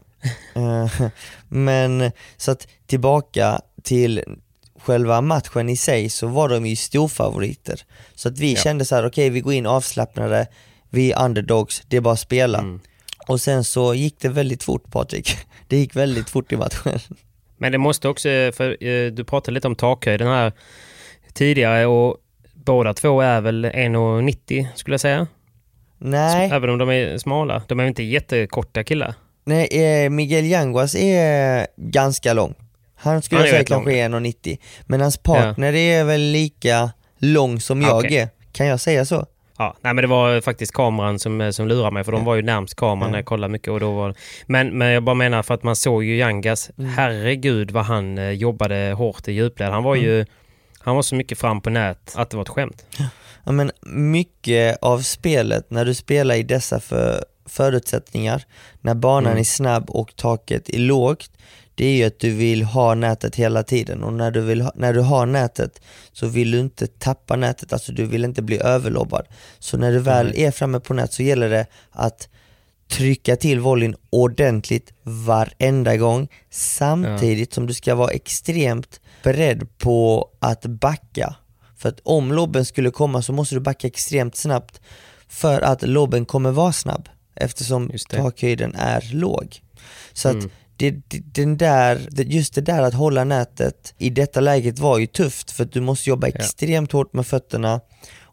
Eh, 0.61 1.09
Men 1.49 2.13
så 2.37 2.51
att 2.51 2.69
tillbaka 2.87 3.61
till 3.83 4.25
själva 4.81 5.21
matchen 5.21 5.69
i 5.69 5.77
sig 5.77 6.09
så 6.11 6.27
var 6.27 6.49
de 6.49 6.67
ju 6.67 6.77
storfavoriter. 6.77 7.81
Så 8.15 8.29
att 8.29 8.39
vi 8.39 8.55
Ja. 8.55 8.61
kände 8.61 8.85
så 8.85 8.95
här: 8.95 9.07
okej 9.07 9.31
vi 9.31 9.41
går 9.41 9.53
in 9.53 9.67
avslappnade, 9.67 10.47
vi 10.89 11.13
är 11.13 11.25
underdogs, 11.25 11.83
det 11.89 11.97
är 11.97 12.01
bara 12.01 12.15
att 12.15 12.21
spela. 12.21 12.59
Mm. 12.59 12.81
Och 13.29 13.41
sen 13.41 13.65
så 13.65 13.95
gick 13.95 14.21
det 14.21 14.29
väldigt 14.29 14.63
fort 14.63 14.91
Patrik. 14.91 15.37
Det 15.69 15.77
gick 15.77 15.97
väldigt 15.97 16.31
fort 16.31 16.53
i 16.53 16.57
matchen. 16.57 16.99
Men 17.59 17.73
det 17.73 17.79
måste 17.79 18.09
också, 18.09 18.29
för 18.29 18.85
eh, 18.85 19.11
du 19.13 19.25
pratade 19.25 19.55
lite 19.55 19.67
om 19.67 19.77
takhöjden 19.77 20.29
här 20.29 20.53
tidigare 21.33 21.87
och 21.87 22.17
båda 22.55 22.95
två 22.95 23.21
är 23.21 23.41
väl 23.41 23.65
1,90 23.67 24.67
skulle 24.75 24.95
jag 24.95 25.01
säga. 25.01 25.27
Nej, 26.01 26.51
Även 26.53 26.71
om 26.71 26.79
de 26.79 26.91
är 26.91 27.19
smala. 27.19 27.63
De 27.69 27.81
är 27.81 27.85
inte 27.87 28.03
jättekorta 28.03 28.85
killar. 28.85 29.15
nej 29.45 29.69
eh, 30.05 30.11
Miguel 30.11 30.45
Yanguas 30.45 30.95
är 30.95 31.67
ganska 31.77 32.33
lång. 32.33 32.55
Han 32.97 33.23
skulle 33.23 33.39
Han 33.41 33.47
jag 33.49 33.55
säga 33.55 33.65
kanske 33.65 33.93
är 33.99 34.09
1,90. 34.09 34.59
Men 34.87 35.01
hans 35.01 35.17
partner 35.19 35.73
är 35.75 36.05
väl 36.05 36.21
lika 36.21 36.91
lång 37.19 37.61
som 37.61 37.83
jag 37.83 37.99
Okej. 37.99 38.17
är. 38.17 38.29
Kan 38.53 38.67
jag 38.67 38.81
säga 38.81 39.05
så? 39.05 39.27
Ja, 39.59 39.77
nej 39.81 39.95
men 39.95 40.03
det 40.03 40.09
var 40.09 40.41
faktiskt 40.41 40.73
kameran 40.75 41.19
som, 41.19 41.41
eh, 41.41 41.51
som 41.51 41.69
lurade 41.69 41.91
mig 41.91 42.05
för 42.05 42.13
de 42.13 42.21
Ja. 42.21 42.25
var 42.27 42.35
ju 42.35 42.43
närmst 42.43 42.75
kameran 42.77 43.09
Ja. 43.09 43.11
när 43.13 43.19
jag 43.19 43.25
kollade 43.27 43.53
mycket 43.53 43.69
och 43.69 43.81
då 43.81 43.93
var 43.93 44.15
men, 44.47 44.79
men 44.79 44.89
jag 44.89 45.03
bara 45.03 45.15
menar 45.15 45.43
för 45.43 45.55
att 45.55 45.63
man 45.63 45.77
såg 45.77 46.05
ju 46.05 46.17
Yangas, 46.17 46.71
Mm. 46.79 46.91
herregud 46.91 47.71
vad 47.71 47.85
han 47.85 48.19
eh, 48.19 48.31
jobbade 48.31 48.93
hårt 48.97 49.29
i 49.29 49.33
djupled. 49.33 49.71
Han 49.71 49.83
var 49.83 49.95
Mm. 49.97 50.07
ju, 50.07 50.27
han 50.83 50.95
var 50.95 51.03
så 51.03 51.15
mycket 51.15 51.39
fram 51.39 51.61
på 51.61 51.71
nät 51.71 52.13
att 52.17 52.31
det 52.31 52.37
var 52.37 52.43
ett 52.43 52.49
skämt. 52.49 52.85
Ja, 53.45 53.53
men 53.53 53.71
mycket 53.87 54.79
av 54.83 55.01
spelet 55.01 55.71
när 55.71 55.85
du 55.85 55.95
spelar 55.95 56.35
i 56.35 56.43
dessa 56.43 56.81
för, 56.81 57.25
förutsättningar, 57.47 58.45
när 58.81 58.95
banan 58.95 59.27
Mm. 59.27 59.41
är 59.41 59.45
snabb 59.45 59.91
och 59.91 60.17
taket 60.17 60.69
är 60.69 60.79
lågt, 60.79 61.31
det 61.75 61.87
är 61.87 61.97
ju 61.97 62.05
att 62.05 62.21
du 62.21 62.31
vill 62.31 62.63
ha 62.63 62.95
nätet 62.95 63.37
hela 63.37 63.63
tiden 63.63 64.03
och 64.03 64.13
när 64.13 64.31
du, 64.31 64.41
vill 64.41 64.61
ha, 64.61 64.73
när 64.75 64.93
du 64.93 65.01
har 65.01 65.27
nätet 65.27 65.81
så 66.13 66.27
vill 66.27 66.51
du 66.51 66.61
inte 66.61 66.87
tappa 66.87 67.37
nätet, 67.37 67.73
alltså 67.73 67.93
du 67.93 68.07
vill 68.07 68.25
inte 68.25 68.43
bli 68.43 68.63
överlobbad. 68.63 69.27
Så 69.59 69.77
när 69.77 69.93
du 69.93 69.99
väl 69.99 70.33
är 70.37 70.51
framme 70.51 70.81
på 70.81 70.95
nät 70.95 71.13
så 71.13 71.23
gäller 71.23 71.51
det 71.51 71.67
att 71.91 72.29
trycka 72.89 73.37
till 73.37 73.61
volleyn 73.61 73.97
ordentligt 74.11 74.93
varenda 75.03 75.97
gång 75.97 76.29
samtidigt 76.51 77.53
som 77.55 77.67
du 77.67 77.75
ska 77.75 77.95
vara 77.95 78.11
extremt 78.11 79.01
beredd 79.23 79.79
på 79.79 80.29
att 80.39 80.67
backa. 80.67 81.35
För 81.77 81.89
att 81.89 82.01
om 82.03 82.33
lobben 82.33 82.65
skulle 82.65 82.91
komma 82.91 83.23
så 83.23 83.33
måste 83.33 83.55
du 83.55 83.61
backa 83.61 83.87
extremt 83.87 84.37
snabbt 84.37 84.81
för 85.29 85.61
att 85.61 85.83
lobben 85.83 86.25
kommer 86.25 86.51
vara 86.51 86.73
snabb 86.73 87.09
eftersom 87.35 87.91
takhöjden 88.11 88.75
är 88.75 89.11
låg. 89.15 89.61
Så 90.13 90.29
Mm. 90.29 90.45
att 90.45 90.51
det, 90.77 90.91
det, 90.91 91.19
den 91.35 91.57
där, 91.57 92.09
just 92.11 92.55
det 92.55 92.61
där 92.61 92.83
att 92.83 92.95
hålla 92.95 93.25
nätet 93.25 93.95
i 93.99 94.11
detta 94.11 94.41
läget 94.41 94.79
var 94.79 94.99
ju 94.99 95.07
tufft 95.07 95.51
för 95.51 95.65
att 95.65 95.73
du 95.73 95.81
måste 95.81 96.11
jobba 96.11 96.27
extremt 96.27 96.93
hårt 96.93 97.13
med 97.13 97.27
fötterna 97.27 97.81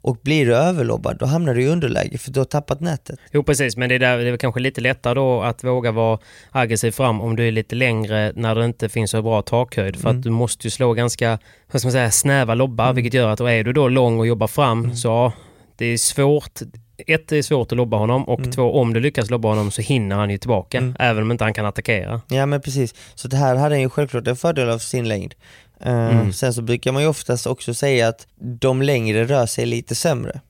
och 0.01 0.17
blir 0.23 0.45
du 0.45 0.55
överlobbad 0.55 1.17
då 1.19 1.25
hamnar 1.25 1.53
du 1.53 1.61
i 1.63 1.67
underläge 1.67 2.17
för 2.17 2.31
du 2.31 2.39
har 2.39 2.45
tappat 2.45 2.79
nätet. 2.81 3.19
Jo 3.31 3.43
precis, 3.43 3.77
men 3.77 3.89
det 3.89 3.95
är, 3.95 3.99
där, 3.99 4.17
det 4.17 4.29
är 4.29 4.37
kanske 4.37 4.59
lite 4.59 4.81
lättare 4.81 5.13
då 5.13 5.41
att 5.41 5.63
våga 5.63 5.91
vara 5.91 6.19
aggressiv 6.51 6.91
fram 6.91 7.21
om 7.21 7.35
du 7.35 7.47
är 7.47 7.51
lite 7.51 7.75
längre 7.75 8.31
när 8.35 8.55
det 8.55 8.65
inte 8.65 8.89
finns 8.89 9.11
så 9.11 9.21
bra 9.21 9.41
takhöjd. 9.41 9.95
För 9.95 10.09
Mm. 10.09 10.17
att 10.19 10.23
du 10.23 10.29
måste 10.29 10.67
ju 10.67 10.71
slå 10.71 10.93
ganska, 10.93 11.39
vad 11.71 11.81
ska 11.81 11.87
man 11.87 11.91
säga, 11.91 12.11
snäva 12.11 12.55
lobbar, 12.55 12.93
vilket 12.93 13.13
gör 13.13 13.29
att 13.29 13.39
är 13.39 13.63
du 13.63 13.73
då 13.73 13.87
lång 13.87 14.19
och 14.19 14.27
jobbar 14.27 14.47
fram 14.47 14.83
Mm. 14.83 14.95
så 14.95 15.07
ja, 15.07 15.33
det 15.77 15.85
är 15.85 15.97
svårt. 15.97 16.59
Ett, 17.07 17.27
det 17.27 17.37
är 17.37 17.41
svårt 17.41 17.71
att 17.71 17.77
lobba 17.77 17.97
honom 17.97 18.23
och 18.23 18.39
Mm. 18.39 18.51
två, 18.51 18.79
om 18.79 18.93
du 18.93 18.99
lyckas 18.99 19.29
lobba 19.29 19.47
honom 19.49 19.71
så 19.71 19.81
hinner 19.81 20.15
han 20.15 20.29
ju 20.29 20.37
tillbaka, 20.37 20.77
Mm. 20.77 20.95
även 20.99 21.23
om 21.23 21.31
inte 21.31 21.43
han 21.43 21.53
kan 21.53 21.65
attackera. 21.65 22.21
Ja 22.27 22.45
men 22.45 22.61
precis, 22.61 22.95
så 23.15 23.27
det 23.27 23.37
här 23.37 23.55
hade 23.55 23.75
han 23.75 23.81
ju 23.81 23.89
självklart 23.89 24.27
en 24.27 24.35
fördel 24.35 24.69
av 24.69 24.77
sin 24.77 25.07
längd. 25.07 25.35
Eh, 25.81 25.91
Mm. 26.09 26.33
Sen 26.33 26.53
så 26.53 26.61
brukar 26.61 26.91
man 26.91 27.01
ju 27.01 27.07
oftast 27.07 27.47
också 27.47 27.73
säga 27.73 28.07
att 28.07 28.27
de 28.37 28.81
längre 28.81 29.25
rör 29.25 29.45
sig 29.45 29.65
lite 29.65 29.95
sämre. 29.95 30.41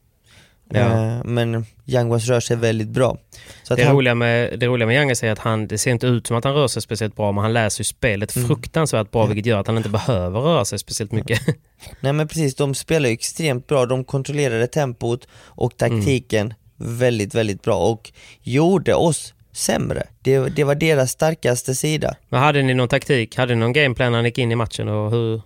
Ja. 0.69 0.79
Eh, 0.79 1.23
men 1.23 1.65
Yanguas 1.85 2.27
rör 2.27 2.39
sig 2.39 2.55
väldigt 2.57 2.87
bra. 2.87 3.17
Så 3.63 3.75
Det 3.75 3.83
han, 3.83 3.95
roliga 3.95 4.15
med, 4.15 4.59
det 4.59 4.67
roliga 4.67 4.85
med 4.87 4.95
Yangas 4.95 5.23
är 5.23 5.31
att 5.31 5.39
han, 5.39 5.67
det 5.67 5.77
ser 5.77 5.91
inte 5.91 6.07
ut 6.07 6.27
som 6.27 6.37
att 6.37 6.43
han 6.43 6.53
rör 6.53 6.67
sig 6.67 6.81
speciellt 6.81 7.15
bra, 7.15 7.31
men 7.31 7.41
han 7.41 7.53
läser 7.53 7.79
ju 7.79 7.83
spelet 7.83 8.35
Mm. 8.35 8.47
fruktansvärt 8.47 9.11
bra, 9.11 9.25
vilket 9.25 9.45
gör 9.45 9.59
att 9.59 9.67
han 9.67 9.77
inte 9.77 9.89
behöver 9.89 10.39
röra 10.39 10.65
sig 10.65 10.79
speciellt 10.79 11.11
mycket. 11.11 11.41
nej 11.99 12.13
men 12.13 12.27
precis, 12.27 12.55
de 12.55 12.75
spelar 12.75 13.09
ju 13.09 13.13
extremt 13.13 13.67
bra, 13.67 13.85
de 13.85 14.03
kontrollerade 14.03 14.67
tempot 14.67 15.27
och 15.45 15.77
taktiken 15.77 16.53
väldigt, 16.75 17.35
väldigt 17.35 17.61
bra 17.61 17.77
och 17.91 18.11
gjorde 18.41 18.93
oss 18.95 19.33
sämre. 19.57 20.07
Det, 20.21 20.39
det 20.39 20.63
var 20.63 20.75
deras 20.75 21.11
starkaste 21.11 21.75
sida. 21.75 22.15
Men 22.29 22.39
hade 22.39 22.61
ni 22.61 22.73
någon 22.73 22.89
taktik? 22.89 23.37
Hade 23.37 23.55
ni 23.55 23.59
någon 23.59 23.73
gameplan 23.73 24.11
när 24.11 24.21
ni 24.21 24.27
gick 24.27 24.37
in 24.37 24.51
i 24.51 24.55
matchen? 24.55 24.87
Och 24.87 25.11
hur? 25.11 25.41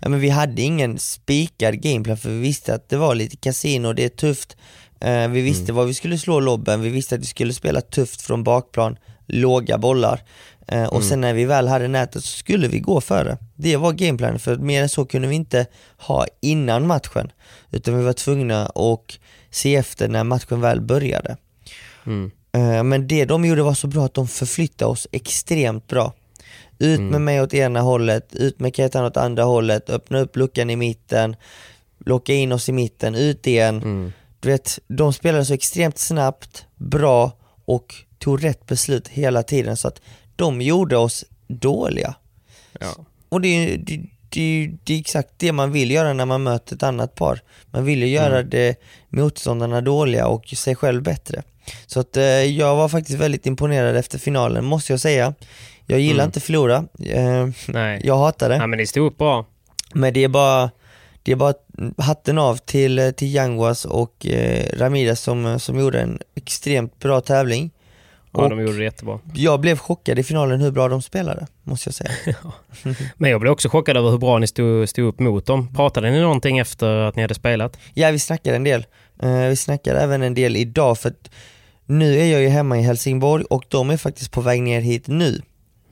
Ja, 0.00 0.08
men 0.08 0.20
vi 0.20 0.28
hade 0.28 0.62
ingen 0.62 0.98
spikad 0.98 1.80
gameplan 1.80 2.16
för 2.16 2.28
vi 2.28 2.40
visste 2.40 2.74
att 2.74 2.88
det 2.88 2.96
var 2.96 3.14
lite 3.14 3.36
kasino, 3.36 3.92
det 3.92 4.04
är 4.04 4.08
tufft. 4.08 4.56
Eh, 5.00 5.28
vi 5.28 5.40
visste 5.40 5.72
var 5.72 5.84
vi 5.84 5.94
skulle 5.94 6.18
slå 6.18 6.40
lobben, 6.40 6.80
vi 6.80 6.88
visste 6.88 7.14
att 7.14 7.20
vi 7.20 7.26
skulle 7.26 7.52
spela 7.52 7.80
tufft 7.80 8.22
från 8.22 8.44
bakplan, 8.44 8.96
låga 9.26 9.78
bollar. 9.78 10.22
Eh, 10.68 10.84
och 10.84 11.02
sen 11.04 11.20
när 11.20 11.34
vi 11.34 11.44
väl 11.44 11.68
hade 11.68 11.88
nätet 11.88 12.24
så 12.24 12.38
skulle 12.38 12.68
vi 12.68 12.80
gå 12.80 13.00
före. 13.00 13.38
Det 13.54 13.76
var 13.76 13.92
gameplanen, 13.92 14.38
för 14.38 14.56
mer 14.56 14.82
än 14.82 14.88
så 14.88 15.04
kunde 15.04 15.28
vi 15.28 15.34
inte 15.34 15.66
ha 15.98 16.26
innan 16.40 16.86
matchen. 16.86 17.32
Utan 17.70 17.98
vi 17.98 18.04
var 18.04 18.12
tvungna 18.12 18.66
att 18.66 19.18
se 19.50 19.76
efter 19.76 20.08
när 20.08 20.24
matchen 20.24 20.60
väl 20.60 20.80
började. 20.80 21.36
Mm. 22.06 22.30
Eh, 22.56 22.82
Men 22.82 23.08
det 23.08 23.24
de 23.24 23.44
gjorde 23.44 23.62
var 23.62 23.74
så 23.74 23.86
bra 23.86 24.04
att 24.04 24.14
de 24.14 24.28
förflyttade 24.28 24.90
oss 24.90 25.08
extremt 25.12 25.86
bra. 25.86 26.12
Ut 26.78 27.00
med 27.00 27.20
mig 27.20 27.40
åt 27.40 27.54
ena 27.54 27.80
hållet, 27.80 28.34
ut 28.34 28.60
med 28.60 28.74
Cayetano 28.74 29.06
åt 29.06 29.16
andra 29.16 29.44
hållet, 29.44 29.90
öppna 29.90 30.18
upp 30.18 30.36
luckan 30.36 30.70
i 30.70 30.76
mitten, 30.76 31.36
locka 31.98 32.32
in 32.32 32.52
oss 32.52 32.68
i 32.68 32.72
mitten, 32.72 33.14
ut 33.14 33.46
igen. 33.46 34.12
Du 34.40 34.48
vet, 34.48 34.78
de 34.88 35.12
spelade 35.12 35.44
så 35.44 35.54
extremt 35.54 35.98
snabbt, 35.98 36.66
bra 36.74 37.32
och 37.64 37.94
tog 38.18 38.44
rätt 38.44 38.66
beslut 38.66 39.08
hela 39.08 39.42
tiden 39.42 39.76
så 39.76 39.88
att 39.88 40.00
de 40.36 40.62
gjorde 40.62 40.96
oss 40.96 41.24
dåliga. 41.46 42.14
Ja. 42.80 42.94
Och 43.28 43.40
det 43.40 43.76
det, 43.76 44.00
det, 44.28 44.70
det 44.84 44.94
är 44.94 45.00
exakt 45.00 45.30
det 45.36 45.52
man 45.52 45.72
vill 45.72 45.90
göra 45.90 46.12
när 46.12 46.26
man 46.26 46.42
möter 46.42 46.74
ett 46.74 46.82
annat 46.82 47.14
par. 47.14 47.42
Man 47.70 47.84
vill 47.84 48.02
ju 48.02 48.08
göra 48.08 48.42
det 48.42 48.80
motståndarna 49.08 49.80
dåliga 49.80 50.26
och 50.26 50.46
sig 50.46 50.74
själv 50.74 51.02
bättre. 51.02 51.42
Så 51.86 52.00
att 52.00 52.16
eh, 52.16 52.24
jag 52.24 52.76
var 52.76 52.88
faktiskt 52.88 53.18
väldigt 53.18 53.46
imponerad 53.46 53.96
efter 53.96 54.18
finalen, 54.18 54.64
måste 54.64 54.92
jag 54.92 55.00
säga. 55.00 55.34
Jag 55.86 56.00
gillar 56.00 56.24
inte 56.24 56.40
förlora, 56.40 56.76
eh, 57.04 57.48
Nej. 57.68 58.00
jag 58.04 58.16
hatar 58.18 58.48
det. 58.48 58.56
Ja, 58.56 58.66
men 58.66 58.78
det 58.78 58.86
stod 58.86 59.06
upp 59.06 59.18
bra. 59.18 59.46
Men 59.94 60.12
det 60.14 60.24
är 60.24 60.28
bara, 60.28 60.70
det 61.22 61.32
är 61.32 61.36
bara 61.36 61.54
hatten 61.98 62.38
av 62.38 62.56
till, 62.56 62.98
eh, 62.98 63.10
till 63.10 63.34
Yanguas 63.34 63.84
och 63.84 64.26
eh, 64.26 64.64
Ramirez 64.78 65.20
som, 65.20 65.60
som 65.60 65.78
gjorde 65.80 66.00
en 66.00 66.18
extremt 66.34 66.98
bra 66.98 67.20
tävling. 67.20 67.70
Ja, 68.32 68.42
Och- 68.42 68.50
de 68.50 68.60
gjorde 68.60 68.78
det 68.78 68.84
jättebra. 68.84 69.18
Jag 69.34 69.60
blev 69.60 69.78
chockad 69.78 70.18
i 70.18 70.22
finalen 70.22 70.60
hur 70.60 70.70
bra 70.70 70.88
de 70.88 71.02
spelade, 71.02 71.46
måste 71.62 71.88
jag 71.88 71.94
säga. 71.94 72.10
Men 73.16 73.30
jag 73.30 73.40
blev 73.40 73.52
också 73.52 73.68
chockad 73.68 73.96
över 73.96 74.10
hur 74.10 74.18
bra 74.18 74.38
ni 74.38 74.46
stod, 74.46 74.88
stod 74.88 75.04
upp 75.08 75.18
mot 75.20 75.46
dem. 75.46 75.74
Pratade 75.74 76.10
ni 76.10 76.20
någonting 76.20 76.58
efter 76.58 76.88
att 76.96 77.16
ni 77.16 77.22
hade 77.22 77.34
spelat? 77.34 77.78
Ja, 77.94 78.10
vi 78.10 78.18
snackade 78.18 78.56
en 78.56 78.64
del. 78.64 78.86
Eh, 79.22 79.38
vi 79.38 79.56
snackade 79.56 80.00
även 80.00 80.22
en 80.22 80.34
del 80.34 80.56
idag 80.56 80.98
för 80.98 81.08
att 81.08 81.30
nu 81.86 82.18
är 82.20 82.26
jag 82.32 82.42
ju 82.42 82.48
hemma 82.48 82.78
i 82.78 82.82
Helsingborg 82.82 83.44
och 83.44 83.64
de 83.68 83.90
är 83.90 83.96
faktiskt 83.96 84.30
på 84.32 84.40
väg 84.40 84.62
ner 84.62 84.80
hit 84.80 85.06
nu. 85.06 85.42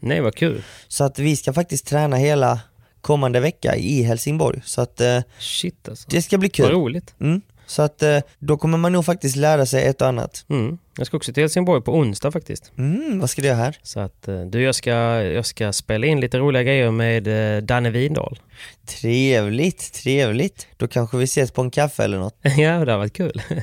Nej, 0.01 0.21
vad 0.21 0.35
kul. 0.35 0.63
Så 0.89 1.05
att 1.05 1.19
vi 1.19 1.37
ska 1.37 1.53
faktiskt 1.53 1.87
träna 1.87 2.17
hela 2.17 2.61
kommande 3.01 3.41
vecka 3.41 3.77
i 3.77 4.03
Helsingborg. 4.03 4.61
Så 4.65 4.81
att 4.81 5.01
eh, 5.01 5.21
Shit 5.39 5.89
alltså. 5.89 6.09
det 6.11 6.23
ska 6.23 6.39
bli 6.39 6.49
Vad 6.49 6.55
kul. 6.55 6.71
roligt. 6.71 7.15
Mm. 7.21 7.41
Så 7.67 7.83
att 7.83 8.03
eh, 8.03 8.19
då 8.39 8.57
kommer 8.57 8.79
man 8.79 8.93
nog 8.93 9.05
faktiskt 9.05 9.37
lära 9.37 9.67
sig 9.67 9.85
ett 9.85 10.03
och 10.03 10.09
annat. 10.09 10.45
Mm. 10.49 10.79
Jag 10.99 11.07
ska 11.07 11.17
också 11.17 11.33
till 11.33 11.43
Helsingborg 11.43 11.83
på 11.83 11.93
onsdag 11.95 12.31
faktiskt. 12.31 12.73
Mm, 12.79 13.21
vad 13.21 13.31
ska 13.31 13.43
du 13.43 13.49
göra 13.49 13.57
här? 13.57 13.79
Så 13.83 14.01
att 14.01 14.29
eh, 14.29 14.41
du, 14.41 14.63
jag 14.63 14.75
ska, 14.75 14.91
jag 15.23 15.47
ska 15.47 15.73
spela 15.73 16.07
in 16.07 16.21
lite 16.21 16.39
roliga 16.39 16.63
grejer 16.63 16.91
med 16.91 17.57
eh, 17.57 17.63
Danne 17.63 17.91
Windahl. 17.91 18.39
Trevligt, 18.87 19.93
trevligt. 19.93 20.67
Då 20.77 20.89
kanske 20.89 21.17
vi 21.17 21.25
ses 21.25 21.51
på 21.51 21.63
en 21.63 21.71
kaffe 21.71 22.05
eller 22.05 22.19
något. 22.19 22.37
ja, 22.43 22.85
det 22.85 22.93
har 22.93 22.99
varit 22.99 23.13
kul. 23.13 23.43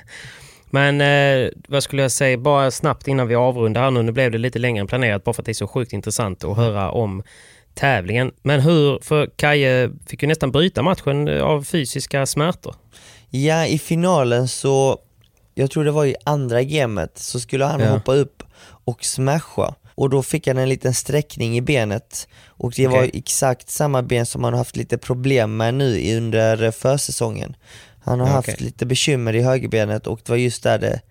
Men 0.71 1.01
eh, 1.01 1.49
vad 1.67 1.83
skulle 1.83 2.01
jag 2.01 2.11
säga, 2.11 2.37
bara 2.37 2.71
snabbt 2.71 3.07
innan 3.07 3.27
vi 3.27 3.35
avrundar 3.35 3.81
här 3.81 3.91
nu, 3.91 4.01
nu 4.03 4.11
blev 4.11 4.31
det 4.31 4.37
lite 4.37 4.59
längre 4.59 4.81
än 4.81 4.87
planerat 4.87 5.23
bara 5.23 5.33
för 5.33 5.41
att 5.41 5.45
det 5.45 5.51
är 5.51 5.53
så 5.53 5.67
sjukt 5.67 5.93
intressant 5.93 6.43
att 6.43 6.57
höra 6.57 6.91
om 6.91 7.23
tävlingen. 7.73 8.31
Men 8.41 8.59
hur, 8.59 8.99
för 9.01 9.29
Kaje 9.35 9.91
fick 10.07 10.21
ju 10.21 10.27
nästan 10.27 10.51
bryta 10.51 10.81
matchen 10.81 11.27
eh, 11.27 11.43
av 11.43 11.63
fysiska 11.63 12.25
smärtor. 12.25 12.75
Ja, 13.29 13.65
i 13.65 13.79
finalen 13.79 14.47
så, 14.47 14.97
jag 15.55 15.71
tror 15.71 15.83
det 15.83 15.91
var 15.91 16.05
i 16.05 16.15
andra 16.23 16.63
gamet, 16.63 17.17
så 17.17 17.39
skulle 17.39 17.65
han 17.65 17.79
Ja. 17.79 17.89
hoppa 17.89 18.13
upp 18.13 18.43
och 18.85 19.05
smasha. 19.05 19.75
Och 19.95 20.09
då 20.09 20.23
fick 20.23 20.47
han 20.47 20.57
en 20.57 20.69
liten 20.69 20.93
sträckning 20.93 21.57
i 21.57 21.61
benet. 21.61 22.27
Och 22.47 22.73
det 22.75 22.87
var 22.87 22.97
Okej. 22.97 23.11
exakt 23.13 23.69
samma 23.69 24.01
ben 24.03 24.25
som 24.25 24.43
han 24.43 24.53
har 24.53 24.57
haft 24.57 24.75
lite 24.75 24.97
problem 24.97 25.57
med 25.57 25.73
nu 25.73 26.17
under 26.17 26.71
försäsongen. 26.71 27.55
Han 28.03 28.19
har 28.19 28.27
Ja, 28.27 28.33
haft 28.33 28.61
lite 28.61 28.85
bekymmer 28.85 29.35
i 29.35 29.41
högerbenet 29.41 30.07
och 30.07 30.19
det 30.23 30.29
var 30.29 30.37
just 30.37 30.63
där 30.63 30.79
det 30.79 31.01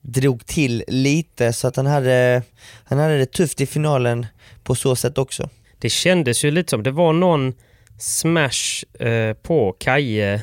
drog 0.00 0.46
till 0.46 0.84
lite 0.88 1.52
så 1.52 1.68
att 1.68 1.76
han 1.76 1.86
hade, 1.86 2.42
han 2.84 2.98
hade 2.98 3.18
det 3.18 3.32
tufft 3.32 3.60
i 3.60 3.66
finalen 3.66 4.26
på 4.62 4.74
så 4.74 4.96
sätt 4.96 5.18
också. 5.18 5.48
Det 5.78 5.88
kändes 5.90 6.44
ju 6.44 6.50
lite 6.50 6.70
som, 6.70 6.82
det 6.82 6.90
var 6.90 7.12
någon 7.12 7.54
smash 7.98 8.84
eh, 9.00 9.34
på 9.34 9.76
Kaje 9.78 10.34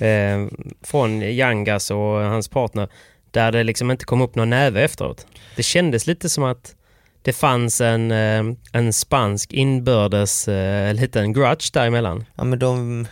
eh, 0.00 0.46
från 0.82 1.22
Yangas 1.22 1.90
och 1.90 1.98
hans 2.20 2.48
partner 2.48 2.88
där 3.30 3.52
det 3.52 3.64
liksom 3.64 3.90
inte 3.90 4.04
kom 4.04 4.20
upp 4.20 4.34
någon 4.34 4.50
näve 4.50 4.82
efteråt. 4.84 5.26
Det 5.56 5.62
kändes 5.62 6.06
lite 6.06 6.28
som 6.28 6.44
att 6.44 6.74
det 7.22 7.32
fanns 7.32 7.80
en, 7.80 8.10
eh, 8.10 8.44
en 8.72 8.92
spansk 8.92 9.52
inbördes 9.52 10.48
eh, 10.48 10.94
liten 10.94 11.32
grudge 11.32 11.70
däremellan. 11.72 12.24
Ja 12.34 12.44
men 12.44 12.58
de, 12.58 13.06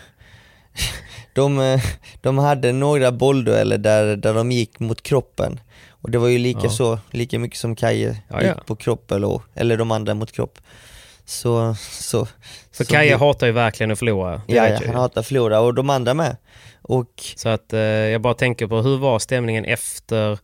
de, 1.34 1.58
eh, 1.60 1.80
de 2.20 2.38
hade 2.38 2.72
några 2.72 3.12
bolldueller 3.12 3.78
där, 3.78 4.16
där 4.16 4.34
de 4.34 4.52
gick 4.52 4.80
mot 4.80 5.02
kroppen. 5.02 5.60
Och 5.90 6.10
det 6.10 6.18
var 6.18 6.28
ju 6.28 6.38
lika 6.38 6.60
Ja. 6.62 6.70
så, 6.70 6.98
lika 7.10 7.38
mycket 7.38 7.58
som 7.58 7.76
Kaje 7.76 8.16
Ja, 8.28 8.42
gick 8.42 8.50
ja. 8.50 8.62
på 8.66 8.76
kropp 8.76 9.10
eller, 9.12 9.40
eller 9.54 9.76
de 9.76 9.90
andra 9.90 10.14
mot 10.14 10.32
kropp. 10.32 10.58
Så, 11.24 11.76
så, 11.90 12.26
För 12.72 12.84
så 12.84 12.92
Kaje 12.92 13.10
det- 13.10 13.16
hatar 13.16 13.46
ju 13.46 13.52
verkligen 13.52 13.90
att 13.90 13.98
förlora. 13.98 14.42
Ja, 14.46 14.68
ja 14.68 14.78
han 14.86 14.94
hatar 14.94 15.22
förlora 15.22 15.60
och 15.60 15.74
de 15.74 15.90
andra 15.90 16.14
med. 16.14 16.36
Och 16.82 17.10
Så 17.36 17.48
att 17.48 17.72
eh, 17.72 17.78
jag 17.80 18.20
bara 18.20 18.34
tänker 18.34 18.66
på 18.66 18.82
hur 18.82 18.98
var 18.98 19.18
stämningen 19.18 19.64
efter, 19.64 20.38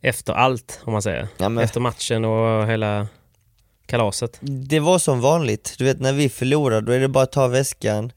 efter 0.00 0.32
allt, 0.32 0.80
om 0.84 0.92
man 0.92 1.02
säger. 1.02 1.28
ja, 1.36 1.48
men, 1.48 1.64
Efter 1.64 1.80
matchen 1.80 2.24
och 2.24 2.66
hela 2.68 3.06
kalaset. 3.86 4.38
det 4.40 4.80
var 4.80 4.98
som 4.98 5.20
vanligt, 5.20 5.74
du 5.78 5.84
vet 5.84 6.00
när 6.00 6.12
vi 6.12 6.28
förlorar 6.28 6.80
då 6.80 6.92
är 6.92 7.00
det 7.00 7.08
bara 7.08 7.24
att 7.24 7.32
ta 7.32 7.46
väskan, 7.48 8.12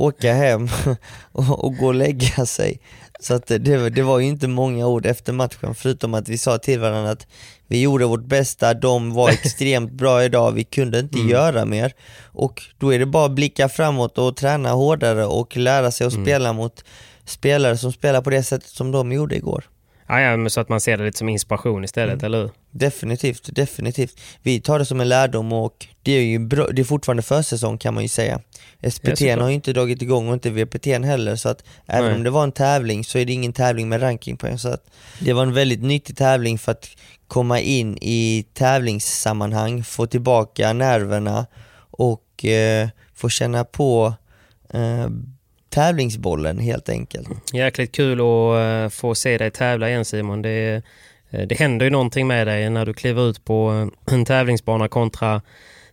åka 0.00 0.32
hem 0.32 0.68
och, 1.32 1.64
och 1.64 1.76
gå 1.76 1.86
och 1.86 1.94
lägga 1.94 2.46
sig. 2.46 2.80
Så 3.20 3.34
att 3.34 3.46
det, 3.46 3.90
det 3.90 4.02
var 4.02 4.18
ju 4.18 4.26
inte 4.26 4.48
många 4.48 4.86
ord 4.86 5.06
efter 5.06 5.32
matchen 5.32 5.74
förutom 5.74 6.14
att 6.14 6.28
vi 6.28 6.38
sa 6.38 6.58
till 6.58 6.80
varandra 6.80 7.10
att 7.10 7.26
vi 7.66 7.80
gjorde 7.80 8.06
vårt 8.06 8.24
bästa, 8.24 8.74
de 8.74 9.14
var 9.14 9.28
extremt 9.42 9.92
bra 9.92 10.24
idag, 10.24 10.52
vi 10.52 10.64
kunde 10.64 10.98
inte 10.98 11.18
göra 11.18 11.64
mer. 11.64 11.92
Och 12.32 12.62
då 12.78 12.94
är 12.94 12.98
det 12.98 13.06
bara 13.06 13.26
att 13.26 13.34
blicka 13.34 13.68
framåt 13.68 14.18
och 14.18 14.36
träna 14.36 14.70
hårdare 14.70 15.26
och 15.26 15.56
lära 15.56 15.90
sig 15.90 16.06
att 16.06 16.12
spela 16.12 16.52
mot 16.52 16.84
spelare 17.24 17.76
som 17.76 17.92
spelar 17.92 18.22
på 18.22 18.30
det 18.30 18.42
sättet 18.42 18.70
som 18.70 18.92
de 18.92 19.12
gjorde 19.12 19.36
igår. 19.36 19.64
Ja, 20.10 20.20
ja, 20.20 20.36
men 20.36 20.50
så 20.50 20.60
att 20.60 20.68
man 20.68 20.80
ser 20.80 20.96
det 20.96 21.04
lite 21.04 21.18
som 21.18 21.28
inspiration 21.28 21.84
istället, 21.84 22.22
eller 22.22 22.38
hur? 22.38 22.50
Definitivt, 22.70 23.48
definitivt. 23.52 24.20
Vi 24.42 24.60
tar 24.60 24.78
det 24.78 24.84
som 24.84 25.00
en 25.00 25.08
lärdom 25.08 25.52
och 25.52 25.86
det 26.02 26.12
är 26.12 26.22
ju 26.22 26.38
bra, 26.38 26.66
det 26.66 26.82
är 26.82 26.84
fortfarande 26.84 27.22
försäsong 27.22 27.78
kan 27.78 27.94
man 27.94 28.02
ju 28.02 28.08
säga. 28.08 28.40
SPT 28.90 29.20
har 29.20 29.48
ju 29.48 29.54
inte 29.54 29.72
dragit 29.72 30.02
igång 30.02 30.28
och 30.28 30.34
inte 30.34 30.50
VPT 30.50 30.86
heller 30.86 31.36
så 31.36 31.48
att 31.48 31.64
även 31.86 32.04
Nej. 32.04 32.14
om 32.14 32.22
det 32.22 32.30
var 32.30 32.42
en 32.42 32.52
tävling 32.52 33.04
så 33.04 33.18
är 33.18 33.24
det 33.24 33.32
ingen 33.32 33.52
tävling 33.52 33.88
med 33.88 34.02
rankingpoäng 34.02 34.58
så 34.58 34.68
att 34.68 34.90
det 35.20 35.32
var 35.32 35.42
en 35.42 35.54
väldigt 35.54 35.82
nyttig 35.82 36.16
tävling 36.16 36.58
för 36.58 36.72
att 36.72 36.88
komma 37.28 37.60
in 37.60 37.98
i 38.00 38.46
tävlingssammanhang, 38.54 39.84
få 39.84 40.06
tillbaka 40.06 40.72
nerverna 40.72 41.46
och 41.90 42.44
eh, 42.44 42.88
få 43.14 43.28
känna 43.28 43.64
på 43.64 44.14
eh, 44.70 45.08
tävlingsbollen 45.70 46.58
helt 46.58 46.88
enkelt. 46.88 47.28
Jäkligt 47.52 47.92
kul 47.92 48.20
att 48.20 48.56
eh, 48.56 48.88
få 48.88 49.14
se 49.14 49.38
dig 49.38 49.50
tävla 49.50 49.88
igen 49.88 50.04
Simon. 50.04 50.42
Det, 50.42 50.82
eh, 51.30 51.46
det 51.46 51.58
händer 51.58 51.86
ju 51.86 51.90
någonting 51.90 52.26
med 52.26 52.46
dig 52.46 52.70
när 52.70 52.86
du 52.86 52.94
kliver 52.94 53.30
ut 53.30 53.44
på 53.44 53.90
eh, 54.08 54.14
en 54.14 54.24
tävlingsbana 54.24 54.88
kontra 54.88 55.42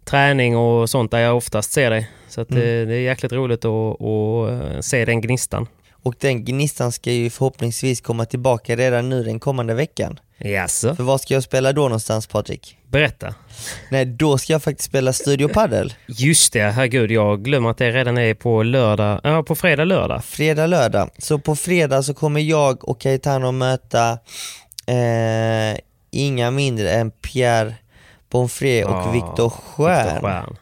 träning 0.06 0.58
och 0.58 0.90
sånt 0.90 1.12
där 1.12 1.20
jag 1.20 1.38
oftast 1.38 1.72
ser 1.72 1.90
dig. 1.90 2.10
Så 2.28 2.42
att 2.42 2.50
det, 2.50 2.86
det 2.86 2.94
är 2.96 3.02
jäkligt 3.02 3.32
roligt 3.32 3.66
att, 3.66 4.02
att 4.02 4.86
se 4.86 5.06
den 5.06 5.22
gnistan. 5.22 5.68
Och 5.92 6.16
den 6.20 6.46
gnistan 6.46 6.92
ska 6.92 7.12
ju 7.12 7.30
förhoppningsvis 7.30 8.02
komma 8.02 8.26
tillbaka 8.26 8.76
redan 8.76 9.10
nu 9.10 9.24
den 9.24 9.40
kommande 9.40 9.74
veckan. 9.74 10.20
Jaså? 10.38 10.96
För 10.96 11.04
vad 11.04 11.22
ska 11.22 11.34
jag 11.34 11.44
spela 11.44 11.74
då 11.74 11.82
någonstans 11.82 12.28
Patrik? 12.28 12.78
Berätta. 12.92 13.36
Nej, 13.92 14.06
då 14.06 14.38
ska 14.38 14.54
jag 14.54 14.64
faktiskt 14.64 14.90
spela 14.90 15.14
Studio 15.14 15.48
Padel. 15.48 15.94
Just 16.08 16.54
det, 16.54 16.62
herregud, 16.62 17.12
jag 17.12 17.44
glömmer 17.44 17.70
att 17.70 17.78
det 17.78 17.92
redan 17.92 18.18
är 18.18 18.34
på 18.34 18.64
lördag, 18.64 19.22
ja 19.24 19.44
på 19.44 19.56
fredag, 19.56 19.84
lördag. 19.86 20.24
Fredag, 20.26 20.68
lördag. 20.68 21.10
Så 21.18 21.40
på 21.40 21.56
fredag 21.56 22.04
så 22.04 22.14
kommer 22.14 22.40
jag 22.42 22.90
och 22.90 23.02
Caetano 23.02 23.52
möta 23.52 24.12
eh, 24.88 25.80
inga 26.12 26.52
mindre 26.52 26.92
än 26.92 27.12
Pierre 27.12 27.76
Bonfré 28.30 28.84
och 28.84 28.92
Ja, 28.92 29.12
Viktor 29.12 29.50
Stjern. 29.50 30.06
Viktor 30.14 30.22
Stjern. 30.22 30.56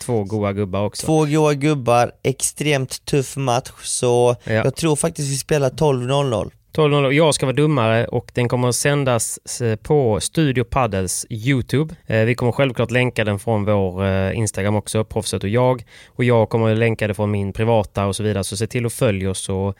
Två 0.00 0.24
goa 0.24 0.52
gubbar 0.52 0.84
också. 0.84 1.06
Två 1.06 1.24
goa 1.24 1.54
gubbar, 1.54 2.12
extremt 2.22 3.04
tuff 3.04 3.36
match, 3.36 3.70
så 3.82 4.36
Ja. 4.44 4.52
jag 4.52 4.76
tror 4.76 4.96
faktiskt 4.96 5.28
vi 5.32 5.36
spelar 5.36 5.70
12.00. 5.70 6.50
12.00. 6.72 7.12
Jag 7.12 7.34
ska 7.34 7.46
vara 7.46 7.56
domare 7.56 8.06
och 8.06 8.30
den 8.34 8.48
kommer 8.48 8.68
att 8.68 8.74
sändas 8.74 9.60
eh, 9.60 9.76
på 9.76 10.20
Studio 10.20 10.64
Paddles 10.64 11.26
YouTube. 11.30 11.94
Eh, 12.06 12.24
vi 12.24 12.34
kommer 12.34 12.52
självklart 12.52 12.90
länka 12.90 13.24
den 13.24 13.38
från 13.38 13.64
vår 13.64 14.04
eh, 14.04 14.38
Instagram 14.38 14.76
också, 14.76 15.04
Proffset 15.04 15.42
och 15.42 15.48
jag. 15.48 15.84
Och 16.06 16.24
jag 16.24 16.48
kommer 16.48 16.72
att 16.72 16.78
länka 16.78 17.08
det 17.08 17.14
från 17.14 17.30
min 17.30 17.52
privata 17.52 18.06
och 18.06 18.16
så 18.16 18.22
vidare. 18.22 18.44
Så 18.44 18.56
se 18.56 18.66
till 18.66 18.86
att 18.86 18.92
följa 18.92 19.30
oss 19.30 19.48
och 19.48 19.74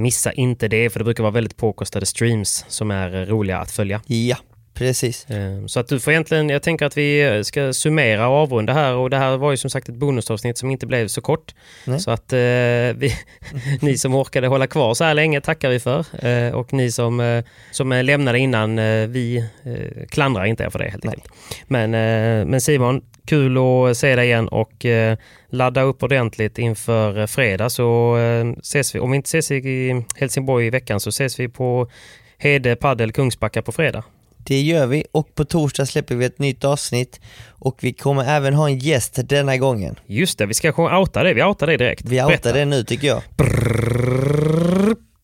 missa 0.00 0.32
inte 0.32 0.68
det, 0.68 0.90
för 0.90 0.98
det 1.00 1.04
brukar 1.04 1.22
vara 1.22 1.32
väldigt 1.32 1.56
påkostade 1.56 2.06
streams 2.06 2.64
som 2.68 2.90
är 2.90 3.26
roliga 3.26 3.58
att 3.58 3.70
följa. 3.70 4.00
Ja, 4.06 4.36
Precis. 4.76 5.30
Eh, 5.30 5.66
Så 5.66 5.80
att 5.80 5.88
du 5.88 6.00
får 6.00 6.12
egentligen, 6.12 6.48
jag 6.48 6.62
tänker 6.62 6.86
att 6.86 6.96
vi 6.96 7.42
ska 7.44 7.72
summera 7.72 8.28
och 8.28 8.34
avrunda 8.34 8.72
här 8.72 8.94
och 8.94 9.10
det 9.10 9.16
här 9.16 9.36
var 9.36 9.50
ju 9.50 9.56
som 9.56 9.70
sagt 9.70 9.88
ett 9.88 9.94
bonusavsnitt 9.94 10.58
som 10.58 10.70
inte 10.70 10.86
blev 10.86 11.08
så 11.08 11.20
kort. 11.20 11.54
Nej. 11.84 12.00
Så 12.00 12.10
att 12.10 12.32
eh, 12.32 12.38
vi, 12.38 13.12
ni 13.80 13.98
som 13.98 14.14
orkade 14.14 14.46
hålla 14.46 14.66
kvar 14.66 14.94
så 14.94 15.04
här 15.04 15.14
länge 15.14 15.40
tackar 15.40 15.68
vi 15.70 15.80
för. 15.80 16.26
Eh, 16.26 16.54
och 16.54 16.72
ni 16.72 16.90
som, 16.90 17.20
eh, 17.20 17.44
som 17.70 17.92
eh, 17.92 18.04
lämnade 18.04 18.38
innan, 18.38 18.78
eh, 18.78 19.06
vi 19.06 19.36
eh, 19.64 20.06
klandrar 20.08 20.44
inte 20.44 20.64
er 20.64 20.70
för 20.70 20.78
det 20.78 20.90
helt 20.90 21.04
enkelt. 21.04 21.24
Men, 21.66 21.94
eh, 21.94 22.46
men 22.46 22.60
Simon, 22.60 23.02
kul 23.26 23.58
att 23.58 23.96
se 23.96 24.16
dig 24.16 24.26
igen 24.26 24.48
och 24.48 24.84
eh, 24.84 25.16
ladda 25.48 25.82
upp 25.82 26.02
ordentligt 26.02 26.58
inför 26.58 27.18
eh, 27.20 27.26
fredag 27.26 27.70
så 27.70 28.18
eh, 28.18 28.46
ses 28.60 28.94
vi, 28.94 28.98
om 28.98 29.10
vi 29.10 29.16
inte 29.16 29.26
ses 29.38 29.50
i 29.50 30.04
Helsingborg 30.16 30.66
i 30.66 30.70
veckan 30.70 31.00
så 31.00 31.08
ses 31.08 31.40
vi 31.40 31.48
på 31.48 31.90
Hede 32.38 32.76
Paddel 32.76 33.12
Kungsbacka 33.12 33.62
på 33.62 33.72
fredag. 33.72 34.04
Det 34.46 34.60
gör 34.60 34.86
vi 34.86 35.04
och 35.12 35.34
på 35.34 35.44
torsdag 35.44 35.86
släpper 35.86 36.14
vi 36.14 36.24
ett 36.24 36.38
nytt 36.38 36.64
avsnitt 36.64 37.20
och 37.48 37.78
vi 37.80 37.92
kommer 37.92 38.24
även 38.24 38.54
ha 38.54 38.68
en 38.68 38.78
gäst 38.78 39.18
denna 39.24 39.56
gången. 39.56 39.98
Just 40.06 40.38
det, 40.38 40.46
vi 40.46 40.54
ska 40.54 40.98
outa 40.98 41.22
det. 41.22 41.34
Vi 41.34 41.42
outar 41.42 41.66
det 41.66 41.76
direkt. 41.76 42.02
Vi 42.04 42.22
outar 42.22 42.52
det 42.52 42.64
nu 42.64 42.84
tycker 42.84 43.08
jag. 43.08 43.22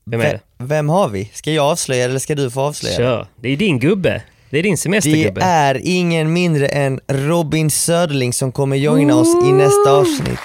Vem 0.05 0.21
är 0.21 0.25
det? 0.25 0.41
Vem, 0.59 0.69
vem 0.69 0.89
har 0.89 1.09
vi? 1.09 1.31
Ska 1.35 1.51
jag 1.53 1.67
avslöja 1.67 2.05
eller 2.05 2.19
ska 2.19 2.35
du 2.35 2.51
få 2.51 2.61
avslöja? 2.61 2.97
Kör. 2.97 3.27
Det 3.41 3.49
är 3.49 3.57
din 3.57 3.79
gubbe. 3.79 4.23
Det 4.51 4.59
är 4.59 4.63
din 4.63 4.73
Det 4.73 4.77
semestergubbe. 4.77 5.41
är 5.45 5.81
ingen 5.85 6.33
mindre 6.33 6.67
än 6.69 7.01
Robin 7.09 7.71
Söderling 7.71 8.33
som 8.33 8.53
kommer 8.53 8.77
joina 8.77 9.17
oss 9.17 9.45
i 9.47 9.53
nästa 9.53 9.91
avsnitt. 9.93 10.41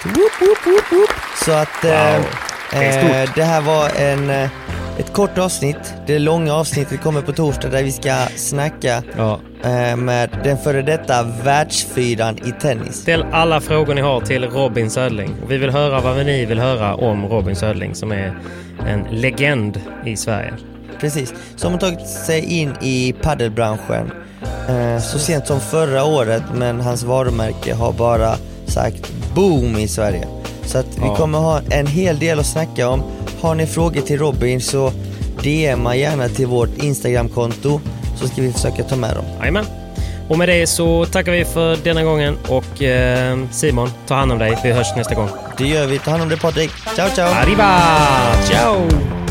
Så 1.44 1.52
att 1.52 1.84
eh, 1.84 2.20
Wow. 2.72 2.80
Det 2.80 2.86
eh, 2.86 3.30
det 3.34 3.44
här 3.44 3.60
var 3.60 3.88
en, 3.96 4.30
eh, 4.30 4.48
ett 4.98 5.12
kort 5.12 5.38
avsnitt. 5.38 5.94
Det 6.06 6.18
långa 6.18 6.54
avsnittet 6.54 7.00
kommer 7.00 7.22
på 7.22 7.32
torsdag 7.32 7.68
där 7.68 7.82
vi 7.82 7.92
ska 7.92 8.14
snacka 8.36 9.02
Ja. 9.16 9.40
eh, 9.64 9.96
med 9.96 10.30
den 10.44 10.58
före 10.58 10.82
detta 10.82 11.22
världsfyran 11.44 12.38
i 12.38 12.52
tennis. 12.60 12.96
Ställ 12.96 13.24
alla 13.32 13.60
frågor 13.60 13.94
ni 13.94 14.00
har 14.00 14.20
till 14.20 14.44
Robin 14.50 14.90
Södling. 14.90 15.34
Vi 15.48 15.56
vill 15.58 15.70
höra 15.70 16.00
vad 16.00 16.26
ni 16.26 16.44
vill 16.44 16.58
höra 16.58 16.94
om 16.94 17.26
Robin 17.26 17.56
Södling 17.56 17.94
som 17.94 18.12
är 18.12 18.38
en 18.86 19.06
legend 19.10 19.80
i 20.06 20.16
Sverige. 20.16 20.52
Precis, 21.00 21.34
som 21.56 21.72
har 21.72 21.78
tagit 21.80 22.06
sig 22.08 22.44
in 22.60 22.72
i 22.80 23.14
paddelbranschen 23.22 24.10
eh, 24.68 25.02
så 25.02 25.18
sent 25.18 25.46
som 25.46 25.60
förra 25.60 26.04
året 26.04 26.42
men 26.54 26.80
hans 26.80 27.02
varumärke 27.02 27.74
har 27.74 27.92
bara 27.92 28.34
sagt 28.66 29.12
boom 29.34 29.76
i 29.78 29.88
Sverige. 29.88 30.28
Så 30.68 30.78
att 30.78 30.86
vi 30.96 31.02
Ja. 31.06 31.16
kommer 31.16 31.38
ha 31.38 31.60
en 31.70 31.86
hel 31.86 32.18
del 32.18 32.40
att 32.40 32.46
snacka 32.46 32.88
om. 32.88 33.02
Har 33.40 33.54
ni 33.54 33.66
frågor 33.66 34.00
till 34.00 34.18
Robin 34.18 34.60
så 34.60 34.92
DMa 35.42 35.96
gärna 35.96 36.28
till 36.28 36.46
vårt 36.46 36.82
Instagramkonto 36.82 37.80
så 38.16 38.28
ska 38.28 38.42
vi 38.42 38.52
försöka 38.52 38.82
ta 38.82 38.96
med 38.96 39.14
dem. 39.16 39.24
Jajamän. 39.40 39.64
Och 40.28 40.38
med 40.38 40.48
det 40.48 40.66
så 40.66 41.04
tackar 41.06 41.32
vi 41.32 41.44
för 41.44 41.76
denna 41.84 42.02
gången 42.04 42.36
och 42.48 42.82
eh, 42.82 43.38
Simon, 43.50 43.90
ta 44.06 44.14
hand 44.14 44.32
om 44.32 44.38
dig. 44.38 44.58
Vi 44.64 44.72
hörs 44.72 44.86
nästa 44.96 45.14
gång. 45.14 45.28
Det 45.58 45.64
gör 45.66 45.86
vi, 45.86 45.98
ta 45.98 46.10
hand 46.10 46.22
om 46.22 46.28
dig 46.28 46.38
Patrik. 46.38 46.70
Ciao 46.96 47.08
ciao! 47.14 47.28
Arriba! 47.28 47.80
Ciao! 48.48 49.27